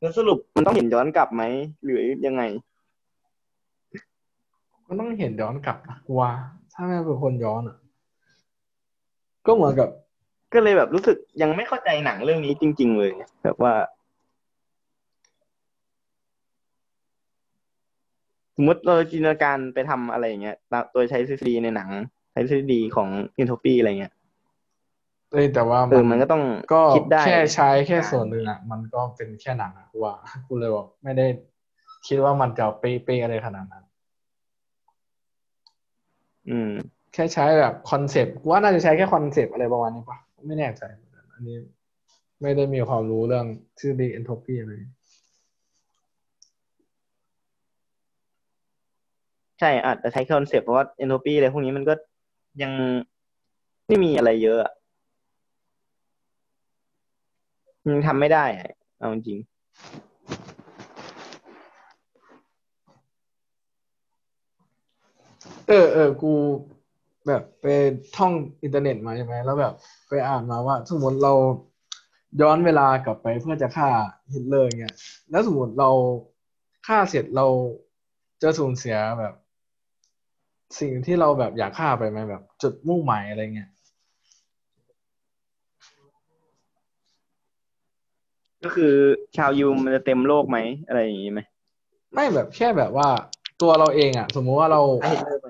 [0.00, 1.42] แล้วสรุปมันต้องเห็นย้อนกลับไหม
[1.84, 2.42] หรือยังไง
[4.86, 6.30] ก็ต้องเห็นย้อนกลับนะกูว่า
[6.74, 7.76] ถ้าแม่งเป็นคนย้อนอะ
[9.46, 9.88] ก็เหมือนกับ
[10.52, 13.12] ก็เลยแบบรู้สึกยังไม่เข้าใจหนังเรื่องนี้จริง ๆ เลย
[13.44, 13.72] แบบว่า
[18.60, 21.90] มมติเราจินตนาการไปทำอะไรอย่างเงี้ยตามโดยใช้ทฤษฎีในหนัง
[22.32, 23.08] ใช้ทฤษฎีของ
[23.38, 24.12] entropy อะไรเงี้ย
[25.32, 26.42] เอ้ยแต่ว่าเออมันก็ต้อง
[26.74, 30.14] ก็คิดได้แค่ใช้แค่ส่วนหนึ่งอะมันก็เป็นแค่หนังอะกูว่า
[30.48, 31.26] กูเลยบอกไม่ได้
[32.06, 33.84] คิดว่ามันจะเป๊ะๆอะไรขนาดนั้น
[36.48, 36.70] อืม
[37.14, 41.56] แค่ใช้แบบ concept กูว่าน่าจะใช้แค่ concept อะไรประมาณนี้ปะไม่แน่ใจเหมือนกันอันนี้
[42.42, 43.46] ไม่ได้มีความรู้เรื่อง
[43.78, 44.80] ทฤษฎี entropy เลย
[49.60, 51.94] ใช่อาจจะใช้ concept เพราะว่า entropy อะไรพวกนี้มันก็
[52.62, 52.72] ยัง
[53.86, 54.58] ไม่มีอะไรเยอะ
[57.88, 58.44] ยังทำไม่ได้
[58.98, 59.38] เอาจริง
[65.68, 66.32] เออเออกู
[67.26, 67.66] แบบไป
[68.16, 68.32] ท่อง
[68.62, 69.74] อินเทอร์เน็ตมาใช่ไหมแล้วแบบ
[70.08, 71.32] ไปอ่านมาว่า สมมติเรา
[72.40, 73.88] ย้อนเวลากลับไปเพื่อจะฆ่า
[74.32, 74.94] ฮิตเลอร์เงี้ย
[75.30, 75.90] แล้วสมมติเรา
[76.86, 77.46] ฆ่าเสร็จเรา
[78.42, 79.34] จะสูญเสียแบบ
[80.78, 83.70] สิ่งที่เราแบบอยากฆ่าไปไหมแบบ จุดมุ่งหมายอะไรเงี้ย
[88.64, 88.94] ก็คือ
[89.36, 91.40] ชาวยูมันจะเต็มโลกไหมอะไรอย่างงี้ไหม
[92.14, 93.08] ไม่แบบแค่แบบว่า
[93.62, 95.48] ตัวเราเองอะ สมมุติว่าเราให้เลิกไป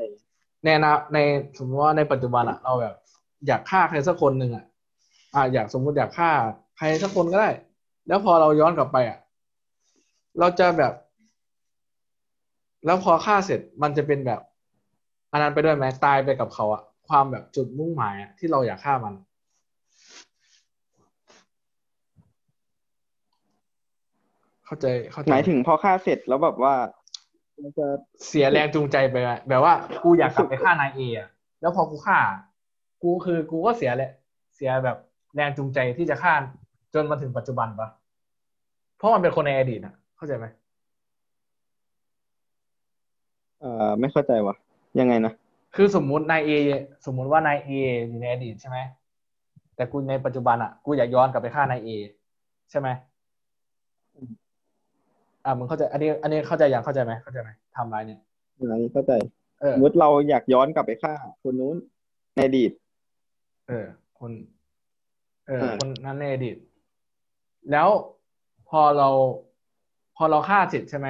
[0.64, 1.18] ในอนาใน
[1.58, 2.94] สมมติว่าในปัจจุบันอะ เราแบบ
[3.46, 4.64] อยากฆ่าใครสักคนหนึ่งอะ
[5.34, 6.30] อ่าอยากสมมุติอยากฆ่า
[6.76, 7.50] ใครสักคนก็ได้
[8.08, 9.18] แล้วพอเราย้อนกลับไปอะ
[10.38, 10.92] เราจะแบบ
[12.84, 14.40] แล้วพอฆ่าเสร็จมันจะเป็นแบบ
[15.32, 19.14] อันนั้นไปด้วยไหมตายไปกับเขาอะความแบบจุดมุ่งหมายอะที่เราอยากฆ่ามัน
[24.64, 26.74] เข้าใจเข้าใจหมายถึงพอฆ่าเสร็จแล้วแบบว่า
[27.62, 27.86] มันจะ
[28.26, 31.28] เสียแรงจูงใจไปไหมแบบว่ากูอยากกลับไปฆ่านายเออะ
[31.60, 32.18] แล้วพอกูฆ่า
[33.02, 34.12] กูคือกูก็เสียแหละ
[34.56, 34.96] เสียแบบ
[35.34, 36.32] แรงจูงใจที่จะฆ่า
[36.94, 37.88] จนมาถึงปัจจุบันปะ
[38.96, 40.46] เพราะมันเป็นคนในอดีตอะเข้าใจไหม
[43.60, 44.56] เอ่อไม่เข้าใจว่ะ
[44.98, 45.32] ยังไงนะ
[45.74, 46.50] คือสมมุตินายเอ
[47.06, 47.70] สมมุติว่านายเอ
[48.08, 48.78] อยู่ในอดีตใช่ไหม
[49.76, 51.90] แต่กูในปัจจุบันอะกูอยากย้อนกลับไปฆ่านายเอ
[52.70, 52.88] ใช่ไหม
[55.44, 58.20] อ่ามึงเข้าใจ อันนี้ อันนี้เข้าใจยังเข้าใจไหมเข้าใจไหมไทำไรเนี่ย
[58.58, 59.12] อันนี้เข้าใจ
[59.60, 61.12] เออสมมติเราอยากย้อนกลับไปฆ่า
[61.42, 61.76] คนนู้น
[62.34, 62.70] ในอดีต
[63.68, 63.86] เออ
[64.18, 64.30] คน
[65.46, 66.56] เอออ่าคนนั้นในอดีต
[67.70, 67.88] แล้ว
[68.68, 69.08] พอเรา
[70.16, 71.08] พอเราฆ่าเสร็จใช่ไหม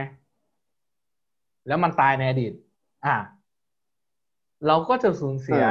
[1.66, 2.52] แล้วมันตายในอดีต
[3.06, 3.14] อ่า
[4.66, 5.64] เราก็จะสูญเสีย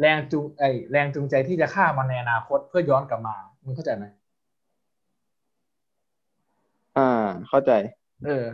[0.00, 4.04] แรงจูงไอแรงจูงใจที่จะฆ่ามันในอนาคตเพื่อย้อนกลับมามึงเข้าใจไหม
[6.96, 7.72] อ่า เข้าใจ
[8.24, 8.44] เออ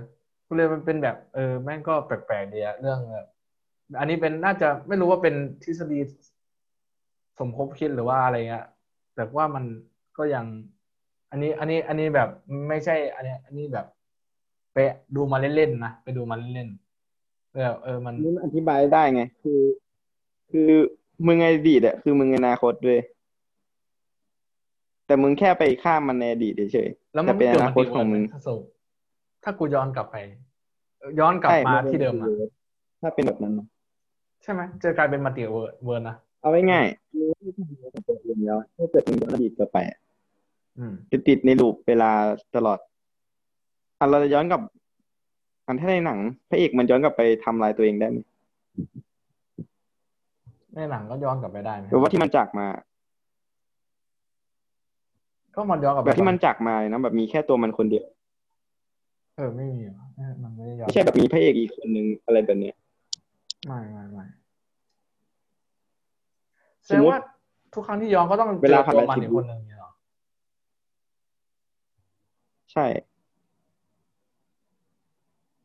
[0.47, 3.27] ก็เลยมันเป็นแบบ เออ แม่งก็แปลกๆดีอะเรื่องแบบ
[3.99, 6.01] อันนี้เป็นน่าจะไม่รู้ว่าเป็นทฤษฎี
[7.39, 8.67] สมคบคิดหรือว่าอะไรเงี้ย
[9.15, 9.65] แต่ว่ามัน
[10.19, 10.45] ก็ยัง
[11.31, 12.29] อันนี้ อันนี้ อันนี้แบบ
[12.69, 13.87] ไม่ใช่ อันนี้ อันนี้แบบ
[14.73, 14.77] ไป
[15.17, 16.84] ดูมาเล่นๆนะไปดูมาเล่นๆ
[17.55, 19.61] เออเออมันนี่มันอธิบายได้ไง คือ
[20.51, 20.71] คือ
[21.27, 22.99] มึงในอดีตอะคือมึงในอนาคตด้วย
[25.07, 28.61] แต่มึงแค่ไปฆ่ามันในอดีตเฉยๆแล้วมันแต่เป็นไม่อเกิดนามันคตดีของมึงถ้าสม
[29.45, 30.17] ถ้ากูย้อนกลับไป
[31.21, 32.29] ย้อนกลับใช่มาเป็นที่เดิมอะ
[33.03, 33.67] ถ้าเป็นแบบนั้นนะ
[34.43, 39.99] ใช่ไหมจะกลายเป็นมัลติเวิร์เวิร์นะเอาไว้ง่ายๆมึงไม่ทำอะไรกับตัวเองแล้วถ้าเกิดมึงย้อนอดีตกลับไปอะ
[40.79, 42.11] อืมจะติดในลูปเวลา
[42.57, 42.79] ตลอด
[43.99, 44.61] อะเราจะย้อนกลับ
[45.66, 46.19] อันถ้าในหนัง
[46.49, 48.19] พระเอกมันย้อนกลับไปทำลายตัวเองได้ไหม
[50.74, 52.66] ในหนังก็ย้อนกลับไปได้ไหมหรือว่าที่มันจากมา
[55.55, 58.07] ก็มันย้อนกลับไปแบบที่มันตอจากมาเลยนะแบบมีแค่ตัวมันคนเดียว
[59.36, 62.74] เออไม่มีหรอเออมันไม่ได้ย้อนไม่ใช่แบบมีพระเอกอีกคนนึงอะไรแบบเนี้ย
[63.66, 64.24] ไม่ไม่ไม่
[66.86, 67.20] แสสมดงมุติว่า
[67.74, 69.91] ทุกครั้งที่ย้อนก็ต้องเวเจลาอผ่านตัวไปมันสิบอีกคนหนึ่งเนี่ยหรอ
[72.73, 73.14] ใช่เห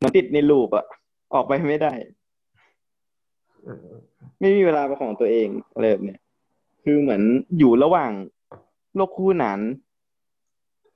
[0.01, 0.85] มันติดในลูปอะ
[1.33, 1.91] ออกไปไม่ได้
[4.39, 6.19] ไม่มีเวลาเป็นของตัวเองอะไรแบบเนี้ย
[6.83, 7.21] คือเหมือน
[7.57, 8.11] อยู่ระหว่าง
[8.95, 9.59] โลกคู่หนาน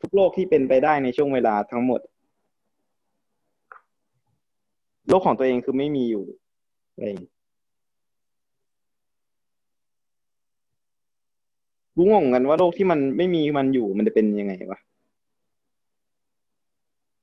[0.02, 2.02] ทุกโลกที่เป็นไปได้ในช่วงเวลาทั้งหมด
[5.08, 6.26] โลกของตัวเองคือไม่มีอยู่
[6.94, 7.34] อะไรอย่างเงี้ย
[11.96, 14.80] กูงงกันว่าโลกที่มันไม่มีมันอยู่มันจะเป็นยังไงวะ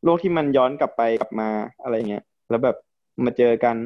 [0.05, 1.49] โลกที่มันย้อนกลับไปกลับมา
[1.83, 2.77] อะไรเงี้ยแล้วแบบ
[3.25, 3.77] มาเจอกัน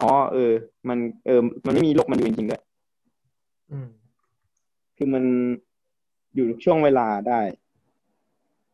[0.00, 0.52] อ๋อเออ
[0.88, 2.62] มันเออ มันไม่มีโลกมันอยู่จริงๆด้วย
[3.70, 3.88] อืม
[4.96, 5.24] คือมัน
[6.34, 7.40] อยู่ทุกช่วงเวลาได้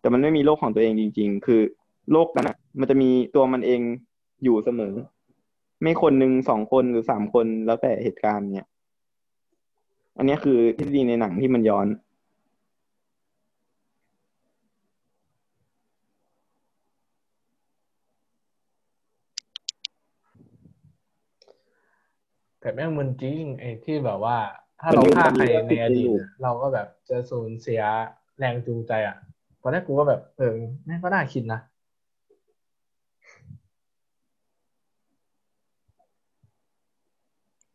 [0.01, 1.61] แต่มันไม่มีโลกของตัวเองจริง ๆ คือ
[2.13, 3.81] โลกนั้นอะ มันจะมีตัวมันเอง
[4.45, 4.95] อยู่เสมอ
[5.83, 8.67] ไม่คนหนึ่งสองคนหรือสามคนแล้วแต่เหตุการณ์เนี่ย
[10.17, 11.87] อันเนี้ยคือทฤษฎีในหนังที่มันย้อน
[22.67, 24.39] แต่แม่งมึนจริงไอ้ที่แบบว่า
[24.81, 27.83] ถ้าเราฆ่าใครในอดีตอะเราก็แบบจะสูญเสีย
[28.39, 29.17] แรงจูงใจอะ
[29.63, 30.53] ตอนแรกกูก็แบบเออ
[30.85, 31.61] แม่งก็น่าคิดนะ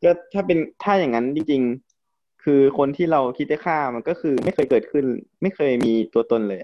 [0.03, 5.05] ก็ถ้าเป็นถ้าอย่างนั้นจริงๆ คือคนที่เราคิดจะฆ่ามันก็คือไม่เคยเกิดขึ้น
[5.41, 6.59] ไม่เคยมีตัวตนเลย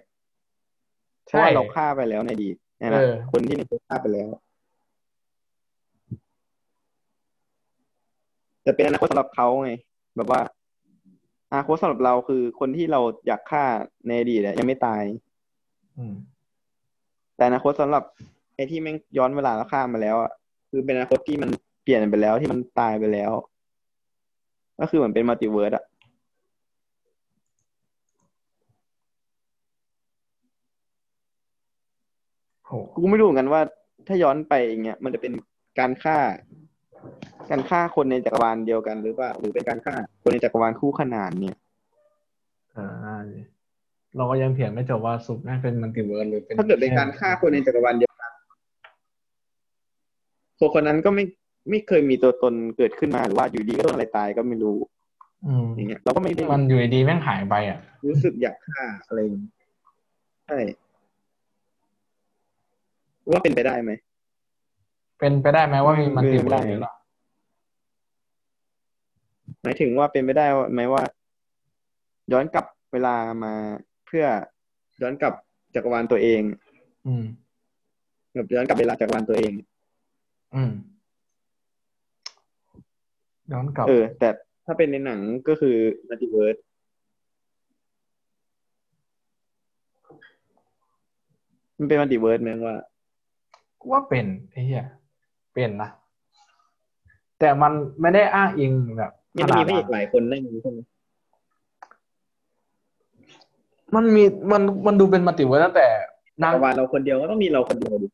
[1.25, 4.29] เพราะว่าเราฆ่าไปแล้วในอดีตนะนะเออคนที่เราฆ่าไปแล้ว
[8.67, 9.71] แต่เป็นอนาคตสำหรับเขาไง
[10.17, 10.41] แบบว่า
[11.51, 13.63] อนาคตสำหรับเราคือคนที่เราอยากฆ่า
[14.07, 15.03] ในอดีตอะยังไม่ตาย
[15.97, 16.13] อืม
[17.35, 18.03] แต่อนาคตสำหรับ
[18.55, 20.31] ไอ้ที่แม่งย้อนเวลาแล้วฆ่ามาแล้วอะ
[20.69, 21.49] คือเป็นอนาคตที่มัน
[21.83, 23.31] เปลี่ยนไปแล้วที่มันตายไปแล้ว
[24.79, 25.83] ก็คือเหมือนเป็นมัลติเวิร์สอะ
[32.65, 33.61] โหกูไม่รู้เหมือนกันว่า
[34.07, 35.33] ถ้าย้อนไปอย่างเงี้ยมันจะเป็น
[35.79, 36.17] การฆ่า
[37.51, 39.93] การฆ่าคนในจักรวาลเดียวกันหรือเปล่าหรือเป็นการฆ่า
[40.23, 41.57] คนในจักรวาลคู่ขนานเนี่ย
[42.77, 43.23] อ่า
[44.17, 48.31] เราก็ยังเถียงไม่จบว่าสุปแม่งเป็นมัลติเวิร์สหรือเป็นถ้าเกิดเป็นการฆ่าคนในจักรวาลเดียวกัน
[50.59, 51.23] คนคนนั้นก็ไม่
[51.69, 54.77] ไม่เคยมีตัวตนเกิดขึ้นมาหรือว่าอยู่ดีก็โดนอะไรตายก็ไม่รู้
[55.45, 59.51] อืมอย่างเงี้ยเราก็ไม่ได้มันอยู่ดีๆแม่งหายไปอะ รู้สึกอยากฆ่าอะไรอย่างงี้
[60.47, 60.59] ใช่
[63.31, 63.91] ว่าเป็นไปได้ไหม
[65.19, 66.96] เป็นไปได้ไหมว่ามี multiverse เป็นไปได้หรือเปล่าห
[69.67, 71.03] มายถึงว่าเป็นไปได้ไหมว่า
[72.31, 73.53] ย้อนกลับเวลามา
[74.05, 74.25] เพื่อ
[75.01, 75.33] ย้อนกลับ
[75.75, 76.41] จักรวาลตัวเอง
[77.07, 77.23] อืม
[78.35, 79.53] แบบย้อนกลับเวลาจักรวาลตัวเอง
[80.55, 80.71] อืม
[83.51, 84.29] ย้อนกลับ เออ แต่
[84.65, 85.75] ถ้าเป็นในหนังก็คือ
[86.09, 86.57] มัลติเวิร์ส
[91.77, 92.77] มันเป็นมัลติเวิร์สไหมว่า
[93.79, 94.85] กูว่าเป็นไอ้เหี้ย
[95.53, 95.89] เป็นนะ
[97.39, 97.71] แต่มัน
[98.01, 100.79] ไม่ได้อ้างอิงแบบ มันขนามีดพระเอนั้กนหลายคนได้นี้ใช่ไหม
[103.95, 105.87] มันมีมันมันดูเป็นมัลติเวิร์สตั้งแต่
[106.43, 108.07] นาจังกรวาลเราคนเดียวก็ต้องมีเราคนเดียวดิ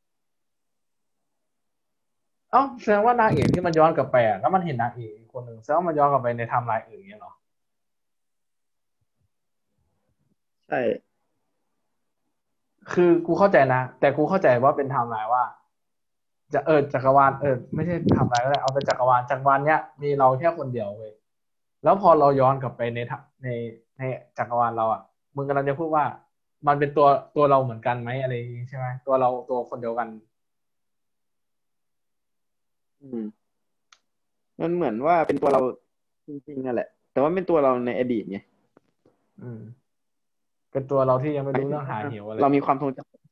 [2.52, 7.34] เอ้าแสดงว่านางเอกที่มันย้อนกลับไปอะแล้วมันเห็นนางเอกอีกคนหนึ่งแสดงว่ามันย้อนกลับไปในไทม์ไลน์อื่นอย่างเงี้ยเหรอ
[10.68, 10.80] ใช่
[12.92, 15.44] คือกูเข้าใจนะ แต่กูเข้าใจว่าเป็นไทม์ไลน์ว่า
[16.54, 21.14] จะเออจักรวาลเออไม่ใช่ไทม์ไลน์ก็ได้เอาเป็นจักรวาลจักรวาลเนี้ยมีเราแค่คนเดียวเว้ย
[21.84, 23.48] แล้วพอเราย้อนกลับไปในทะใน
[23.98, 24.02] ใน
[24.38, 25.02] จักรวาลเราอะ
[25.36, 26.06] มึงกำลังจะพูดว่า
[26.68, 30.08] มันเป็นตัวตัวเราเหมือนกันไหมอะไรอย่างงี้ใช่ไหมตัวเราตัวคนเดียวกัน
[33.02, 33.22] อืม
[34.62, 35.62] มันเหมือนว่าเป็นตัวเรา
[36.28, 38.38] จริงๆนั่นแหละ แต่ว่าเป็นตัวเราในอดีตไง
[39.44, 39.62] อืม
[40.72, 43.23] เป็นตัวเราที่ยังไม่รู้เรื่องหาเหวอะไรเรามีความทรงจำ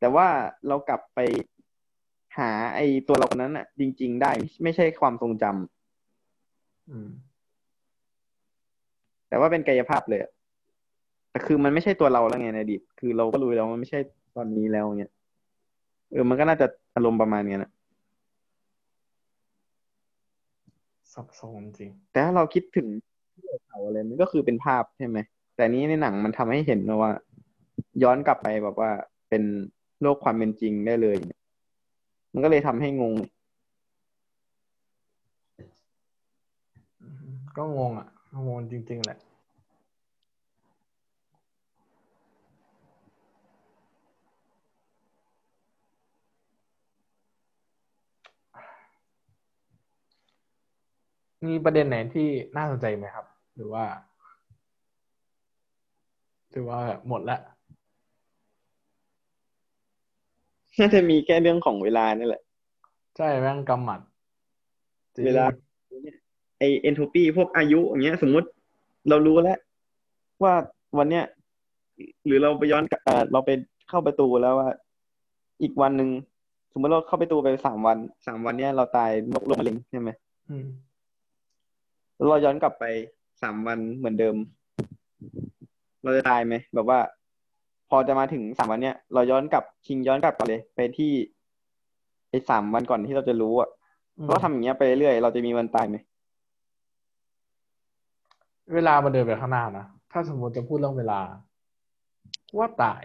[0.00, 0.26] แต่ว่า
[0.68, 1.18] เรากลับไป
[2.38, 7.08] หาไอ้ตัวเราคนนั้นอะจริง ๆ ได้ไม่ใช่ความทรงจำอืม
[9.28, 10.30] แต่ว่าเป็นกายภาพเลยอะ
[11.30, 14.00] แต่คือมันไม่ใช่ตัวเราแล้วไงในอดีตคือเราก็รู้แล้วมันไม่ใช่
[14.36, 15.12] ตอนนี้แล้วเงี้ย
[16.10, 17.70] เออมันก็น่าจะอารมณ์ประมาณเนี้ยนะ
[21.14, 22.86] สับสนจริง แต่ถ้าเราคิดถึง
[23.68, 25.18] เขาอะไรมันก็คือเป็นภาพใช่ไหม
[25.56, 27.12] แต่นี้ในหนังมันทำให้เห็นนะว่า
[28.02, 28.90] ย้อนกลับไปแบบว่า
[29.28, 29.42] เป็น
[30.00, 31.16] โลกความเป็นจริงได้เลย
[32.32, 33.14] มันก็เลยทำให้งง
[37.56, 38.08] ก็งงอะ
[38.48, 39.18] งงจริง ๆ แหละ
[51.46, 53.84] มีประเด็นไหนที่น่าสนใจไหมครับ หรือว่า
[56.50, 57.38] หรือว่าหมดละ
[60.78, 62.42] น่าจะมีแค่เรื่องของเวลานี่แหละ
[63.16, 64.00] ใช่แม่งกำหมัด
[65.14, 65.44] จริงเวลา
[66.58, 68.48] ไอเอนโทรปีพวกอายุอย่างเงี้ย สมมุติ
[69.08, 69.58] เรารู้แล้ว
[70.42, 70.54] ว่า
[70.98, 71.24] วันเนี้ย
[72.26, 73.50] หรือเราไปย้อนกลับเอ่อเราไป
[73.88, 74.68] เข้าประตูแล้วว่า
[75.62, 76.10] อีกวันหนึ่ง
[76.72, 80.10] สมมติเราเข้าประตูไปสามวันสามวันเนี้ยเราตายโรคโรคมะเร็งใช่ไหม
[80.50, 80.66] อืม
[82.14, 82.84] แล้วเราย้อนกลับไป
[83.42, 84.36] สามวันเหมือนเดิม
[86.02, 86.98] เราจะตายไหมแบบว่า
[87.88, 91.12] พอจะมาถึงสามวันเนี้ยเราย้อนกลับชิงย้อนกลับไปเลย ไปที่
[92.30, 93.68] ไอ้สามวันก่อนที่เราจะรู้อะ
[94.18, 95.96] อืมเราทำอย่างเงี้ยไปเรื่อยๆเราจะมีวันตายไหม
[98.74, 101.20] เวลามันเดินไปข้างหน้านะถ้าสมมติจะพูดเรื่องเวลา
[102.58, 103.02] ว่าตาย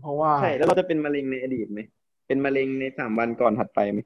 [0.00, 1.80] เพราะว่าใช่แล้วเราจะเป็นมะเร็งในอดีตไหม
[2.26, 3.98] เป็นมะเร็งในสามวันก่อนถัดไปไหม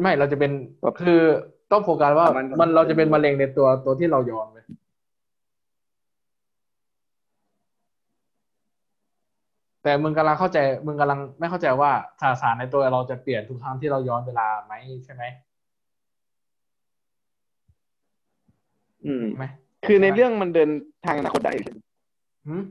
[0.00, 0.52] ไม่เราจะเป็น
[0.82, 1.22] แบบคือ
[1.72, 4.58] ต้องโฟกัสว่าประมาณก่อนมันเราจะเป็นมะเร็งในตัวตัวที่เราย้อนไป
[9.88, 11.90] แต่มึงกำลังเข้าใจมึงกำลังไม่เข้าใจว่า
[12.20, 14.74] สสารในตัวเราจะเปลี่ยนทุกครั้งที่เราย้อนเวลาไหม
[15.04, 15.22] ใช่ไหม
[19.06, 19.44] อืมไหม
[19.86, 20.70] คือในเรื่องมันเดิน
[21.06, 21.78] ทางอนาคตได้ใช่ไหม
[22.46, 22.62] หืม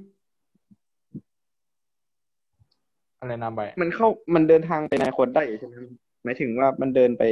[3.20, 5.74] อะไรนะใบมันเข้ามันเดินทางไปในอนาคตได้ใช่ไหม
[6.24, 7.24] หมายถึงว่ามันเดินไป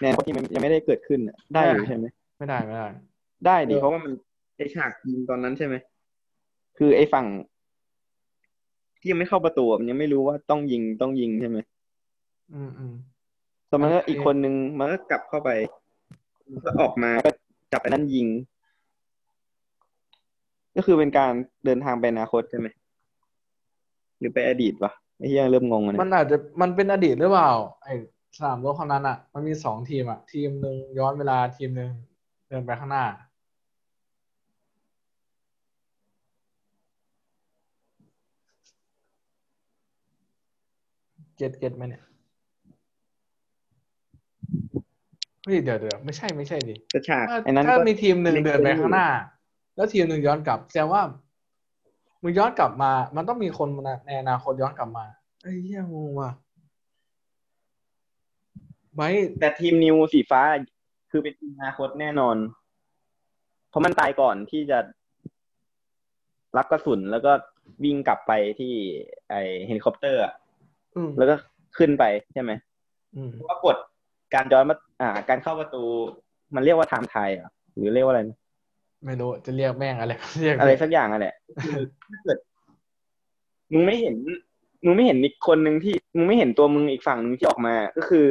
[0.00, 2.06] ในอนาคตที่มันยังไม่ได้เกิดขึ้นน่ะได้อยู่ใช่ไหม
[2.38, 2.88] ไม่ได้ไม่ได้
[3.46, 4.12] ได้ดิเออเพราะว่ามัน
[4.56, 5.74] ไอฉากยิงตอนนั้นใช่ไหม
[6.78, 7.26] คือไอฝั่ง
[9.04, 11.58] ที่ยังไม่เข้าประตูอะมันยังไม่รู้ว่าต้องยิงต้องยิงใช่ไหม
[12.54, 12.94] อืมอืม
[13.68, 15.50] แต่มันก็โอเคอีกคนนึงมันก็กลับเข้าไป
[16.50, 17.30] มันก็ออกมาก็
[17.72, 18.28] จับไอ้นั่นยิง
[20.76, 21.32] ก็คือเป็นการ
[21.64, 22.66] เดินทางไปอนาคตใช่ไหม
[24.18, 27.50] หรือไปอดีตวะไอ้เหี้ยเริ่มงงแล้วมันเนี่ยอาจจะมันเป็นอดีตหรือเปล่า
[27.84, 27.94] ไอ้
[28.38, 31.90] สนามรบครั้งนั้นอะ มันมีสองทีมอะ ทีมหนึ่งย้อนเวลาทีมหนึ่ง
[32.48, 33.04] เดินไปข้างหน้า
[41.36, 42.02] เก็ตเก็ตไหมเนี่ย
[45.44, 49.08] เฮ้ยเดี๋ยวเดี๋ยวไม่ใช่ไม่ใช่ดิแต่ฉากถ้าไอ้นั้นถ้าก็ มีทีมหนึ่งเล็กเดินไปเกินอยู่ข้างหน้า
[49.76, 51.02] แล้วทีมหนึ่งย้อนกลับแสดงว่า
[52.22, 53.68] มึงย้อนกลับมา มันต้องมีคน
[54.06, 55.04] ในอนาคตย้อนกลับมา
[55.42, 56.30] ไอ้เหี้ยงงว่ะ
[58.94, 60.42] ไบร์ทแต่ทีมนิวสีฟ้า
[61.10, 62.36] คือเป็นทีมอนาคตแน่นอน
[63.68, 64.78] เพราะมันตายก่อนที่จะ
[66.56, 67.32] รับกระสุนแล้วก็
[67.84, 68.72] วิ่งกลับไปที่
[69.30, 69.34] ไอ
[69.66, 70.43] เฮลิคอปเตอร์อะอืม
[71.18, 71.34] แล้วก็
[71.78, 72.52] ขึ้นไปใช่ไหม
[73.16, 73.76] อืมปรากฏ
[74.34, 75.82] การย้อนมาอ่า การเข้าประตู
[76.54, 78.38] มันเรียกว่าไทม์ไทยอะหรือเรียกว่าอะไรนะ
[79.04, 81.34] ไม่รู้จะเรียกแม่งอะไรก็เรียกอะไรสักอย่างอะแหละ
[81.64, 82.38] คือถ้าเกิด
[83.72, 84.14] มึงไม่เห็น
[84.84, 88.26] มึงไม่เห็นอีกคนหนึ่งที่มึงไม่เห็นตัวมึงอีกฝั่งหนึ่งที่ออกมา ก็คือ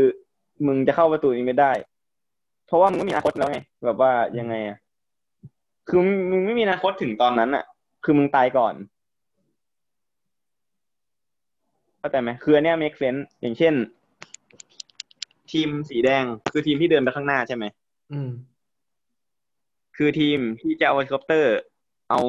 [0.68, 1.72] มึงจะเข้าประตูนี้ไม่ได้
[2.68, 4.78] เพราะว่ามึงไม่มีอนาคตแล้วไงแบบว่ายังไงอะ
[5.88, 7.64] คือมึงมึงไม่มีอนาคตถึงตอนนั้นอะ
[8.04, 8.74] คือมึงตายก่อน
[12.04, 13.74] เข้าใจไหมคืออันเนี้ย make sense อย่างเช่น
[15.52, 17.66] ทีมสีแดงคือทีมที่เดินไปข้างหน้าใช่ไหม
[18.12, 18.30] อืม
[19.98, 21.54] คือทีมที่จะเอาเฮลิคอปเตอร์
[22.10, 22.22] เอา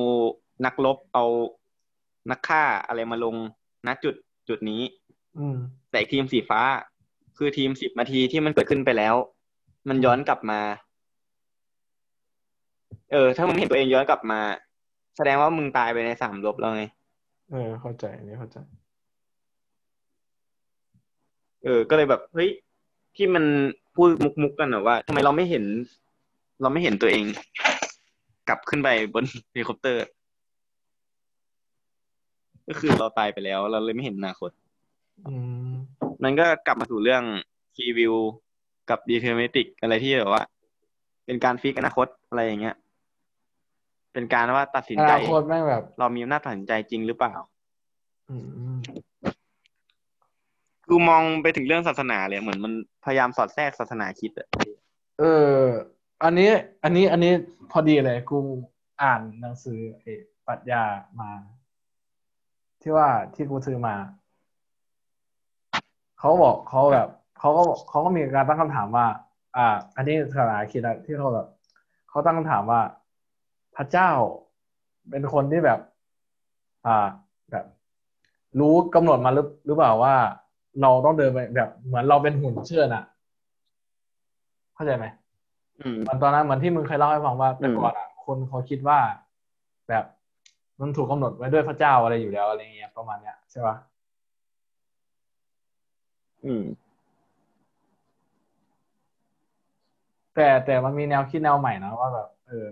[0.64, 1.24] นักรบเอา
[2.30, 3.34] นักฆ่าอะไรมาลง
[3.86, 4.14] ณจุด
[4.48, 4.82] จุดนี้
[5.38, 5.56] อืม
[5.90, 6.60] แต่อีกทีมสีฟ้า
[7.36, 9.14] คือทีมสิบนาทีที่มันเกิดขึ้นไปแล้ว
[9.88, 10.60] มันย้อนกลับมา
[13.12, 14.40] เออ ถ้ามึงเห็นตัวเองย้อนกลับมา
[15.16, 16.84] แสดงว่ามึงตายไปในสนามรบแล้วไง
[17.50, 18.58] เออ เข้าใจอันนี้เข้าใจ
[21.64, 22.50] เออ ก็เลยแบบเฮ้ย
[23.16, 23.44] ที่มัน
[23.96, 24.08] พูด
[24.42, 25.64] มุกๆกันอะว่าทำไมเราไม่เห็น
[26.62, 27.24] เราไม่เห็นตัวเอง
[28.48, 30.00] กลับขึ้นไปบนเฮลิคอปเตอร์
[32.68, 34.50] ก็คือเราตายไปแล้ว เราเลยไม่เห็นอนาคต
[35.28, 35.34] อื
[35.70, 35.72] ม
[36.22, 37.22] มันก็กลับมาสู่เรื่อง
[37.76, 38.14] คีวิว
[38.90, 40.42] กับ deterministic อะไรที่แบบว่า
[41.26, 42.76] เป็นการ fix อนาคตอะไรอย่างเงี้ย
[44.12, 47.34] เป็นการว่าตัดสินใจอนาคตแม่งแบบ เรามีอำนาจตัดสินใจจริงหรือเปล่า
[50.88, 52.72] อืมคือมองไปถึงเรื่องศาสนาเลยเหมือนมัน
[53.04, 54.48] พยายามสอดแทรกศาสนาคิดอะ
[55.20, 55.24] เอ
[55.56, 55.60] อ
[56.22, 56.50] อันนี้
[56.84, 57.32] อันนี้ อันนี้
[57.70, 58.38] พอดีเลย กู
[59.02, 60.12] อ่านหนังสือไอ้
[60.46, 60.82] ปรัชญา
[61.20, 61.30] มา
[62.82, 63.94] ที่ว่าที่กูซื้อมา
[66.18, 67.08] เขาบอกเขาแบบ
[67.38, 69.06] เขาก็เขาก็มีการตั้งคำถามว่า
[69.56, 69.66] อ่า
[69.96, 71.46] อันนี้ศาสนาคิดอะที่เขาแบบ
[72.08, 72.80] เขาตั้งคำถามว่า
[73.76, 74.10] พระเจ้า
[75.10, 75.80] เป็นคนที่แบบ
[76.86, 77.08] อ่า
[77.50, 77.64] แบบ
[78.60, 80.14] รู้กำหนดมาหรือหรือเปล่าว่า
[80.82, 83.04] เราต้องเดินไปแบบเหมือนเราเป็นหุ่นเชื่อดอะ
[84.74, 85.06] เข้าใจไหม
[85.80, 88.98] อืมเหมือนตอนนั้นเหมือนที่มึงเคยเล่าให้ฟังว่าแต่อืมก่อนอะ คนเขาคิดว่า
[89.88, 90.04] แบบ
[90.80, 93.76] มันถูกกำหนดไว้ด้วยพระเจ้าอะไรอยู่แล้วอะไรเงี้ยประมาณเนี้ยใช่ปะ
[96.44, 96.64] อืม
[100.34, 102.68] แต่แต่มันมีแนวคิดแนวใหม่นะว่าแบบ เออ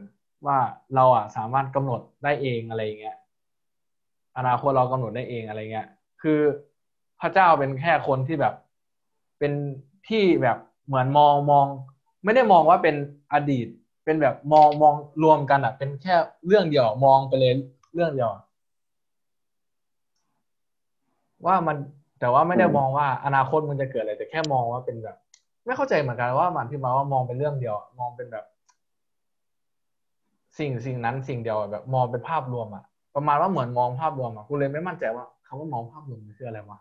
[0.47, 0.59] ว่า
[0.95, 3.17] เราอะสามารถกำหนดได้เองอะไรเงี้ย
[4.39, 5.89] อนาคตเรากำหนดได้เองอะไรเงี้ย
[6.23, 6.41] คือ
[7.23, 8.55] พระเจ้าเป็นแค่คนที่แบบ
[9.39, 9.53] เป็น
[10.09, 11.67] ที่แบบเหมือนมองมอง
[12.25, 12.97] ไม่ได้มองว่าเป็น
[13.33, 13.67] อดีต
[14.05, 16.15] เป็นแบบมองมองรวมกันอะ เป็นแค่
[16.47, 17.53] เรื่องเดียวมองไปเลย
[17.95, 18.31] เรื่องเดียว
[21.47, 21.77] ว่ามัน
[22.21, 25.17] แต่ว่าไม่ได้มองว่าอนาคตมันจะเกิดอะไรแต่แค่มองว่าเป็นแบบ
[25.65, 28.45] ไม่เข้าใจเหมือนกันว่ามันที่มาว่ามองเป็นเรื่องเดียว มองเป็นแบบ
[30.59, 32.85] สิ่งสิ่งนั้นสิ่งเดียวแบบ มองเป็นภาพรวมอะ
[33.15, 36.79] ประมาณว่าเหมือนมองภาพรวมอะกูเลยไม่มั่นใจว่าคำว่ามองภาพรวมมันคืออะไรวะ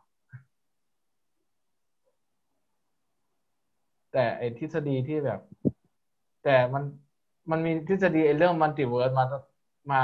[4.13, 5.39] แต่ไอ้ทฤษฎีที่แบบ
[6.43, 6.83] แต่มัน
[7.51, 9.25] มันมีทฤษฎีไอ้เรื่องมัลติเวิร์สมา
[9.91, 10.03] มา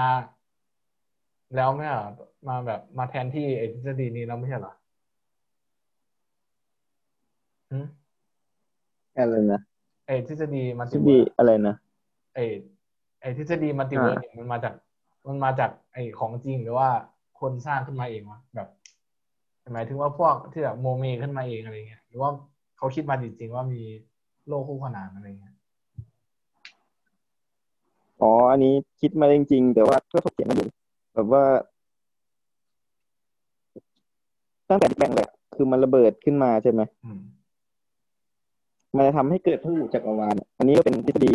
[1.56, 2.10] แล้วไม่ใช่เหรอ
[2.48, 4.74] มาแบบมาแทนที่ไอ้ทฤษฎีนี้แล้วไม่ใช่เหรอ
[7.72, 7.86] หืม
[9.16, 9.62] อะไรนะ
[10.08, 11.76] ไอ้ทฤษฎี multiverse อะไรนะ
[12.36, 12.44] ไอ้
[13.22, 14.74] ไอ้ทฤษฎี multiverse อ่าเนี่ยมันมาจาก
[15.28, 16.90] มันมาจาก ไอ้ของจริงหรือว่า
[17.40, 18.68] คนสร้างขึ้นมาเองวะแบบ
[19.74, 22.32] หมายถึงว่าพวกที่แบบโมเมขึ้นมาเองอะไรเงี้ยหรือว่า
[22.78, 23.82] เขาคิดมาจริงๆว่ามี
[24.48, 25.56] โลกคู่ขนานอะไรเงี้ย
[28.22, 30.70] อ๋อ อันนี้คิดมาจริงๆ แต่ว่าก็ถกเถียงกันอยู่
[31.14, 31.44] แบบว่า
[34.70, 37.20] ตั้งแต่แบงเลยอะคือมันระเบิดขึ้นมาใช่ไหมอืม
[38.96, 41.34] มันจะทำให้เกิดพหุจักรวาลอะอันนี้ก็เป็นทฤษฎี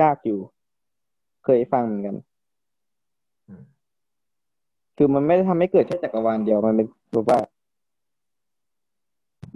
[0.00, 0.38] ยากอยู่
[1.44, 2.16] เคยฟังเหมือนกัน
[3.48, 3.62] อืม
[4.96, 7.38] คือมันไม่ได้ทำให้เกิดแค่จักรวาลเดียวมันเป็นแบบว่า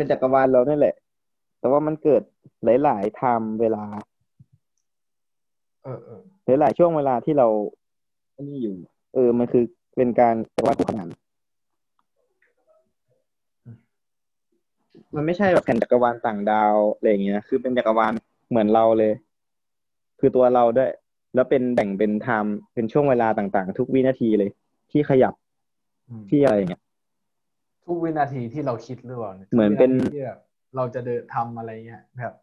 [0.01, 0.95] เป็นจักรวาลเรานั่นแหละ
[1.61, 2.23] แต่ว่ามันเกิด
[2.65, 3.85] หลายๆ time เวลา
[5.85, 6.11] เออเอ
[6.55, 7.47] อหลายๆช่วงเวลาที่เรา
[8.35, 8.77] อันนี้อยู่
[9.15, 9.65] เออ มันคือ
[9.97, 11.09] เป็นการจักรวาลคู่ขนาน
[15.15, 18.13] มันไม่ใช่แบบแผ่นจักรวาลต่างดาวอะไรอย่างเงี้ยคือเป็นจักรวาล
[18.51, 19.13] เหมือนเราเลย
[20.21, 20.91] คือตัวเราด้วย
[21.35, 24.51] แล้วเป็นแบ่งเป็น time เป็นช่วงเวลาต่างๆ ทุกวินาทีเลย
[24.91, 25.35] ที่ขยับ
[26.09, 26.83] อืมที่อะไรอย่างเงี้ย
[27.91, 30.41] ทุกวินาทีที่เราคิดหรือเปล่าเนี่ยเหมือนเป็นทุกวิาทีที่แบบ
[30.77, 32.35] เราจะเดินทำอะไรเงี้ยแบบ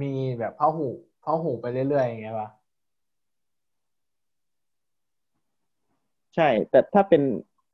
[0.00, 0.88] มีแบบเข้าหู
[1.22, 2.48] เข้าหูไปเรื่อยๆอย่างเงี้ยป่ะ
[6.34, 7.22] ใช่ แต่ถ้าเป็น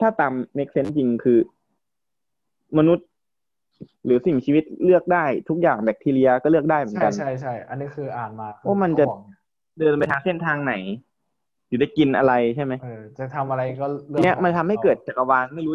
[0.00, 1.38] ถ้าตาม make sense จริงคือ
[2.78, 3.06] มนุษย์
[4.04, 9.22] หรือสิ่งชีวิตเลือกได้ทุกอย่างแบคทีเรียก็เลือกได้เหมือนใช่กันใช่ใช่อันนี้คืออ่านมาว่ามันจะเขาบอก
[9.78, 10.74] เดินไปทางเส้นทางไหน
[11.66, 15.74] หรือได้กินอะไรใช่ไหมเออจะทำอะไรก็เรื่เนี่ยของมันทำให้เกิดจักรวาลไม่รู้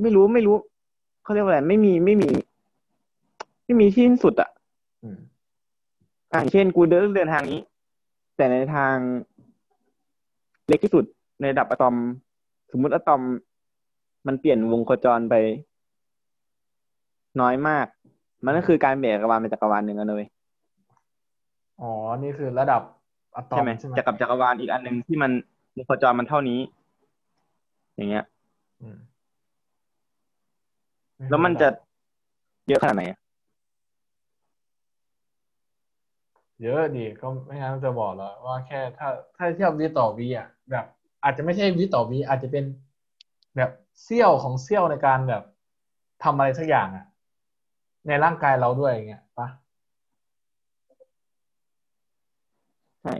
[0.00, 0.56] ไม่รู้ไม่รู้
[1.22, 2.30] เขาเรียกว่าอะไรไม่มีไม่มี
[3.64, 4.50] ไม่มีที่สิ้นสุดอะ
[5.02, 5.18] อืม
[6.32, 7.60] อ่าเช่นกูเดินเดินทางนี้
[8.36, 8.94] แต่ในทาง
[10.68, 11.04] เล็กที่สุด
[11.40, 11.94] ในระดับอะตอม
[12.72, 13.22] สมมุติอะตอม
[14.26, 15.34] มันเปลี่ยนวงโคจรไป
[17.40, 17.86] น้อยมาก
[18.44, 20.24] มันก็คือการเปลี่ยนจักรวาลเป็นจักรวาลหนึ่งกันเลย
[21.80, 21.90] อ๋อ
[22.22, 22.82] นี่คือระดับ
[23.36, 25.30] อะตอใช่มไหมใช่ไหมจะกับจักรวาลอีกอันหนึ่งที่มัน
[25.76, 26.60] วงโคจรมันเท่านี้
[27.96, 28.24] อย่างเงี้ย
[28.80, 28.96] อืม
[31.30, 31.68] แล้วมันจะ
[32.68, 33.18] เยอะขนาดไหนอะ
[36.62, 40.84] เยอะดีก็ไม่งั้นจะบอกแล้วว่าแค่ถ้าถ้าเทียบวิต่อวิอะแบบ
[41.24, 42.64] อาจจะไม่ใช่วิต่อวิอาจจะเป็น
[43.56, 43.70] แบบ
[44.02, 45.42] เสี้ยวของเสี้ยวในการแบบ
[46.22, 47.06] ทำอะไรสักอย่างอะ
[48.06, 49.48] ในร่างกายเราด้วยอย่างเงี้ยปะ
[53.02, 53.14] ใช่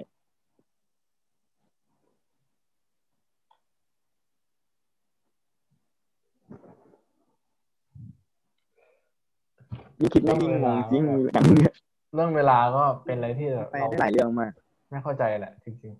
[10.02, 11.72] ยิ่งคิดไม่ยิ่งงงยิ่งมีอย่างเนี้ย
[12.14, 14.52] เรื่องเวลาก็เป็นอะไรที่ไปเราได้หลายเรื่องมาก
[14.90, 15.94] ไม่เข้าใจแหละ จริง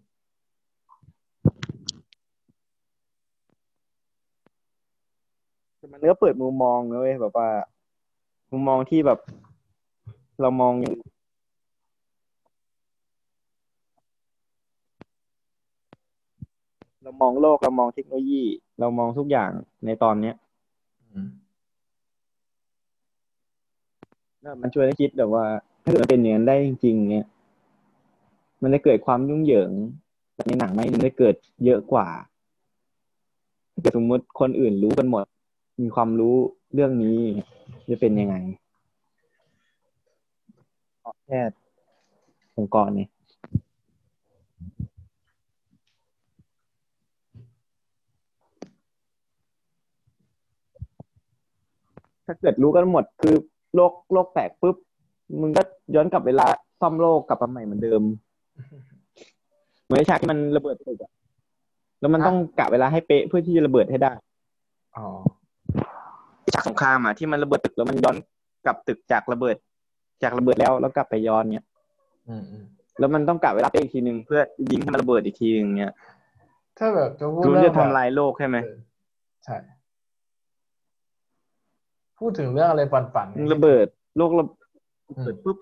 [5.76, 7.48] แต่มันก็เปิดมุมมองนะเว้ยแบบว่า
[8.50, 9.18] มุมมองที่แบบ
[10.40, 10.94] เรามองอย่าง
[17.02, 18.42] เรามองโลกเรามองเทคโนโลยี
[18.80, 19.50] เรามองทุกอย่าง
[19.86, 20.34] ในตอนเนี้ย
[20.74, 21.18] ๆอื
[24.60, 25.44] มันช่วยให้คิดแบบว่า
[25.82, 27.26] ถ้าเกิดมันเป็นอย่างนั้นได้จริง ๆ เนี่ย
[28.62, 29.70] มันจะเกิดความยุ่งเหยิง
[30.34, 32.08] แต่ในหนังไหมมันจะเกิดเยอะกว่า
[33.72, 35.24] ถ้าเกิดสมมติคนอื่นรู้กันหมด
[35.82, 36.36] มีความรู้
[36.74, 37.18] เรื่องนี้
[37.90, 38.36] จะเป็นยังไง
[41.00, 41.40] เอาแค่
[42.56, 43.08] องค์กรเนี่ย
[52.26, 53.36] ถ้าเกิดรู้กันหมดคือ
[53.74, 54.76] โลกโลกแตกปุ๊บ
[55.40, 55.62] มึงก็
[55.94, 56.46] ย้อนกลับเวลา
[56.80, 58.02] ซ่อมโลกกลับมาใหม่เหมือนเดิม
[59.84, 61.12] เหมือนไอ้ฉากที่มันระเบิดตึกอะ
[62.00, 64.12] แล้วมันต้องกะเวลาให้เป๊ะเพื่อที่จะระเบิดให้ได้
[64.96, 65.06] อ๋อ
[66.54, 68.16] ฉากสงครามอะที่มันระเบิดตึกแล้วมันย้อน
[68.64, 69.56] กลับตึกจากระเบิด
[70.22, 71.66] จากระเบิดแล้วแล้วกลับไปย้อนเนี่ย
[72.28, 72.64] อืมอืม
[72.98, 74.40] แล้วมันต้องกะเวลาเป๊ะอีกทีหนึ่งเพื่อ
[74.70, 75.94] ยิงให้มันระเบิดอีกทีหนึ่งเนี่ย
[76.78, 78.78] ถ้าแบบจะพูดคือมันเรื่อจะงแบบทำลายโลกใช่ไหมเออ
[79.44, 79.56] ใช่
[82.22, 83.86] พูดถึงเรื่องอะไรปั่นๆมึงเนี่ยระเบิด
[84.16, 84.44] โลกระ
[85.08, 85.56] อืมเบิดปุ๊บ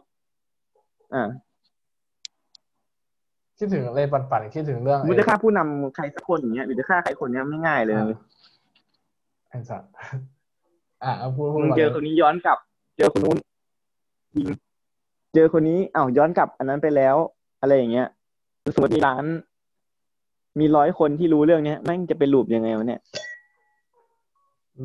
[1.15, 1.24] อ่า
[3.59, 8.07] คิดถึงอะไรปั่นๆคิดถึงเรื่องมึงจะฆ่าผู้นำใครสักคนอย่างเงี้ยหรือจะฆ่าใครคนเนี้ยไม่ง่ายเลยอ่า
[9.49, 9.91] ไอ้สัตว์
[11.05, 12.59] อะเอาพูดพูดมึงก่อนเจอลยคนนี้ย้อนกลับ
[12.97, 13.37] เจอคนนู้น
[14.37, 14.49] ยิง
[15.35, 17.16] เจอคนนี้อ้าวย้อนกลับ อันนั้นไปแล้ว
[17.61, 18.07] อะไรอย่างเงี้ย
[18.74, 19.24] สมมติมีร้าน
[20.61, 23.01] มีร้อยคนที่รู้เรื่องเนี้ยแม่งจะเป็นลูปยังไงวะเนี่ย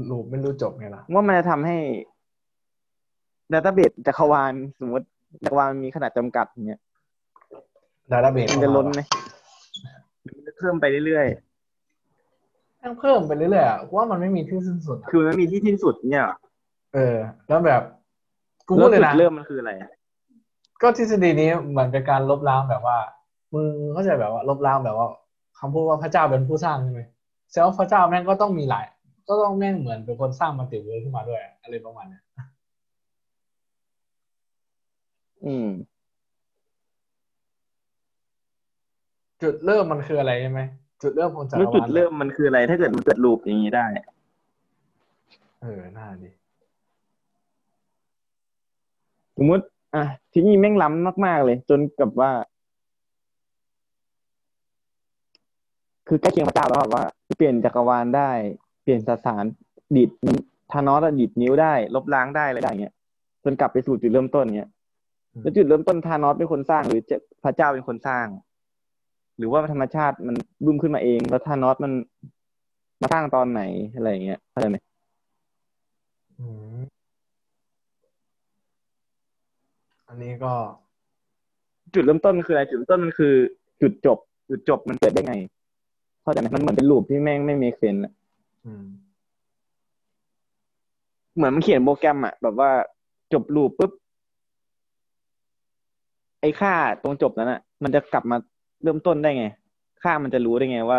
[0.09, 1.77] ลูปไม่รู้จบไงล่ะ ว่ามันจะทำให้
[3.51, 5.05] ดัตต้าเบสจักรวาลสมมติ
[5.43, 6.81] จักรวาลมีขนาดจำกัดอย่างเงี้ย
[8.11, 9.01] ดาต้าเบสมันจะล้นไหม
[10.23, 11.27] หรือมันจะเพิ่มไปเรื่อย
[12.81, 16.37] ต้องเพิ่มไปเรื่อยๆอะว่ามันไม่มีที่สิ้นสุดๆอะคือมันมีที่สิ้นสุดเนี่ยเหรอ
[16.93, 17.15] เออ
[17.47, 17.81] แล้วแบบ
[18.67, 19.89] กูแล้พูวดเลยจุดนะเริ่มมันคืออะไรอะ
[20.81, 22.97] ก็ทฤษฎีนี้เหมือนเป็นการลบล้างแบบว่า
[23.53, 25.07] มึงเข้าใจแบบว่า ลบล้างแบบว่า
[25.59, 27.01] คำพูดว่าพระเจ้าเป็นผู้สร้างใช่ไหม
[27.49, 28.85] แสดงว่าพระเจ้าแม่งก็ต้องมีหลาย
[29.27, 32.23] ก็ต้องแม่งเหมือนเป็นคนสร้างมัลติเวิร์สขึ้นมาด้วย อะไรประมาณเนี้ย
[35.45, 35.69] อืม
[39.41, 40.61] จุดเริ่มมันคืออะไรใช่ไหม
[41.01, 43.85] จุดเริ่มของจักรแล้ววาลจุดเริ่มมันคืออะไร ถ้าเกิดมันเกิดลูปอย่างนี้ได้
[45.61, 46.29] เออน่าดี
[49.37, 49.65] สมมติ
[49.95, 50.03] อะ
[50.33, 52.31] ที่นี่แม่งล้ำมาก ๆ เลย จนกับว่า
[56.07, 57.03] คือใกล้เคียงพระเจ้าแล้วอะว่า
[57.37, 58.31] เปลี่ยนจักรวาลได้
[58.85, 59.45] เปลี่ยนสสาร
[59.95, 60.09] ดีด
[60.71, 62.93] ธานอสอะดีดนิ้วได้ ลบล้างได้อะไรได้เงี้ย
[63.43, 64.69] จนกลับไปสู่จุดเริ่มต้นเงี้ย
[65.41, 68.27] แล้วจุดเริ่มต้นธานอสเป็นคนสร้างหรือจะพระเจ้าเป็นคนสร้าง
[69.37, 70.35] หรือว่าธรรมชาติมัน
[70.65, 71.91] บึ้มขึ้นมาเอง แล้วธานอสมัน
[73.01, 73.61] มาสร้างตอนไหน
[73.95, 74.77] อะไรอย่างเงี้ยเข้าใจไหม
[76.39, 76.45] อื
[76.77, 76.81] ม
[80.07, 80.53] อันนี้ก็
[81.93, 83.33] จุดเริ่มต้นมันคืออะไรจุดเริ่มต้นมันคือ
[83.81, 84.17] จุดจบ
[84.49, 85.35] จุดจบมันเกิดได้ไง
[86.21, 88.24] เข้าใจไหมมันเหมือนเป็นลูปที่แม่งไม่มีเซนอะอืม
[91.35, 92.71] เหมือนมันเขียนโปรแกรมอะแบบว่า
[93.33, 93.91] จบลูปปุ๊บ
[96.41, 96.73] ไอ้ค่า
[97.03, 98.37] ตรงจบนั้นอะมันจะกลับมา
[98.83, 99.45] เริ่มต้นได้ไง
[100.03, 100.97] ค่ามันจะรู้ได้ไงว่า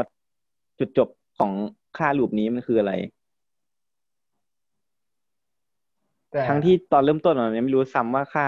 [0.79, 1.53] จุดจบของ
[1.99, 2.93] ค่าลูปนี้มันคืออะไร
[6.31, 8.47] แต่ทั้งที่ตอนเริ่มต้นมันยังไม่รู้ซ้ำว่าค่า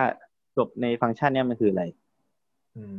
[0.57, 1.85] จบในฟังก์ชันเนี้ยมันคืออะไร
[2.77, 2.99] อืม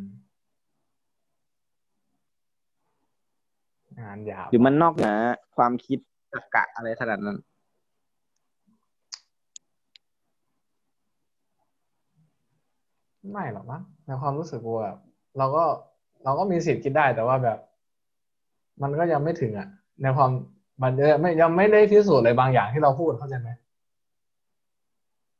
[4.02, 5.16] งานยาวหรือมันนอกเหนือ
[5.56, 6.00] ความคิด
[6.34, 7.38] ตรรกะอะไรขนาดนั้น
[13.32, 14.98] ไม่หรอกมั้งในความรู้สึกกูแบบ
[15.38, 15.64] เราก็
[16.24, 17.58] เราก็มีสิทธิ์คิดได้แต่ว่าแบบ
[18.82, 19.68] มันก็ยังไม่ถึงอะ
[20.02, 20.30] ในความ
[20.84, 23.50] มันยังไม่ยังไม่ได้พิสูจน์อะไรบางอย่างที่เราพูดเข้าใจไหม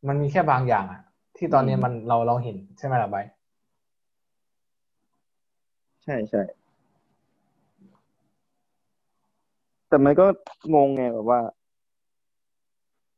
[0.08, 1.02] มันมีแค่บางอย่างอะ
[1.38, 3.28] ที่ตอนนี้อืมมันเราเราเห็นใช่ไหมล่ะใบร์ท
[6.04, 6.42] ใช่ใช่
[9.90, 10.26] แต่มันก็
[10.76, 11.40] งงไงแบบว่า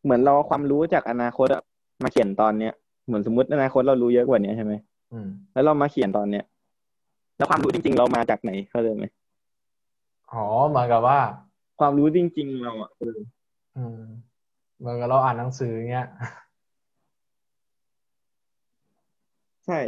[0.03, 1.61] เหมือนเราเอาความรู้จากอนาคตอะ
[2.03, 2.73] มาเขียนตอนเนี้ย
[3.06, 4.73] เหมือนสมมติอนาคตเรารู้เยอะกว่านี้ใช่ไหม
[5.14, 6.43] อืมแล้วเรามาเขียนตอนเนี้ย
[7.38, 9.06] แล้วความรู้จริง ๆ เรามาจากไหนเข้าใจไหม
[10.34, 11.19] อ๋อเหมือนกับว่า
[11.80, 13.18] ความรู้จริง ๆ เราอะเออ
[13.77, 14.02] อืม
[14.80, 16.07] เหมือนกับเราอ่านหนังสือเงี้ย
[19.65, 19.80] ใช่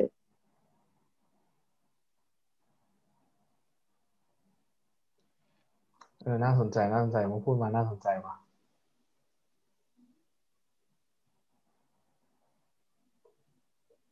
[6.23, 8.35] เออ น่าสนใจ น่าสนใจมึงพูดมา น่าสนใจว่ะ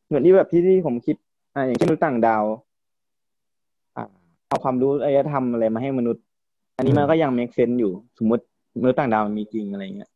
[0.05, 1.15] เหมือนที่แบบที่ที่ผมคิด
[1.55, 2.43] อ่า อย่างเช่นมนุษย์ต่างดาว
[3.95, 4.03] อ่า
[4.47, 6.23] เอาความรู้อารยธรรมอะไรมาให้มนุษย์
[6.77, 8.43] อันนี้มันก็ยัง make sense อยู่ สมมติ
[8.81, 10.09] มนุษย์ต่างดาวมันมีจริงอะไรเงี้ย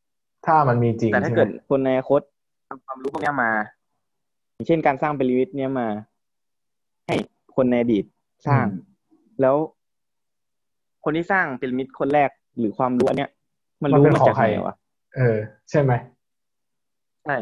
[0.46, 2.22] ถ้ามันมีจริง แต่ถ้าใช่ไหมเกิดคนในอนาคต
[2.66, 3.52] เอาความรู้พวกเนี้ยมา
[4.54, 5.88] อย่างเช่นการสร้างพีระมิดเนี้ยมา
[7.08, 7.16] ให้
[7.56, 8.06] คนในอดีต
[8.48, 8.66] สร้าง
[9.42, 9.56] แล้ว
[11.06, 13.30] คนที่สร้างพีระมิดคนแรกหรือความรู้อันเนี้ย
[13.84, 14.76] มันรู้มาจากไหนวะ
[15.16, 15.38] เออ
[15.70, 15.92] ใช่ไหม
[17.26, 17.38] ใช่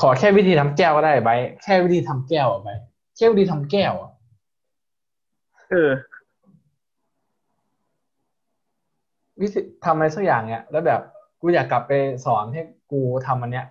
[0.00, 2.80] ขอแค่วิธีทำแก้วก็ได้ใบร์ทแค่วิธีทำแก้วอะใบร์ท
[3.16, 4.10] แค่วิธีทำแก้วอะ
[5.70, 5.90] เออ
[9.40, 11.00] วิธีทำอะไรสักอย่างเนี้ยแล้วแบบ
[11.40, 11.92] กูอยากกลับไป
[12.24, 12.62] สอนให้
[12.92, 13.66] กูทำอันเนี้ย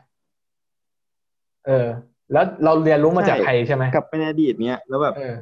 [1.65, 1.87] เออ
[2.31, 5.35] แล้วเราเรียนรู้มาจากใช่ใครใช่ไหมกลับไปในอดีตเนี้ยแล้วแบบเออ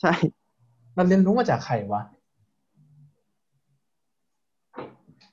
[0.00, 0.12] ใช่
[0.94, 2.02] เราเรียนรู้มาจากใครวะ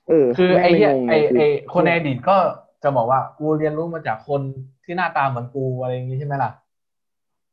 [0.08, 2.38] เออคือไอ้เหี้ยม่งงไอ้เลยไอ้คนในอดีตก็
[2.84, 4.42] จะบอกว่ากูเรียนรู้มาจากคน
[4.84, 6.52] ที่หน้าตาเหมือนกูอะไรอย่างงี้ใช่ไหมล่ะ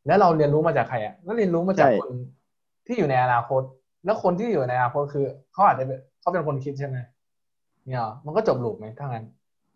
[0.07, 2.11] แล้วเราเรียนรู้มาจากใครอะก็เรียนรู้มาจากคน
[2.87, 3.63] ที่อยู่ในอนาคต
[4.05, 6.97] แล้วคนที่อยู่ในอนาคตคือเขาอาจจะเป็นเขาเป็นคนคิดใช่ไหม
[7.87, 9.25] เนี่ยเหรอมันก็จบลูปไหมถ้างั้น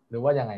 [0.09, 0.55] หรือว่ายังไง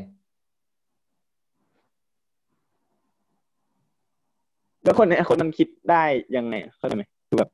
[4.89, 6.05] แล้วคนในอนาคตมันคิดได้
[6.37, 7.51] ยังไงเข้าใจไหมคือแบบ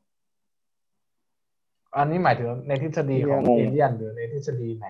[1.96, 4.86] อันนี้หมายถึงในทฤษฎีของงงเอเลียนหรือในทฤษฎีไหน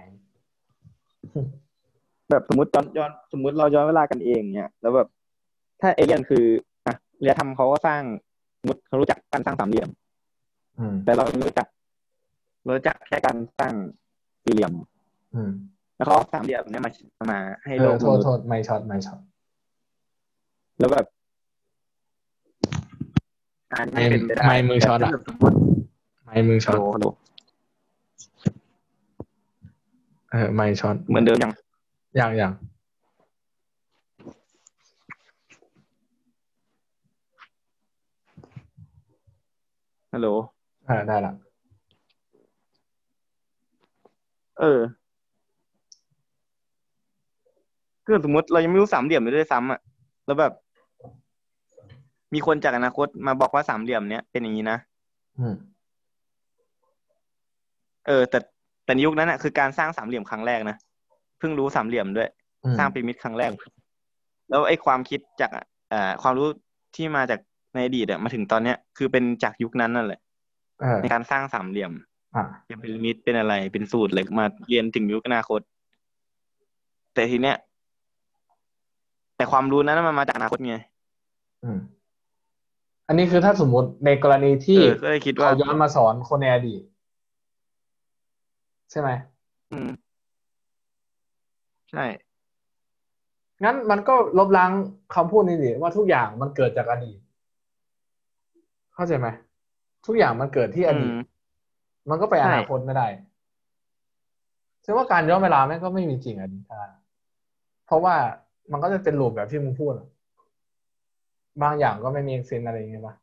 [2.31, 5.09] แบบสมมติย้อนย้อนสมมติเราย้อนเวลากันเองเนี่ยแล้วแบบ
[5.81, 6.45] ถ้าเอเลียนคือ
[6.87, 8.03] อะเรียธรรมเขาก็สร้าง
[8.61, 9.89] สมมติเขารู้จักการสร้างสามเหลี่ยม
[10.79, 11.67] อืมแต่เราไม่รู้จัก
[12.63, 13.73] เรารู้จักแค่การสร้าง
[14.43, 14.73] สี่เหลี่ยม
[15.35, 15.51] อืม
[15.97, 16.93] แล้วเขาเอาสามเหลี่ยมเนี้ยมา
[17.33, 19.21] มาให้เอโลอกโทมษนุษโทย์ษไม่ช็อตไม่ช็อต
[20.79, 21.07] แล้วแบบ
[23.79, 25.57] อันนี้เป็นไปได้ไม่มือช็อตอะแต่ถ้าแบบสมมติ
[26.27, 27.07] ไม่มือช็อฮัตลโหลฮัลโหล
[30.31, 31.53] เออไม่ช็อตเหมือนเดิมยัง
[32.17, 32.53] อย่างอย่าง
[40.13, 40.29] ฮัลโหล
[40.87, 41.33] เออได้ละ
[44.61, 44.81] เออ
[48.07, 49.81] คือสมมติเรายังไม่รู้สามเหลี่ยมเลยด้วยซ้ำอะ
[50.27, 50.53] แล้วแบบ
[52.35, 54.79] มีคนจากอนาคตมาบอกว่าสามเหลี่ยมเนี้ยเป็นอย่างนี้นะ
[55.39, 55.55] อืม
[58.07, 58.39] เออ แต่
[58.85, 60.77] แต่ในยุคนั้นอะคือการสร้างสามเหลี่ยมครั้งแรกนะ
[61.39, 62.29] เพิ่งรู้สามเหลี่ยมด้วย
[62.65, 63.51] อืมสร้างพีระมิดครั้งแรก
[64.49, 65.51] แล้วไอ้ความคิดจาก
[65.93, 66.49] อ่าความรู้
[66.97, 67.41] ที่มาจาก
[67.75, 70.21] ในอดีตอะมาถึงตอนเนี้ยคือเป็นจากยุคนั้นนั่นแหละ
[70.81, 71.93] เออในการสร้างสามเหลี่ยม
[72.37, 75.61] อะเป็นพีระมิดเป็นอะไรเป็นสูตรเลยมาเรียนถึงยุคอนาคต
[77.15, 77.57] แต่ทีเนี้ย
[79.37, 80.77] แต่ความรู้นั้นมันมาจากอนาคตไง
[83.09, 86.83] อืมอันนี้คือถ้าสมมุติในกรณีที่เออก็เลยคิดว่า เขาย้อนมาสอนคนในอดีต
[88.91, 89.11] ใช่ไหม
[89.73, 89.91] อืม
[91.91, 92.05] ใช่
[93.65, 94.73] งั้นมันก็ลบล้าง
[95.15, 97.19] คำพูดนี้ดิว่าทุกอย่างมันเกิดจากอดีต
[98.95, 99.29] เข้าใจไหม
[100.07, 101.15] ทุกอย่างมันเกิดที่ออืดีต ม
[102.11, 103.07] มันก็ไปใช่อนาคตไม่ได้
[104.85, 106.81] ซึ่งว่าการย้อนเวลาแม่งก็ไม่มีจริงอะดิท่า
[107.87, 108.15] เพราะว่า
[108.73, 110.07] มันก็จะเป็นลูปแบบที่มึงพูดอะ
[111.63, 113.15] บางอย่างก็ไม่มีเซนอะไรอย่างเงี้ยป่ะ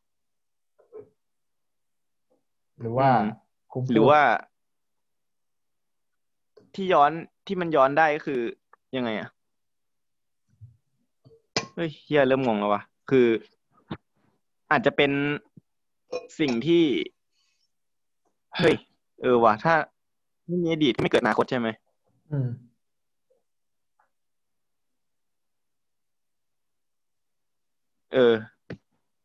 [2.80, 3.30] หรือว่าอืม
[3.72, 4.22] กูพูดหรือว่า
[6.76, 7.12] ที่ย้อน
[7.48, 8.42] ที่มันย้อนได้ก็คือ
[8.96, 9.30] ยังไงอะ
[11.76, 13.28] เฮ้ยเฮียเริ่มงงแล้ววะคือ
[14.72, 15.12] อาจจะเป็น
[16.40, 16.84] สิ่งที่
[18.58, 18.76] เฮ้ย
[19.22, 19.74] เออว่ะถ้า
[20.48, 21.68] ไม่มีอดีตก็ไม่เกิดอนาคตใช่ไหม
[22.32, 22.48] อืม
[28.14, 28.34] เออ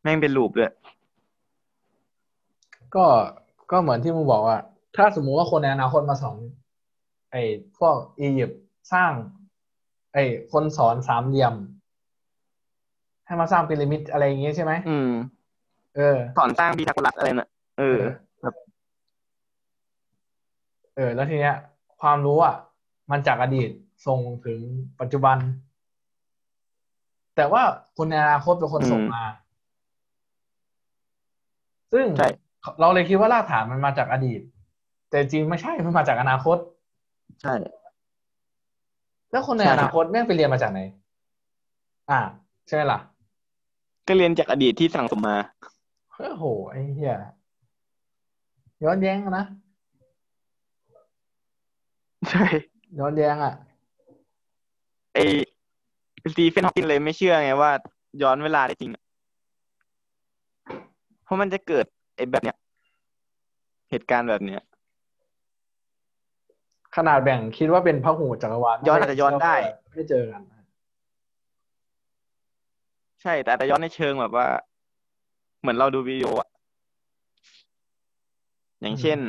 [0.03, 0.71] แม่งเป็นลูปด้วย
[2.95, 3.05] ก็
[3.71, 4.57] ก็เหมือนที่มึงบอกว่า
[4.95, 6.37] ถ้าสมมุติว่าคนในอนาคตมาสอน
[7.31, 7.43] ไอ้
[7.77, 8.61] พวกอียิปต์
[8.93, 9.11] สร้าง
[10.13, 11.53] ไอ้คนสอนสามเหลี่ยม
[13.25, 15.11] ให้มาสร้างพีระมิดอะไรอย่างงี้ใช่ไหมอืม
[15.95, 17.49] เออ สอนสร้างพีทาโกรัสอะไรน่ะ
[17.79, 17.99] เออ
[18.41, 18.55] แบบ
[20.95, 21.55] เออ แล้วทีเนี้ย
[22.01, 22.55] ความรู้อะ
[23.11, 23.69] มันจากอดีต
[24.07, 24.59] ส่งถึง
[24.99, 25.37] ปัจจุบัน
[27.37, 27.63] แต่ว่า
[27.97, 29.23] คนในอนาคตเป็นคนส่งอืมมา
[31.93, 32.27] ซึ่งใช่
[32.79, 34.41] เราเลยคิดว่ารากฐานมันมาจากอดีต
[35.09, 36.57] แต่จริงไม่ใช่มันมาจากอนาคต
[37.41, 37.53] ใช่
[39.31, 40.79] แล้วคนในใช่อนาคตแม่งไปเรียนมาจากไหน
[42.09, 42.19] อ่า
[42.67, 42.99] ใช่ไหมล่ะ
[44.07, 45.35] ก็เรียนจากอดีตที่สั่งสมมา
[46.13, 47.13] โอ้โหไอ้เหี้ย
[48.83, 49.45] ย้อนแย้งนะ
[52.29, 52.45] ใช่
[52.99, 53.53] ย้อนแย้งอะ
[55.13, 55.19] ไอ
[56.31, 57.71] สตีเฟนฮอปกินเลยไม่เชื่อไงว่า
[58.21, 59.03] ย้อนเวลาได้จริงอะ
[61.23, 61.85] เพราะมันจะเกิด
[62.15, 62.57] ไอ้แบบเนี้ย
[63.89, 64.61] เหตุการณ์แบบเนี้ย
[66.95, 69.55] ขนาดแบ่งคิดว่าเป็นพระหูจักรวาลย้อนอาจจะย้อนได้
[69.95, 70.41] ไม่เจอกัน
[73.21, 74.47] ใช่ แต่แต่ย้อนในเชิงแบบว่า
[75.59, 76.49] เหมือนเราดูวิดีโออะ
[78.81, 79.19] อย่างเช่น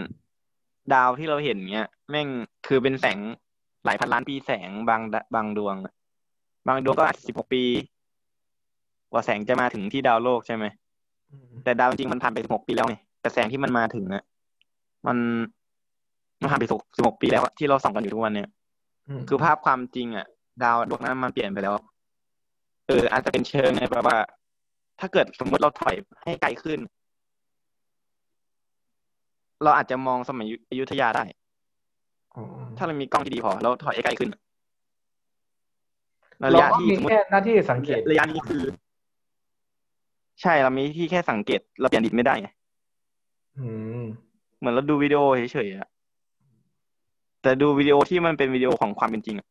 [0.92, 2.28] ดาวที่เราเห็นเนี้ย แม่ง
[2.66, 3.18] คือเป็นแสง
[3.84, 5.94] หลายพันล้านปีแสงบางดะบางดวงอะ
[6.68, 7.62] บางดวงก็อาจสิบหกปี
[9.10, 10.64] กว่าแสงจะมาถึงที่ดาวโลกใช่ไหม
[11.32, 14.24] อืมแต่ดาวจริงๆมันผ่านไปสิบหกปีแล้วไงแต่แสงที่มันมาถึงอะ
[15.06, 15.16] มัน
[16.40, 16.64] มันผ่านไป
[16.96, 18.48] สิบหกปีแล้วอะที่เราส่องกันอยู่ทุกวันเนี่ย
[19.18, 20.26] มคือภาพความจริงอะ
[20.62, 21.74] ดาวดวงนั้นมันเปลี่ยนไปแล้ว
[22.88, 24.18] เออ อาจจะเป็นเชิงไงแบบว่า
[25.00, 26.78] ถ้าเกิดสมมติเราถอยให้ไกลขึ้น
[29.62, 31.24] เราอาจจะมองสมัยอยุธยาได้
[32.36, 34.30] อืมถ้าเรามีกล้องที่ดีพอแล้วถอยให้ไกลขึ้น
[36.44, 38.62] ระเรายะก็ที่มีสมมติแค่หน้าที่สังเกตระยะนี้คือ
[40.42, 42.48] ใช่เรามีที่แค่สังเกตเราเปลี่ยนอดีตไม่ได้ไง
[43.58, 43.68] อื
[44.00, 44.04] ม
[44.58, 45.20] เหมือนเราดูวิดีโอ
[45.52, 45.88] เฉยๆอะ
[47.42, 49.46] แต่ดูวิดีโอที่มันเป็นวิดีโอของความเป็นจริงอะ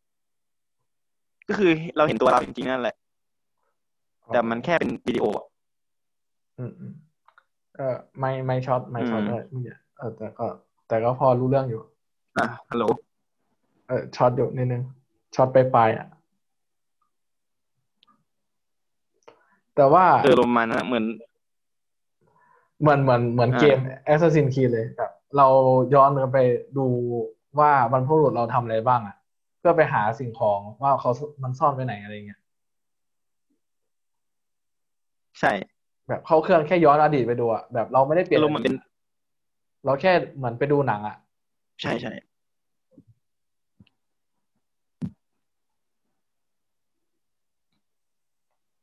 [1.50, 2.96] ก็คือเราเห็นตัวเราจริงๆนั่นแหละ
[4.34, 5.46] แต่มันแค่เป็นวิดีโออะ
[6.60, 6.94] อืมอืม
[7.76, 10.46] เออไม่ไม่ช็อตไม่ช็อตอืมเลยไม่เยอะเออแต่ก็
[10.88, 11.82] แต่ก็พอรู้เรื่องอยู่
[12.38, 12.84] อะฮัลโหล
[13.88, 14.84] เออช็อตอยู่นิดนึง
[15.36, 16.08] ช็อตไปปลายๆอะ
[19.78, 21.06] แต่ว่าเออประมาณนั้นอะเหมือน
[22.82, 23.78] เหมือนเหมือนเหมือนอ่าเกม
[24.14, 25.48] Assassin's Creed เลยแบบเรา
[25.94, 26.40] ย้อนกันไป
[26.78, 26.86] ดู
[27.60, 29.16] ว่าบรรพบุรุษเราทำอะไรบ้างอะ
[29.60, 31.12] เพื่อไปหาสิ่งของว่าเขา
[31.44, 32.40] มันซ่อนไว้ไหนอะไรเงี้ย
[35.40, 35.52] ใช่
[36.08, 38.76] แบบเข้าเครื่องแค่ย้อนอดีตไปดูอะแบบเราไม่ได้เปลี่ยนอารมณ์เหมือนเป็น
[39.86, 41.16] เราแค่เหมือนไปดูหนังอะ
[41.82, 42.14] ใช่ใช่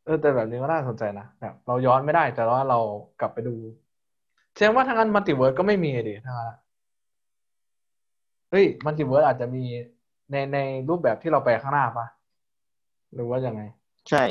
[0.05, 2.79] เออแต่แบบนี้ก็น่าสนใจนะแบบเราย้อนไม่ได้แต่ว่าเรา
[3.21, 3.55] กลับไปดู
[4.55, 6.59] แสดงว่าทางนั้น multiverse ก็ไม่มีดิทางนั้นอะ
[8.51, 9.65] เฮ้ย multiverse อาจจะมี
[10.31, 10.59] ในใน
[10.89, 12.07] รูปแบบที่เราไปข้างหน้าปะ
[13.15, 13.63] หรือว่ายังไง
[14.11, 14.23] ใช่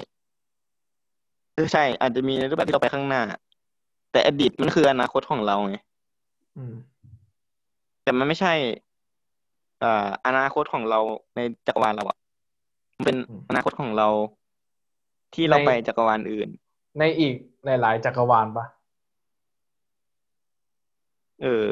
[1.54, 3.22] เออใช่ อาจจะมีในรูปแบบที่เราไปข้างหน้า
[4.12, 5.78] แต่อดีตมันคืออนาคตของเราไง
[6.58, 6.76] อืม
[8.04, 8.54] แต่มันไม่ใช่
[9.84, 11.00] อ่าอนาคตของเรา
[11.36, 12.18] ในจักรวาลเราอะ
[12.95, 13.18] มันเป็น
[13.50, 14.08] อนาคตของเรา
[15.35, 16.49] ที่เราไปจักรวาลอื่น
[16.99, 17.35] ในอีก
[17.65, 18.65] หลายๆจักรวาลปะ
[21.43, 21.68] เออ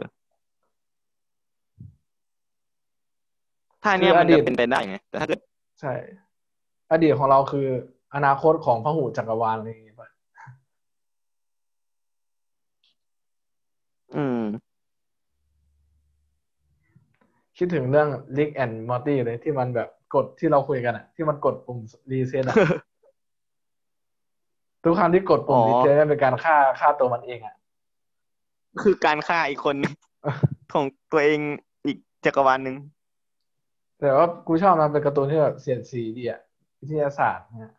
[3.83, 5.39] ถ้าเนี้ยมันจะเป็นไปได้ไงแต่ถ้าเกิด
[5.79, 5.93] ใช่
[6.91, 7.67] อดีตของเราคือ
[8.15, 10.09] อนาคตของพหูจักรวาลอะไรอย่างเงี้ยปะ
[14.15, 14.41] อืม
[17.57, 21.79] คิดถึงเรื่อง Rick and Morty เลยที่มันแบบกดที่เราคุยกันอะที่มันกดปุ่ม
[22.11, 22.55] reset อะ
[24.83, 27.55] ทุกครั้งที่กดปุ่มอ๋อ reset เป็นการฆ่าฆ่าตัวมันเองอะ
[28.81, 29.93] คือการฆ่าอีกคนหนึ่ง
[30.73, 31.39] ของตัวเอง
[31.85, 32.75] อีกจักรวาลหนึ่ง
[33.99, 36.41] แต่ว่ากูชอบมันเป็นการ์ตูนที่แบบเสียดสีดีอะ
[36.79, 37.73] วิทยาศาสตร์เนี่ย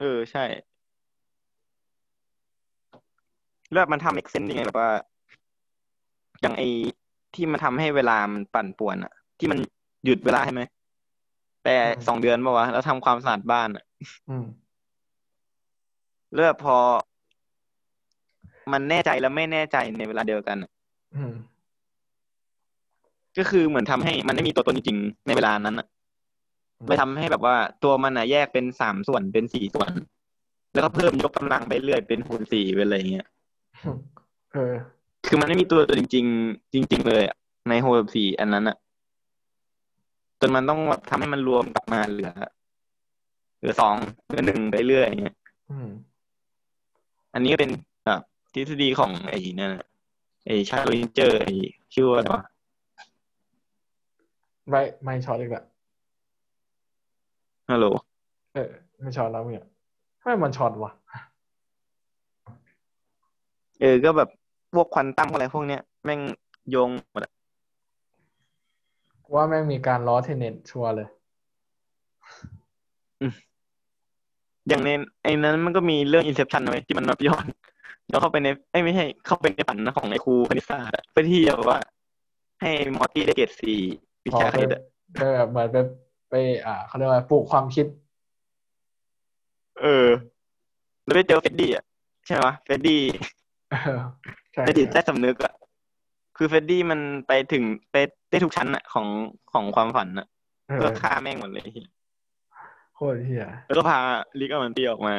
[0.00, 0.44] เออใช่
[3.72, 4.90] แล้วมันทำเอ็กเซนยังไงแบบว่า
[6.40, 6.62] อย่างไอ
[7.34, 9.58] ที่มันทำให้เวลามันปั่นป่วนอะที่มัน
[10.04, 10.62] หยุดเวลาใช่ไหม
[11.64, 11.74] แต่
[12.06, 13.84] สองเดือนป่าวะแล้วทำความสะอาดบ้านอะ
[14.28, 14.44] อืม
[16.32, 16.76] แล้วแบบพอ
[18.72, 20.70] มันแน่ใจแล้วไม่แน่ใจในเวลาเดียวกันอะ
[21.16, 21.32] อืม
[23.38, 25.86] ก็คือเหมือนทำให้มันไม่มีตัวตนจริงๆในเวลานั้นอะ
[26.80, 29.90] อืมไปทำให้แบบว่าตัวมันอะแยกเป็นสามส่วนเป็นสี่ส่วน
[30.72, 33.26] แล้วก็เพิ่มยกกำลังไปเรื่อยเป็นคูณสี่เป็นอะไรอย่างเงี้ย
[34.52, 34.74] เออ
[35.26, 37.36] คือมันไม่มีตัวตัวจริง ๆ จริง ๆ เลยอะ
[37.68, 38.76] ในโฮลสี่อันนั้นอะ
[40.40, 42.32] จนมันต้องแบบทำให้มันรวมกลับมาเหลือ
[43.58, 43.94] เหลือสอง
[44.26, 45.36] เหลือหนึ่งไปเรื่อยอย่างเงี้ย
[45.70, 45.88] อืม
[47.34, 47.70] อันนี้ก็เป็น
[48.06, 48.20] แบบ
[48.52, 49.86] ทฤษฎีของไอ้นั่นอะ
[50.46, 51.54] ไอ้ชโรดิงเจอร์ไอ้
[51.94, 52.42] ชื่อว่าอะไรวะ
[54.70, 55.64] ไม่ไม่ช็อตอีกละ
[57.70, 57.86] ฮัลโหล
[58.54, 58.70] เออ
[59.00, 59.66] ไม่ช็อตแล้วเนี่ย
[60.20, 60.92] ทำไมมันช็อตวะ
[63.80, 64.28] เออก็แบบ
[64.74, 66.20] พวกควอนตัมอะไรพวกเนี้ยแม่ง
[66.70, 67.32] โยงหมดอะ
[69.34, 71.08] ว่าแม่งมีการล้อเทนเน็ตชัวร์เลย
[74.68, 74.90] อย่างใน
[75.22, 77.44] ไอ้นั้นมันก็มีเรื่องอินเซ t ชันไว้ที่มันแบบย้อน
[78.10, 81.78] ย้อนเข้าไปในไอ้ยไม่ใช่เข้าไปในฝันของไอ้ครูคณิตศาสตร์อะเพื่อที่จะแบบว่า
[82.60, 83.78] ให้มอร์ตี้ได้เกรดสี่
[84.24, 84.82] วิชาคณิตอะ
[85.20, 85.76] ก็แบบเหมือนไป
[86.30, 86.34] ไป
[86.66, 87.86] อ่าเขาเรียกว่าปลูกความคิด
[89.80, 90.06] เออ
[91.04, 91.84] แล้วไปเจอเฟรดดี้อะ
[92.26, 93.02] ใช่ไหมเฟรดดี้
[93.70, 94.00] เออ
[94.52, 95.52] ใช่ในจิตใต้สำนึกอะ
[96.36, 97.96] คือเฟรดดี้มันไปถึงไป
[98.30, 99.06] ได้ทุกชั้นอะของ
[99.52, 100.26] ของความฝันอะ
[100.68, 101.68] เออเพื่อฆ่าแม่งหมดเลย
[103.00, 103.98] โคตรเหี้ยแล้วก็พา
[104.40, 105.14] ริกกับมอร์ตี้ออกมา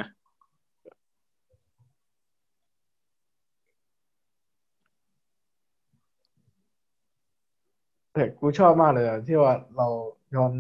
[8.14, 9.88] แต่กูชอบมากเลยอะที่ว่าเรา
[10.36, 10.54] ย้อน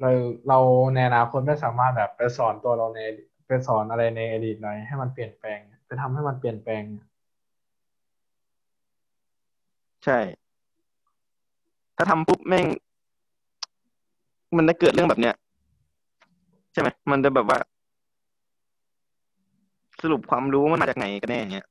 [0.00, 0.10] เรา
[0.48, 0.58] เรา
[0.94, 3.00] ในอนาคตไม่สามารถแบบไปสอนตัวเราใน
[3.46, 6.82] ไปสอนอะไรในอดีตหน่อยให้มันเปลี่ยนแปลง ไปทำให้มันเปลี่ยนแปลง
[10.04, 10.18] ใช่
[11.96, 12.66] ถ้าทำปุ๊บแม่ง
[14.56, 15.36] มันจะเกิดเรื่องแบบเนี้ย
[16.72, 17.58] ใช่ไหมมันจะแบบว่า
[20.02, 21.66] สรุปความรู้มันมาจากไหนกันแน่เงี้ย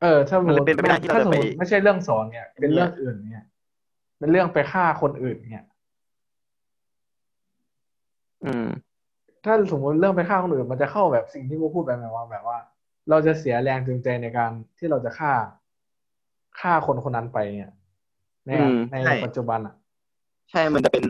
[0.00, 3.44] เออ ถ้าสมมันมเลยติเป็นไปไม่ได้ที่เราถ้าจะสมไป มติไม่ใช่เรื่องสอนเนี่ย เป็นเรื่องอื่นเนี่ย
[4.18, 5.64] เป็นเรื่องไปฆ่าคนอื่นเนี่ย
[8.44, 8.68] อืม
[9.44, 12.58] ถ้าสมมติเรื่องไปฆ่าคนอื่นมันจะเข้าแบบสิ่งที่กูพูดไปไหมว่าแบบว่า
[13.10, 15.32] เราจะเสียแรงจูงใจในการที่เราจะฆ่า
[16.60, 17.70] ฆ่าคนคนนั้นไปเนี่ย
[18.46, 19.74] ในอืมในใช่ ปัจจุบันอะ
[20.50, 21.04] ใช่มันจะเป็น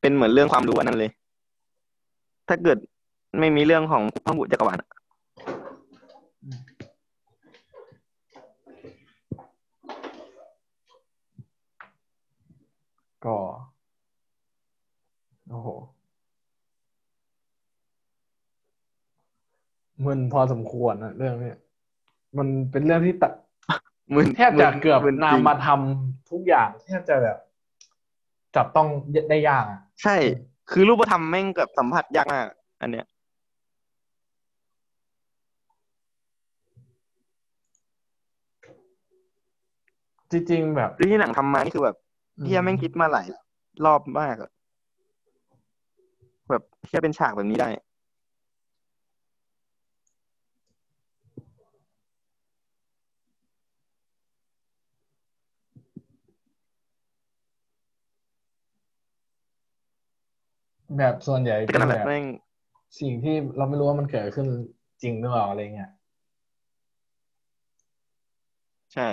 [0.00, 1.10] เป็นเหมือนเรื่องความรู้อันนั้นเลย
[2.48, 2.78] ถ้าเกิด
[3.38, 4.90] ไม่มีเรื่องของพหุจักรวาลอะ
[13.24, 13.36] ก็
[15.48, 15.68] โอ้โห
[20.06, 21.56] มันพอสมควรนะเรื่องเนี้ย
[22.38, 23.32] มันเป็นเรื่องที่ตัด
[24.14, 27.36] มึนแทบจะเกือบมึนาจริงมาทำทุกอย่างแทบจะแบบ
[28.56, 28.86] จับต้อง
[29.30, 30.16] ได้ยากอะใช่
[30.70, 32.46] คือรูปธรรมแม่งเกือบสัมผัสยากมาก
[32.80, 33.06] อันเนี้ย
[40.30, 41.96] จริงๆแบบเรื่องที่หนังทำมานี่คือแบบ
[42.38, 43.26] อืมเฮียแม่งคิดมาหลาย
[43.84, 44.50] รอบมากอะ
[46.50, 47.68] แบบเฮียเป็นฉากแบบนี้ได้
[60.98, 62.24] แบบส่วนใหญ่แต่เป็ก็นนั่นแหแบละบแม่ง
[63.00, 64.48] สิ่งที่เราไม่รู้ว่ามันเกิดขึ้น
[65.02, 65.90] จริงหรือเปล่าอะไรเงี้ย
[68.92, 69.08] ใช่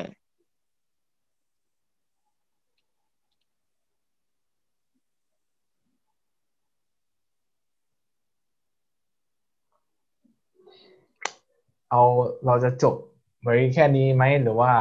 [11.92, 12.02] เอา
[12.46, 12.96] เราจะจบ
[13.44, 14.72] ไว้แค่นี้ไหมหรือว่า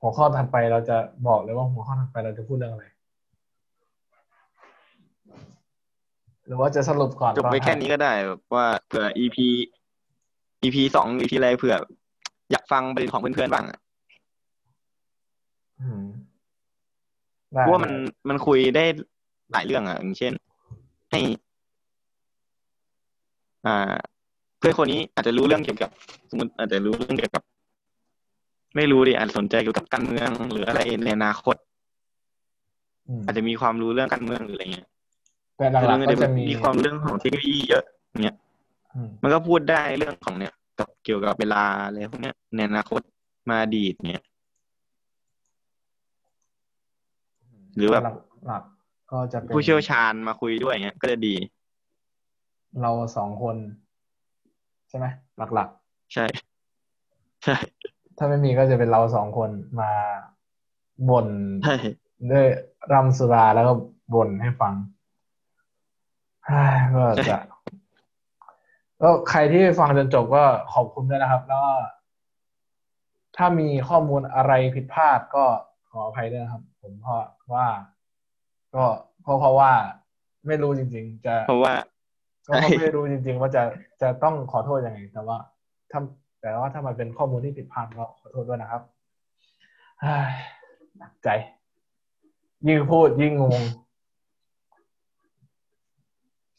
[0.00, 0.96] หัวข้อถัดไปเราจะ
[1.26, 2.86] บอกเลยว่าหัวข้อถัดไปเราจะพูดเรื่องอะไร
[6.46, 9.36] หรือว่าจะสรุปก่อนจบไปตอแค่นี้ก็ได้แบบว่าเผื่อ EP
[10.62, 11.76] EP สอง EP อะไรเผื่อ
[12.50, 13.78] อยากฟังประเด็นของเพื่อนๆบ้างอะ
[15.80, 16.04] อืม
[17.52, 17.98] ได้เพราะว่ามันได้
[18.28, 18.84] มันคุยได้
[19.52, 20.32] หลายเรื่องอะอย่างเช่น
[21.10, 21.20] ให้
[23.66, 23.94] อ่า
[24.58, 25.90] เพื่อนคนนี้อาจจะรู้เรื่องเกี่ยวกับ
[26.30, 27.42] สมมติอาจจะรู้เรื่องเกี่ยวกับ
[28.76, 31.56] ไม่รู้ดิอาจจะสนใจเกี่ยวกับการเมืองหรืออะไรในอนาคต
[33.08, 34.88] อืมอาจจะมีความรู้เรื่องการเมืองหรืออะไรเงี้ย
[35.56, 37.84] แต่หลักๆก็จะมีมีความรู้เรื่องของเทคโนโลยีเยอะ
[38.22, 38.36] เนี่ย
[38.94, 43.00] อืมมันก็พูดได้เรื่องของเนี่ยกับเกี่ยวกับเวลาอะไรพวกเนี้ยในอนาคต
[43.48, 44.24] มาอดีตเนี่ย
[47.76, 48.02] หรือแบบ
[48.46, 51.34] หลักๆก็จะเป็นผู้เชี่ยวชาญมาคุยด้วยเงี้ย ก็จะดี
[52.82, 53.56] เราสองคน
[54.88, 55.06] ใช่ไหม
[55.38, 55.68] หลัก
[56.14, 56.24] ใช่
[57.44, 59.50] ใช่ๆถ้าไม่มีก็จะเป็นเราสองคน
[59.80, 59.92] มา
[61.10, 61.28] บ่น
[61.64, 61.76] ใช่
[62.30, 62.46] ด้วย
[62.92, 63.72] รำสุราแล้วก็
[64.14, 65.03] บ่นให้ฟังเฮ้ย
[66.94, 67.36] ก็จะ
[69.02, 70.44] ก็ใครที่ฟังจนจบก็
[70.74, 71.74] ขอบคุณด้วยนะครับ แล้วก็
[73.36, 75.44] ถ้ามีข้อมูลอะไรผิดพลาดก็
[75.90, 77.68] ขออภัยด้วยนะครับ ผมเพราะว่า
[78.74, 78.84] ก็
[79.22, 79.72] เพราะเพราะว่า
[80.46, 81.74] ไม่รู้จริง ๆ จะเพราะว่า
[82.46, 83.62] ก็เพราะไม่รู้จริง ๆ ว่าจะ
[84.02, 85.38] จะต้องขอโทษยังไง แต่ว่า
[85.90, 86.00] ถ้า
[86.40, 88.82] แต่ว่าถ้ามันเป็นข้อมูลที่ผิดพลาดก็ขอโทษด้วยนะครับ
[90.00, 90.32] เฮ้ย
[90.98, 91.28] หนักใจ
[92.66, 93.60] ยิ่งพูดยิ่งงง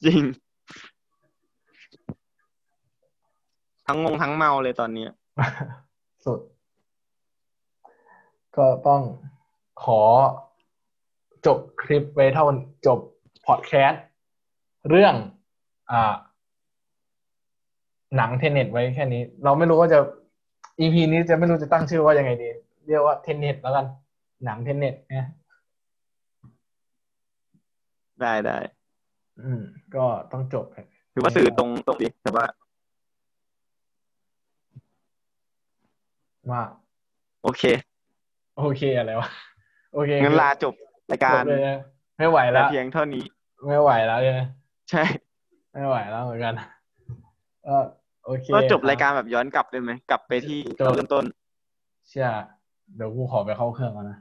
[0.04, 0.22] จริง
[3.88, 5.10] ทั้งงงทั้งเมาเลยตอนเนี้ย
[6.26, 6.40] สุด
[8.58, 9.02] ก็ต้อง
[9.84, 10.02] ขอ
[11.46, 12.46] จบคลิปไว้เท่า
[12.88, 13.00] จบ
[13.46, 14.04] พอดแคสต์
[14.90, 15.16] เรื่อง
[15.92, 16.16] อ่า
[18.18, 20.00] หนังเทนเน็ตไว้แค่นี้ เราไม่รู้ว่าจะ
[20.80, 22.50] EP นี้จะไม่รู้จะตั้งชื่อว่ายังไงดี
[22.88, 23.86] เรียกว่าเทนเน็ตแล้วกัน
[24.46, 25.28] หนังเทนเน็ตเนี่ย
[28.22, 28.58] ได้ได้
[29.44, 29.62] อืม
[29.95, 30.66] ก็ต้องจบ
[31.14, 32.45] ถือว่าสื่อตรงตรงดีแต่ว่า
[36.52, 36.62] ว่า
[37.44, 37.64] โอเค
[38.60, 39.30] โอเคอะไรวะ
[39.94, 40.74] โอเคงั้นลาจบ
[41.12, 41.78] รายจการบเลยนะ
[42.18, 43.24] ไม่ไหวแต่แล้วเพียงเท่านี้
[43.68, 44.41] ไม่ไหวแล้วใช่ไหม
[44.90, 45.03] ใช่
[45.74, 46.53] ไม่ไหวแล้วเหมือนกัน
[47.66, 47.84] เออ
[48.26, 51.24] โอเคก็จบครายการแบบย้อนกลับได้ไหมกลับไปที่จบเริ่มต้น
[52.10, 52.28] เชื่อ
[52.95, 54.18] เดี๋ยวกูขอไปเข้าเครื่องก่อนนะ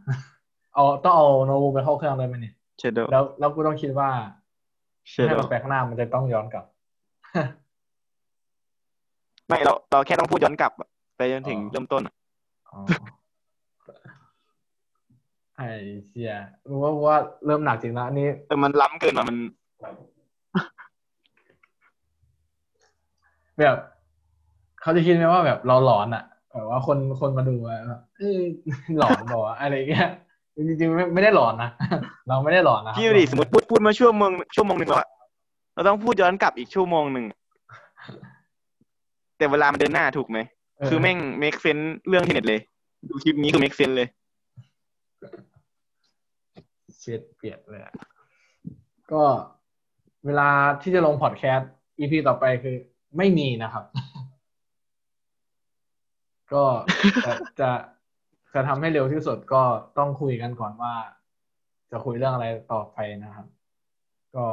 [0.75, 4.09] เอาต้องเอาโน้ตบุ๊กไปเข้าเครื่องได้ไหมเนี่ยเชโดแล้วแล้วกูต้องคิดว่า
[5.11, 6.65] เชให้โดมันไปข้างหน้ามันจะต้องย้อนกลับ
[9.47, 12.15] ไม่เราเราแค่ต้องพูดย้อนกลับอะไปจนถึงอ๋อเริ่มต้นอะ
[12.71, 12.79] อ๋อ
[15.57, 15.69] ไอ้
[16.09, 16.33] เชี่ย
[16.69, 17.17] รู้ว่าว่า
[17.47, 19.37] เริ่มหนักจริงแล้วอันนี้แต่มันล้ำเกินอะมัน
[23.59, 23.79] แบบ
[24.81, 28.39] เขาจะคิดไหมว่าแบบเราหลอนอะแบบว่าคนคนมาดูอะแบบเอ้ย
[28.99, 30.09] หลอนบอกว่าอะไรเงี้ย
[30.57, 31.71] จริงๆไม่ไม่ได้หลอนนะ
[32.29, 35.09] เราไม่ได้หลอนนะครับพี่ดูดิสมมติพูดพูดมาชั่วโมงชั่วโมงหนึ่งแล้วอะ
[35.75, 37.25] เราต้องพูดย้อนกลับอีกชั่วโมงหนึ่ง
[39.37, 40.39] แต่เวลามันเดินหน้าถูกไหม
[40.79, 42.61] เออคือแม่ง make sense เรื่องเทนเน็ตเลย
[43.09, 44.09] ดูคลิปนี้คือ make sense เลย
[47.01, 47.95] เช็ดเปลี่ยนเลยอะ
[49.13, 49.23] ก็
[50.27, 50.49] เวลา
[50.83, 52.77] ที่จะลงพอดแคสต์ EP ต่อไปคือ
[53.17, 53.85] ไม่มีนะครับ
[56.53, 56.65] ก็
[57.61, 57.71] จะ
[58.55, 59.63] จะจะทำให้เร็วที่สุดก็
[59.99, 60.95] ต้องคุยกันก่อนว่า
[61.91, 63.47] จะคุยเรื่องอะไรต่อไปนะครับ
[64.37, 64.45] ก็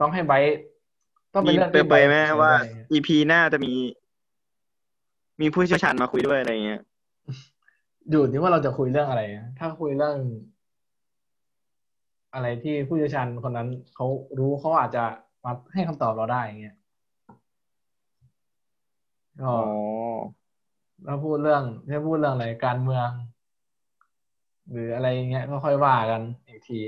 [0.00, 0.56] ต้องให้ไบร์ท
[1.34, 3.72] ต้องเป็นมีเรื่องเปิที่ดเผยไหมร์ทว่าได้ EP หน้าจะมี
[5.40, 6.82] มีผู้เชี่ยวชาญมาคุยด้วยอะไรเงี้ย
[8.10, 10.16] อยู่ที่ว่าเราจะคุยเรื่องอะไรนะถ้าคุยเรื่อง
[12.34, 14.06] อะไรที่ผู้เชี่ยวชาญคนนั้นเขา
[14.38, 15.04] รู้เขาอาจจะ
[15.44, 16.76] มาให้คำตอบเราได้อย่างเงี้ย
[19.40, 19.54] ก็อ๋
[21.04, 23.08] อถ้าพูดเรื่องถ้าพูดเรื่องอะไรการเมือง
[24.70, 26.80] หรืออะไรเงี้ยก็ค่อยว่ากันอีกที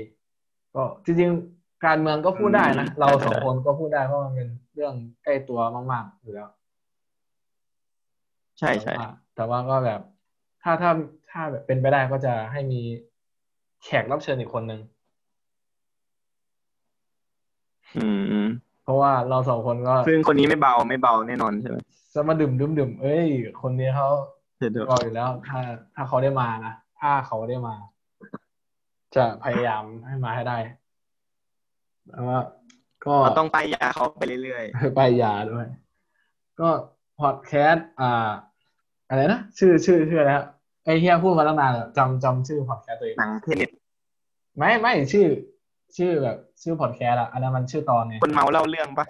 [0.75, 5.59] ก็จริงๆการเมืองก็พูดได้นะอืมเราสองคนก็พูดได้เพราะมันเป็นเรื่องใกล้ตัว
[5.91, 6.49] มากๆอยู่แล้ว
[8.59, 10.01] ใช่ใช่แต่ว่าแต่ว่าก็แบบ
[10.63, 10.91] ถ้าถ้า
[11.31, 12.81] ถ้าแบบเป็นไปได้ก็จะให้มี
[13.83, 14.81] แขกรับเชิญอีกคนนึง
[17.95, 18.07] อื
[18.41, 21.77] มเพ ราะว่าเราสองคนก็ ซึ่งคนนี้ไม่เบาไม่เบาแน่นอนใช่ไหม
[22.13, 23.27] จะมาดื่มดื่มดื่มเอ้ย
[23.61, 24.07] คนนี้เขา
[24.57, 25.59] เดี๋ยวก็อยู่แล้ว ถ้า
[25.95, 27.75] ถ้าเขาได้มานะถ้าเขาได้มา
[29.15, 30.57] จะพยายามให้มาให้ได้
[32.07, 32.39] แต่ว่า
[33.05, 34.63] ก็เราต้องไปยาเขาไปเรื่อย
[34.95, 35.65] ไปยาด้วย
[36.59, 36.69] ก็
[37.19, 38.29] พอดแคสต์อ่า
[39.09, 40.45] อะไรนะชื่อชื่อชื่ออะไรฮะ
[40.85, 43.69] ไอเฮียพูดมาตั้งนานแล้วจำจำชื่อพอดแคสต์ตัวเองๆหนังเทนเน็ต
[44.57, 45.27] ไม่ไม่ชื่อ
[45.97, 49.05] ชื่อแบบ ชื่อพอดแคสต์อะอันนั้นมันชื่อตอนไงคนเมาเล่าเรื่องปะ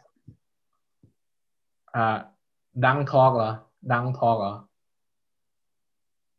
[1.96, 2.18] อ่า
[2.86, 3.52] ดังทอกเหรอ
[3.94, 4.54] ดังทอกเหรอ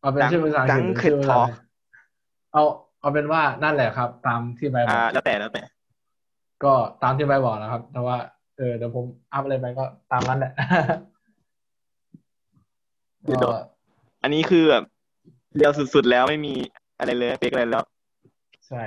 [0.00, 1.54] เอาเป็นชื่อภาษาอังดักฤษงหรือขึ้นชื่อภาทษาอไทย
[2.52, 2.62] เอา
[3.00, 5.62] เอาเป็นว่านั่นแหละครับ ตามที่ใบบออ่ากแล้วแต่แล้วแต่
[6.64, 6.72] ก็
[7.02, 8.16] ตามที่ใบบอกนะครับ แต่ว่า
[8.56, 10.52] เออเดี๋ยวผมอัพอะไรไปก็ตามนั้นแหละ
[13.28, 13.50] ก็
[14.22, 14.84] อันนี้คือแบบ
[15.56, 16.54] เรียวสุดๆแล้วไม่มี
[16.98, 17.84] อะไรเลยเป๊กอะไรแล้ว
[18.68, 18.82] ใช่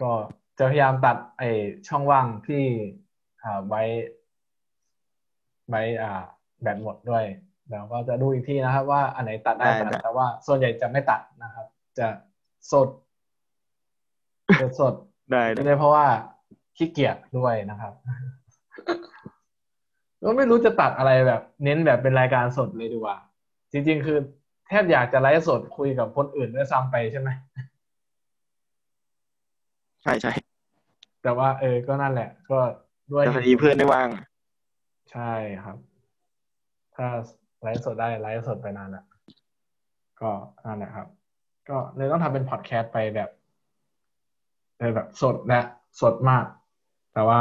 [0.00, 0.10] ก็
[0.58, 1.50] จะพยายามตัดไอ้
[1.88, 2.62] ช่องว่างที่
[3.42, 3.82] อ่าไว้
[5.68, 6.12] ไว้อ่า
[6.62, 7.24] แบตหมดด้วย
[7.70, 11.66] แล้วก็จะดูอีกทีนะครับ ว่าอันไหนตัดได้ได้ตัดได้แต่ว่าส่วนใหญ่จะไม่ตัดนะครับ
[11.98, 12.06] จะ
[12.72, 12.88] สด
[14.60, 14.94] จะสด
[15.30, 16.06] ได้ไม่ได้ได้เพราะว่า
[16.76, 17.92] ขี้เกียจด้วยนะครับ
[20.22, 23.16] ก็ไม่รู้จะตัดอะไรแบบ เน้นแบบเป็นรายการสดเลยดีกว่า
[23.72, 24.18] จริง ๆ คือ
[24.68, 27.30] แทบอยากจะไลฟ์สดคุยกับคนอื่นด้วยซ้ำไปใช่ไหม
[30.04, 30.32] ใช่ใช่
[31.22, 32.58] แต่ว่าเออก็นั่นแหละ ก็
[33.12, 34.08] ด้วยแต่พอดีเพื่อนไม่ว่าง
[35.12, 35.32] ใช่
[35.64, 35.76] ครับ
[36.94, 37.06] ถ้า
[37.62, 39.04] ไลฟ์สดได้ไลฟ์สดไปนานแล้ว
[40.20, 40.30] ก็
[40.66, 41.06] นั่นแหละครับ
[41.68, 43.30] ก็เลยต้องทำเป็นพอดแคสต์ไปแบบ
[44.78, 45.60] เออแบบสดและ
[46.00, 46.44] สดมาก
[47.14, 47.40] แต่ว่า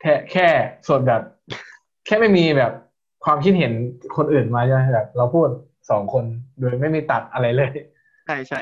[0.00, 0.46] แค่แค่
[0.88, 1.22] สดแบบ
[2.06, 2.72] แค่ไม่มีแบบ
[3.24, 3.72] ความคิดเห็น
[4.16, 5.48] คนอื่นมาใช่ไหมแบบ เราพูด
[5.90, 6.24] สองคน
[6.58, 7.70] โดยไม่มีตัดอะไรเลย
[8.26, 8.60] ใช่ใช่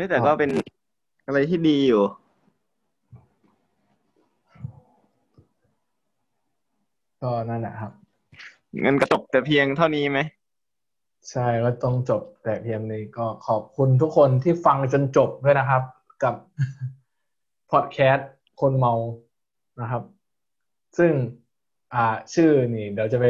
[0.00, 0.50] เฮ้ยแต่ก็เป็น
[1.26, 2.02] อะไรที่ดีอยู่
[7.22, 7.92] ก็นั่นแหละครับ
[8.80, 10.18] เงินกระตกแต่เพียงเท่านี้ไหม
[11.30, 15.82] ใช่ก็ต้องจบแต่เพียงนี้ก็ขอบคุณทุกคนที่ฟังจนจบด้วยนะครับ
[16.24, 16.34] กับ
[17.70, 18.94] พอดแคสต์คนเมา
[19.80, 20.02] นะครับ
[20.98, 21.12] ซึ่ง
[21.94, 23.26] อ่าชื่อนี่ เดี๋ยวจะไป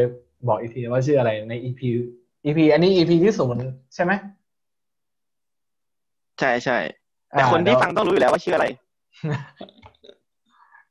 [0.48, 1.80] บอกอีกทีว่าชื่ออะไรใน EP
[2.44, 3.64] EP อันนี้ EP ที่ศูนย์
[3.96, 4.14] ใช่ไหม
[6.40, 6.78] ใช่ใช่
[7.32, 8.66] อ่าแต่คนที่เดี๋ยวฟังต้องรู้อยู่แล้วว่าชื่ออะไร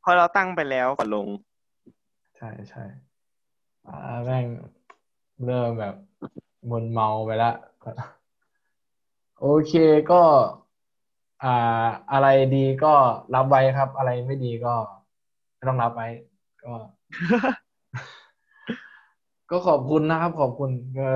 [0.02, 1.28] เพราะเราตั้งไปแล้วก่อนลง
[2.38, 2.84] ใช่ใช่
[3.88, 4.46] อ่าแม่ง
[5.46, 5.96] เริ่มแบบ
[6.70, 7.52] มึนเมาไปละ
[9.40, 9.74] โอเค
[10.12, 10.22] ก็
[11.44, 12.94] อ่า อะไรดีก็
[13.36, 14.74] รับไว้ครับ อะไรไม่ดีก็
[15.56, 16.08] ไม่ต้องรับไว้
[16.64, 16.74] ก็
[19.50, 20.70] ก็ขอบคุณนะครับ ขอบคุณ
[21.00, 21.10] ก็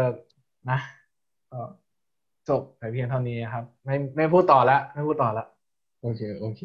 [0.70, 0.80] นะ
[1.52, 1.62] ก็
[2.50, 5.48] จบแต่เพียงเท่านี้ครับ ไม่ไม่พูดต่อแล้วไม่พูดต่อแล้ว
[6.02, 6.62] โอเค โอเค